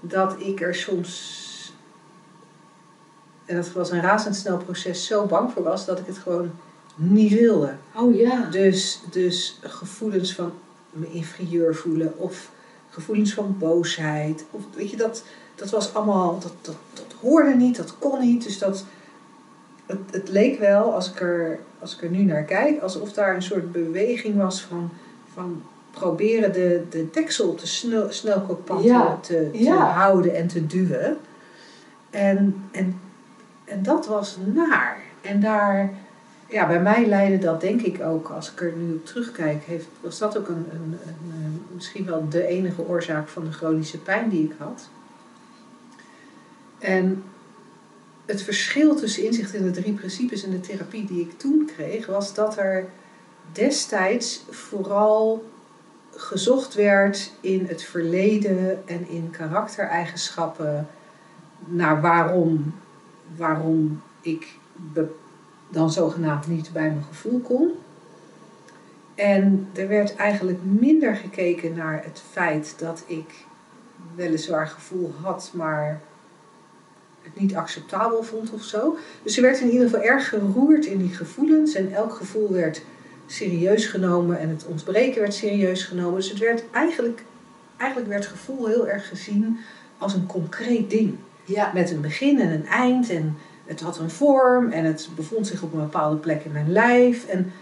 dat 0.00 0.34
ik 0.38 0.60
er 0.60 0.74
soms, 0.74 1.74
en 3.44 3.56
dat 3.56 3.72
was 3.72 3.90
een 3.90 4.00
razendsnel 4.00 4.56
proces, 4.56 5.06
zo 5.06 5.26
bang 5.26 5.52
voor 5.52 5.62
was 5.62 5.86
dat 5.86 5.98
ik 5.98 6.06
het 6.06 6.18
gewoon 6.18 6.50
niet 6.94 7.32
wilde. 7.32 7.74
Oh 7.96 8.16
ja. 8.16 8.48
Dus, 8.50 9.00
dus 9.10 9.58
gevoelens 9.62 10.34
van 10.34 10.52
me 10.90 11.10
inferieur 11.10 11.74
voelen 11.74 12.18
of 12.18 12.50
gevoelens 12.90 13.34
van 13.34 13.56
boosheid. 13.58 14.44
Of, 14.50 14.62
weet 14.74 14.90
je, 14.90 14.96
dat, 14.96 15.24
dat 15.54 15.70
was 15.70 15.94
allemaal, 15.94 16.38
dat, 16.38 16.52
dat, 16.60 16.76
dat 16.94 17.14
hoorde 17.20 17.54
niet, 17.54 17.76
dat 17.76 17.98
kon 17.98 18.20
niet. 18.20 18.42
Dus 18.44 18.58
dat, 18.58 18.84
het, 19.86 19.98
het 20.10 20.28
leek 20.28 20.58
wel, 20.58 20.94
als 20.94 21.10
ik, 21.10 21.20
er, 21.20 21.58
als 21.78 21.96
ik 21.96 22.02
er 22.02 22.10
nu 22.10 22.22
naar 22.22 22.44
kijk, 22.44 22.80
alsof 22.80 23.12
daar 23.12 23.34
een 23.34 23.42
soort 23.42 23.72
beweging 23.72 24.36
was 24.36 24.60
van, 24.60 24.90
van 25.32 25.62
proberen 25.90 26.52
de, 26.52 26.82
de 26.90 27.10
deksel 27.10 27.48
op 27.48 27.60
de 27.60 27.66
snel, 27.66 28.12
snelkookpan 28.12 28.82
Ja, 28.82 29.18
te, 29.22 29.48
te 29.52 29.62
ja. 29.62 29.90
houden 29.92 30.34
en 30.34 30.46
te 30.46 30.66
duwen. 30.66 31.16
En, 32.10 32.64
en, 32.70 33.00
en 33.64 33.82
dat 33.82 34.06
was 34.06 34.36
naar. 34.44 34.98
En 35.20 35.40
daar, 35.40 35.92
ja, 36.52 36.66
bij 36.66 36.80
mij 36.80 37.06
leidde 37.06 37.38
dat 37.38 37.60
denk 37.60 37.80
ik 37.80 38.02
ook, 38.02 38.28
als 38.28 38.52
ik 38.52 38.60
er 38.60 38.72
nu 38.76 38.92
op 38.92 39.06
terugkijk, 39.06 39.64
heeft, 39.64 39.86
was 40.00 40.18
dat 40.18 40.38
ook 40.38 40.48
een, 40.48 40.66
een, 40.72 40.98
een, 41.06 41.62
misschien 41.74 42.04
wel 42.04 42.28
de 42.28 42.46
enige 42.46 42.86
oorzaak 42.88 43.28
van 43.28 43.44
de 43.44 43.52
chronische 43.52 43.98
pijn 43.98 44.28
die 44.28 44.44
ik 44.44 44.54
had. 44.58 44.88
En 46.78 47.24
het 48.26 48.42
verschil 48.42 48.94
tussen 48.94 49.24
inzicht 49.24 49.54
in 49.54 49.64
de 49.64 49.80
drie 49.80 49.92
principes 49.92 50.44
en 50.44 50.50
de 50.50 50.60
therapie 50.60 51.06
die 51.06 51.20
ik 51.20 51.38
toen 51.38 51.70
kreeg, 51.76 52.06
was 52.06 52.34
dat 52.34 52.58
er 52.58 52.88
destijds 53.52 54.44
vooral 54.50 55.50
gezocht 56.10 56.74
werd 56.74 57.32
in 57.40 57.66
het 57.66 57.82
verleden 57.82 58.88
en 58.88 59.08
in 59.08 59.30
karaktereigenschappen 59.30 60.88
naar 61.64 62.00
waarom, 62.00 62.74
waarom 63.36 64.02
ik 64.20 64.56
be- 64.74 65.20
dan 65.72 65.92
zogenaamd 65.92 66.46
niet 66.46 66.72
bij 66.72 66.90
mijn 66.90 67.04
gevoel 67.08 67.40
kon. 67.40 67.70
En 69.14 69.68
er 69.74 69.88
werd 69.88 70.16
eigenlijk 70.16 70.58
minder 70.62 71.16
gekeken 71.16 71.74
naar 71.74 72.04
het 72.04 72.22
feit 72.30 72.74
dat 72.78 73.04
ik 73.06 73.44
weliswaar 74.14 74.66
gevoel 74.66 75.12
had, 75.22 75.50
maar 75.54 76.00
het 77.22 77.40
niet 77.40 77.54
acceptabel 77.54 78.22
vond 78.22 78.52
of 78.52 78.62
zo. 78.62 78.96
Dus 79.22 79.36
er 79.36 79.42
werd 79.42 79.60
in 79.60 79.70
ieder 79.70 79.88
geval 79.88 80.04
erg 80.04 80.28
geroerd 80.28 80.84
in 80.84 80.98
die 80.98 81.14
gevoelens 81.14 81.74
en 81.74 81.92
elk 81.92 82.14
gevoel 82.14 82.52
werd 82.52 82.82
serieus 83.26 83.86
genomen 83.86 84.38
en 84.38 84.48
het 84.48 84.66
ontbreken 84.66 85.20
werd 85.20 85.34
serieus 85.34 85.84
genomen. 85.84 86.14
Dus 86.14 86.30
het 86.30 86.38
werd 86.38 86.64
eigenlijk, 86.70 87.24
eigenlijk 87.76 88.10
werd 88.10 88.26
gevoel 88.26 88.66
heel 88.66 88.88
erg 88.88 89.08
gezien 89.08 89.58
als 89.98 90.14
een 90.14 90.26
concreet 90.26 90.90
ding. 90.90 91.14
Ja. 91.44 91.70
Met 91.74 91.90
een 91.90 92.00
begin 92.00 92.40
en 92.40 92.50
een 92.50 92.66
eind 92.66 93.10
en 93.10 93.36
het 93.64 93.80
had 93.80 93.98
een 93.98 94.10
vorm 94.10 94.70
en 94.70 94.84
het 94.84 95.08
bevond 95.16 95.46
zich 95.46 95.62
op 95.62 95.72
een 95.72 95.80
bepaalde 95.80 96.16
plek 96.16 96.44
in 96.44 96.52
mijn 96.52 96.72
lijf. 96.72 97.26
En 97.26 97.52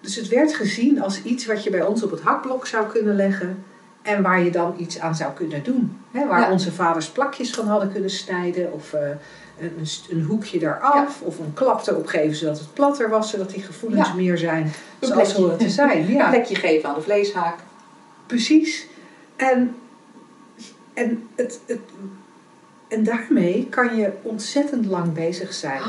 dus 0.00 0.16
het 0.16 0.28
werd 0.28 0.54
gezien 0.54 1.02
als 1.02 1.22
iets 1.22 1.46
wat 1.46 1.64
je 1.64 1.70
bij 1.70 1.82
ons 1.82 2.02
op 2.02 2.10
het 2.10 2.20
hakblok 2.20 2.66
zou 2.66 2.86
kunnen 2.86 3.16
leggen 3.16 3.64
en 4.02 4.22
waar 4.22 4.42
je 4.42 4.50
dan 4.50 4.74
iets 4.78 4.98
aan 4.98 5.14
zou 5.14 5.32
kunnen 5.32 5.62
doen. 5.64 5.98
Hè, 6.10 6.26
waar 6.26 6.40
Ja. 6.40 6.50
onze 6.50 6.72
vaders 6.72 7.08
plakjes 7.10 7.50
van 7.50 7.66
hadden 7.66 7.92
kunnen 7.92 8.10
snijden 8.10 8.72
of 8.72 8.92
eh, 8.92 9.08
een, 9.60 9.86
een 10.10 10.22
hoekje 10.22 10.58
daaraf 10.58 11.20
of 11.20 11.38
een 11.38 11.54
klap 11.54 11.86
erop 11.86 12.06
geven 12.06 12.36
zodat 12.36 12.58
het 12.58 12.74
platter 12.74 13.08
was, 13.10 13.30
zodat 13.30 13.50
die 13.50 13.62
gevoelens 13.62 14.08
Ja. 14.08 14.14
meer 14.14 14.38
zijn 14.38 14.62
Een 14.62 14.72
zoals 15.08 15.22
plekje. 15.22 15.42
horen 15.42 15.58
te 15.58 15.68
zijn. 15.70 16.06
Ja. 16.12 16.24
Een 16.24 16.30
plekje 16.30 16.54
geven 16.54 16.88
aan 16.88 16.94
de 16.94 17.00
vleeshaak. 17.00 17.56
Precies. 18.26 18.86
En, 19.36 19.74
en, 20.94 21.28
het, 21.34 21.60
het, 21.66 21.78
en 22.92 23.04
daarmee 23.04 23.66
kan 23.70 23.96
je 23.96 24.12
ontzettend 24.22 24.86
lang 24.86 25.12
bezig 25.12 25.52
zijn 25.52 25.82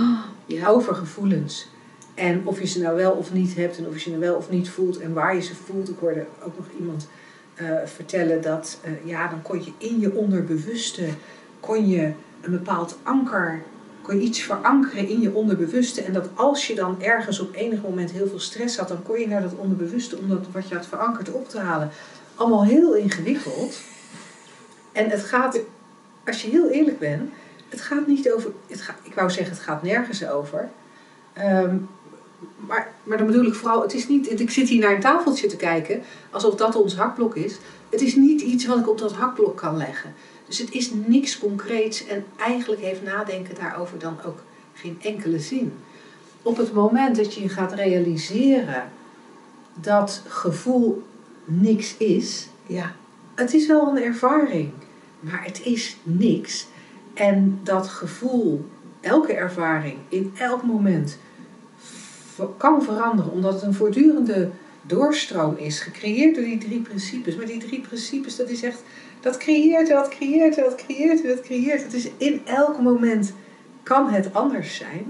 Ja. 0.45 0.67
over 0.67 0.95
gevoelens. 0.95 1.67
En 2.13 2.41
of 2.47 2.59
je 2.59 2.67
ze 2.67 2.81
nou 2.81 2.95
wel 2.95 3.11
of 3.11 3.33
niet 3.33 3.55
hebt 3.55 3.77
en 3.77 3.87
of 3.87 3.93
je 3.93 3.99
ze 3.99 4.09
nou 4.09 4.21
wel 4.21 4.35
of 4.35 4.49
niet 4.49 4.69
voelt 4.69 4.99
en 4.99 5.13
waar 5.13 5.35
je 5.35 5.41
ze 5.41 5.55
voelt. 5.55 5.89
Ik 5.89 5.95
hoorde 5.99 6.25
ook 6.45 6.57
nog 6.57 6.65
iemand 6.79 7.07
eh, 7.53 7.65
vertellen 7.85 8.41
dat 8.41 8.79
eh, 8.83 8.91
ja, 9.03 9.27
dan 9.27 9.41
kon 9.41 9.63
je 9.63 9.71
in 9.77 9.99
je 9.99 10.15
onderbewuste 10.15 11.05
kon 11.59 11.89
je 11.89 12.11
een 12.41 12.51
bepaald 12.51 12.97
anker, 13.03 13.61
kon 14.01 14.15
je 14.15 14.21
iets 14.21 14.41
verankeren 14.41 15.07
in 15.07 15.21
je 15.21 15.33
onderbewuste. 15.33 16.01
En 16.01 16.13
dat 16.13 16.29
als 16.33 16.67
je 16.67 16.75
dan 16.75 17.01
ergens 17.01 17.39
op 17.39 17.55
enig 17.55 17.81
moment 17.81 18.11
heel 18.11 18.27
veel 18.27 18.39
stress 18.39 18.77
had, 18.77 18.87
dan 18.87 19.03
kon 19.03 19.19
je 19.19 19.27
naar 19.27 19.41
dat 19.41 19.55
onderbewuste 19.55 20.17
om 20.17 20.29
dat 20.29 20.45
wat 20.51 20.69
je 20.69 20.75
had 20.75 20.85
verankerd 20.85 21.31
op 21.31 21.49
te 21.49 21.59
halen. 21.59 21.89
Allemaal 22.35 22.65
heel 22.65 22.95
ingewikkeld. 22.95 23.81
En 24.91 25.09
het 25.09 25.23
gaat, 25.23 25.59
als 26.25 26.41
je 26.41 26.49
heel 26.49 26.69
eerlijk 26.69 26.99
bent, 26.99 27.31
het 27.69 27.81
gaat 27.81 28.07
niet 28.07 28.31
over, 28.31 28.51
het 28.67 28.81
gaat, 28.81 28.95
ik 29.03 29.13
wou 29.13 29.29
zeggen, 29.29 29.53
het 29.55 29.63
gaat 29.63 29.83
nergens 29.83 30.27
over. 30.27 30.69
Ehm, 31.33 31.75
maar, 32.55 32.91
maar 33.03 33.17
dan 33.17 33.27
bedoel 33.27 33.45
ik 33.45 33.53
vooral, 33.53 33.81
het 33.81 33.93
is 33.93 34.07
niet, 34.07 34.39
ik 34.39 34.49
zit 34.49 34.69
hier 34.69 34.79
naar 34.81 34.93
een 34.93 35.01
tafeltje 35.01 35.47
te 35.47 35.55
kijken, 35.55 36.01
alsof 36.31 36.55
dat 36.55 36.75
ons 36.75 36.95
hakblok 36.95 37.35
is. 37.35 37.57
Het 37.89 38.01
is 38.01 38.15
niet 38.15 38.41
iets 38.41 38.65
wat 38.65 38.79
ik 38.79 38.89
op 38.89 38.97
dat 38.97 39.13
hakblok 39.13 39.57
kan 39.57 39.77
leggen. 39.77 40.13
Dus 40.47 40.57
het 40.57 40.71
is 40.71 40.91
niks 41.05 41.39
concreets 41.39 42.07
en 42.07 42.25
eigenlijk 42.37 42.81
heeft 42.81 43.03
nadenken 43.03 43.55
daarover 43.55 43.99
dan 43.99 44.17
ook 44.25 44.39
geen 44.73 44.97
enkele 45.01 45.39
zin. 45.39 45.73
Op 46.41 46.57
het 46.57 46.73
moment 46.73 47.15
dat 47.15 47.33
je 47.33 47.41
je 47.41 47.49
gaat 47.49 47.73
realiseren 47.73 48.83
dat 49.73 50.21
gevoel 50.27 51.03
niks 51.45 51.97
is, 51.97 52.47
Ja. 52.67 52.95
het 53.35 53.53
is 53.53 53.67
wel 53.67 53.87
een 53.87 54.03
ervaring, 54.03 54.71
maar 55.23 55.43
het 55.43 55.61
is 55.65 55.97
niks. 56.03 56.67
En 57.13 57.59
dat 57.63 57.87
gevoel, 57.87 58.65
elke 59.01 59.33
ervaring, 59.33 59.97
in 60.09 60.33
elk 60.37 60.63
moment 60.63 61.17
kan 62.57 62.83
veranderen, 62.83 63.31
omdat 63.31 63.53
het 63.53 63.63
een 63.63 63.73
voortdurende 63.73 64.49
doorstroom 64.81 65.57
is, 65.57 65.79
gecreëerd 65.79 66.35
door 66.35 66.43
die 66.43 66.57
drie 66.57 66.81
principes. 66.81 67.35
Maar 67.35 67.45
die 67.45 67.59
drie 67.59 67.81
principes, 67.81 68.35
dat 68.35 68.49
is 68.49 68.63
echt, 68.63 68.83
dat 69.19 69.37
creëert 69.37 69.89
en 69.89 69.95
dat 69.95 70.09
creëert 70.09 70.57
en 70.57 70.63
dat 70.63 70.75
creëert 70.75 71.21
en 71.21 71.27
dat 71.27 71.41
creëert. 71.41 71.83
Het 71.83 71.93
is 71.93 72.09
in 72.17 72.41
elk 72.45 72.81
moment 72.81 73.33
kan 73.83 74.09
het 74.09 74.33
anders 74.33 74.75
zijn. 74.75 75.05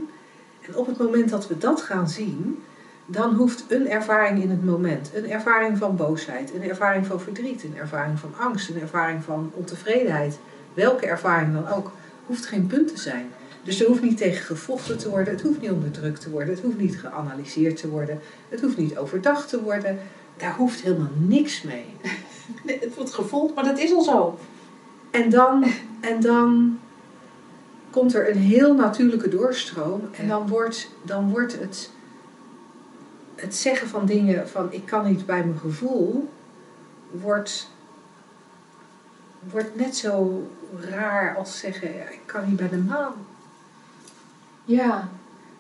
En 0.62 0.76
op 0.76 0.88
het 0.88 0.98
moment 0.98 1.30
dat 1.30 1.48
we 1.48 1.58
dat 1.58 1.82
gaan 1.82 2.10
zien, 2.10 2.64
dan 3.06 3.36
hoeft 3.36 3.66
een 3.68 3.90
ervaring 3.90 4.44
in 4.44 4.50
het 4.50 4.66
moment, 4.66 5.12
een 5.14 5.30
ervaring 5.30 5.78
van 5.78 5.96
boosheid, 5.96 6.54
een 6.54 6.70
ervaring 6.70 7.06
van 7.06 7.20
verdriet, 7.20 7.64
een 7.64 7.78
ervaring 7.78 8.20
van 8.20 8.34
angst, 8.38 8.70
een 8.70 8.82
ervaring 8.82 9.24
van 9.24 9.52
ontevredenheid, 9.54 10.40
welke 10.74 11.06
ervaring 11.06 11.54
dan 11.54 11.68
ook, 11.68 11.92
hoeft 12.26 12.46
geen 12.46 12.68
punt 12.68 12.88
te 12.88 13.02
zijn. 13.02 13.32
Dus 13.64 13.82
er 13.82 13.88
hoeft 13.88 14.02
niet 14.02 14.18
tegen 14.18 14.46
gevochten 14.46 14.98
te 14.98 15.10
worden, 15.10 15.34
het 15.34 15.42
hoeft 15.42 15.62
niet 15.62 15.72
onderdrukt 15.72 16.22
te 16.22 16.30
worden, 16.30 16.54
het 16.54 16.64
hoeft 16.64 16.78
niet 16.78 17.00
geanalyseerd 17.00 17.78
te 17.78 17.90
worden, 17.90 18.20
het 18.50 18.62
hoeft 18.62 18.78
niet 18.78 18.98
overdacht 18.98 19.50
te 19.50 19.64
worden. 19.64 20.00
Daar 20.38 20.56
hoeft 20.56 20.82
helemaal 20.82 21.12
niks 21.18 21.62
mee. 21.62 21.86
Nee, 22.64 22.80
Het 22.80 22.96
wordt 22.96 23.14
gevoeld, 23.14 23.56
maar 23.56 23.64
dat 23.64 23.80
is 23.80 23.94
al 23.94 24.02
zo. 24.02 24.40
En 25.12 25.30
dan, 25.30 25.66
en 26.00 26.22
dan 26.22 26.80
komt 27.90 28.14
er 28.14 28.30
een 28.30 28.38
heel 28.38 28.74
natuurlijke 28.74 29.30
doorstroom. 29.30 30.02
En 30.12 30.28
dan 30.28 30.48
wordt, 30.48 30.90
dan 31.02 31.30
wordt 31.30 31.60
het, 31.60 31.90
het 33.44 33.56
zeggen 33.56 33.88
van 33.88 34.06
dingen 34.06 34.50
van 34.50 34.74
ik 34.74 34.86
kan 34.86 35.06
niet 35.06 35.26
bij 35.26 35.46
mijn 35.46 35.60
gevoel, 35.60 36.30
wordt, 37.12 37.70
wordt 39.40 39.76
net 39.76 39.96
zo 39.96 40.48
raar 40.80 41.36
als 41.36 41.60
zeggen 41.60 42.14
ik 42.14 42.22
kan 42.26 42.48
niet 42.48 42.58
bij 42.58 42.70
de 42.70 42.78
maan. 42.78 43.14
Ja. 44.66 45.10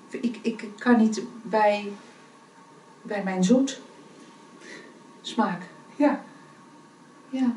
Ik, 0.09 0.39
ik 0.41 0.67
kan 0.77 0.97
niet 0.97 1.21
bij, 1.41 1.91
bij 3.01 3.23
mijn 3.23 3.43
zoet 3.43 3.81
smaak. 5.21 5.61
Ja. 5.95 6.23
Ja. 7.29 7.55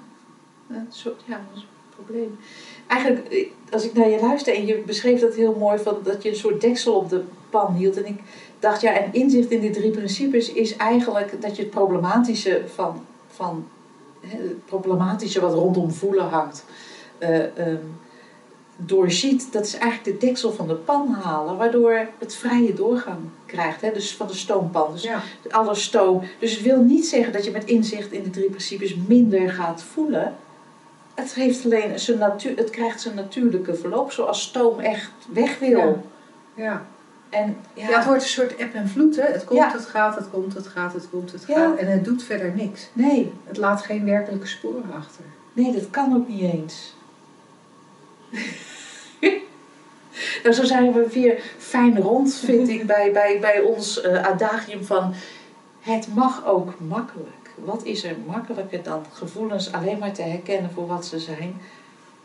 Zo- 0.88 1.16
ja, 1.24 1.36
dat 1.36 1.56
is 1.56 1.60
een 1.62 2.04
probleem. 2.04 2.38
Eigenlijk, 2.86 3.28
eh, 3.28 3.50
als 3.70 3.84
ik 3.84 3.92
naar 3.92 4.08
je 4.08 4.20
luister 4.20 4.54
en 4.54 4.66
je 4.66 4.78
beschreef 4.78 5.20
dat 5.20 5.34
heel 5.34 5.54
mooi, 5.54 5.78
van 5.78 5.98
dat 6.02 6.22
je 6.22 6.28
een 6.28 6.36
soort 6.36 6.60
deksel 6.60 6.94
op 6.94 7.08
de 7.08 7.24
pan 7.50 7.74
hield. 7.74 7.96
En 7.96 8.06
ik 8.06 8.20
dacht, 8.58 8.80
ja, 8.80 8.92
en 8.92 9.12
inzicht 9.12 9.50
in 9.50 9.60
die 9.60 9.70
drie 9.70 9.90
principes 9.90 10.52
is 10.52 10.76
eigenlijk 10.76 11.42
dat 11.42 11.56
je 11.56 11.62
het 11.62 11.70
problematische 11.70 12.62
van, 12.74 13.04
van 13.28 13.68
het 14.20 14.64
problematische 14.64 15.40
wat 15.40 15.54
rondom 15.54 15.90
voelen 15.92 16.28
hangt, 16.28 16.64
eh, 17.18 17.58
ehm, 17.58 17.76
doorziet. 18.76 19.52
Dat 19.52 19.66
is 19.66 19.78
eigenlijk 19.78 20.20
de 20.20 20.26
deksel 20.26 20.52
van 20.52 20.68
de 20.68 20.74
pan 20.74 21.12
halen, 21.12 21.56
waardoor 21.56 22.08
het 22.18 22.34
vrije 22.34 22.74
doorgang 22.74 23.18
krijgt. 23.46 23.80
Hè? 23.80 23.92
Dus 23.92 24.16
van 24.16 24.26
de 24.26 24.34
stoompan. 24.34 24.92
Dus 24.92 25.02
Ja. 25.02 25.22
alle 25.50 25.74
stoom. 25.74 26.22
Dus 26.38 26.52
het 26.52 26.62
wil 26.62 26.80
niet 26.80 27.06
zeggen 27.06 27.32
dat 27.32 27.44
je 27.44 27.50
met 27.50 27.64
inzicht 27.64 28.12
in 28.12 28.22
de 28.22 28.30
drie 28.30 28.50
principes 28.50 28.96
minder 29.06 29.50
gaat 29.50 29.82
voelen. 29.82 30.36
Het, 31.14 31.34
heeft 31.34 31.64
alleen 31.64 31.98
zijn 31.98 32.18
natuur, 32.18 32.56
het 32.56 32.70
krijgt 32.70 33.00
zijn 33.00 33.14
natuurlijke 33.14 33.74
verloop, 33.74 34.12
zoals 34.12 34.42
stoom 34.42 34.78
echt 34.78 35.10
weg 35.32 35.58
wil. 35.58 35.78
Ja. 35.78 36.62
Ja. 36.64 36.86
En 37.30 37.56
ja, 37.74 37.88
ja, 37.88 37.96
het 37.96 38.04
wordt 38.06 38.22
een 38.22 38.28
soort 38.28 38.56
eb 38.56 38.74
en 38.74 38.88
vloed. 38.88 39.16
Hè? 39.16 39.22
Het 39.22 39.44
komt, 39.44 39.58
Ja. 39.60 39.72
het 39.72 39.86
gaat, 39.86 40.14
het 40.14 40.30
komt, 40.30 40.54
het 40.54 40.66
gaat, 40.66 40.92
het 40.92 41.08
komt, 41.10 41.32
het 41.32 41.44
gaat. 41.44 41.76
En 41.78 41.86
het 41.90 42.04
doet 42.04 42.22
verder 42.22 42.52
niks. 42.54 42.88
nee, 42.92 43.32
Het 43.44 43.56
laat 43.56 43.82
geen 43.82 44.04
werkelijke 44.04 44.46
sporen 44.46 44.92
achter. 44.96 45.24
nee, 45.52 45.72
dat 45.72 45.90
kan 45.90 46.14
ook 46.16 46.28
niet 46.28 46.52
eens. 46.52 46.94
Nou, 50.42 50.54
zo 50.54 50.64
zijn 50.64 50.92
we 50.92 51.08
weer 51.12 51.42
fijn 51.58 52.00
rond, 52.00 52.34
vind 52.34 52.68
ik, 52.68 52.86
bij, 52.86 53.12
bij, 53.12 53.38
bij 53.40 53.60
ons 53.60 54.04
uh, 54.04 54.22
adagium 54.24 54.84
van 54.84 55.14
het 55.80 56.08
mag 56.14 56.46
ook 56.46 56.80
makkelijk. 56.80 57.50
Wat 57.54 57.84
is 57.84 58.04
er 58.04 58.16
makkelijker 58.26 58.82
dan 58.82 59.04
gevoelens 59.12 59.72
alleen 59.72 59.98
maar 59.98 60.12
te 60.12 60.22
herkennen 60.22 60.70
voor 60.70 60.86
wat 60.86 61.06
ze 61.06 61.18
zijn? 61.18 61.60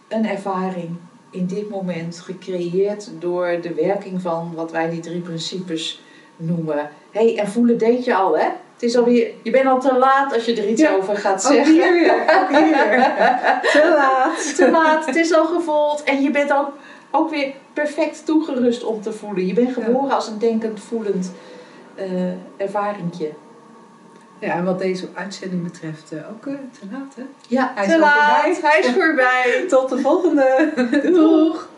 Een 0.08 0.26
ervaring 0.26 0.90
in 1.32 1.46
dit 1.46 1.70
moment 1.70 2.20
gecreëerd 2.20 3.10
door 3.20 3.58
de 3.62 3.74
werking 3.74 4.22
van 4.22 4.52
wat 4.56 4.72
wij 4.72 4.90
die 4.90 5.00
drie 5.00 5.22
principes 5.22 6.02
noemen. 6.36 6.90
hey, 7.12 7.38
en 7.38 7.48
voelen 7.48 7.78
deed 7.78 8.06
je 8.06 8.16
al, 8.16 8.38
hè? 8.38 8.48
Het 8.74 8.90
is 8.90 8.98
alweer, 8.98 9.32
je 9.44 9.52
bent 9.52 9.66
al 9.66 9.80
te 9.80 9.98
laat 9.98 10.34
als 10.34 10.46
je 10.46 10.56
er 10.56 10.70
iets 10.70 10.88
over 10.88 11.18
gaat 11.18 11.44
zeggen. 11.44 11.76
Ook 11.76 11.82
hier 11.82 11.94
weer, 11.94 12.14
ook 12.14 12.50
hier 12.50 12.72
Te 13.82 13.94
laat. 13.96 14.56
Te 14.56 14.72
laat, 14.72 15.06
het 15.06 15.16
is 15.16 15.34
al 15.34 15.46
gevoeld. 15.46 16.04
En 16.04 16.22
je 16.22 16.32
bent 16.32 16.54
ook, 16.54 16.70
ook 17.12 17.30
weer 17.30 17.54
perfect 17.74 18.26
toegerust 18.26 18.84
om 18.84 19.02
te 19.02 19.12
voelen. 19.12 19.48
Je 19.48 19.54
bent 19.54 19.74
geboren 19.74 20.16
als 20.16 20.28
een 20.28 20.40
denkend, 20.40 20.80
voelend 20.80 21.32
uh, 21.96 22.32
ervaringje. 22.58 23.32
Ja, 24.42 24.54
en 24.56 24.64
wat 24.64 24.80
deze 24.80 25.08
uitzending 25.14 25.64
betreft, 25.64 26.14
uh, 26.14 26.30
ook 26.30 26.46
uh, 26.46 26.54
te 26.54 26.86
laat, 26.92 27.16
hè? 27.16 27.24
Ja, 27.48 27.72
Hij 27.76 27.88
te 27.88 28.00
laat. 28.00 28.62
Hij 28.62 28.80
is 28.80 28.90
voorbij. 29.00 29.66
Tot 29.68 29.90
de 29.90 29.98
volgende. 29.98 30.72
Doeg. 31.14 31.70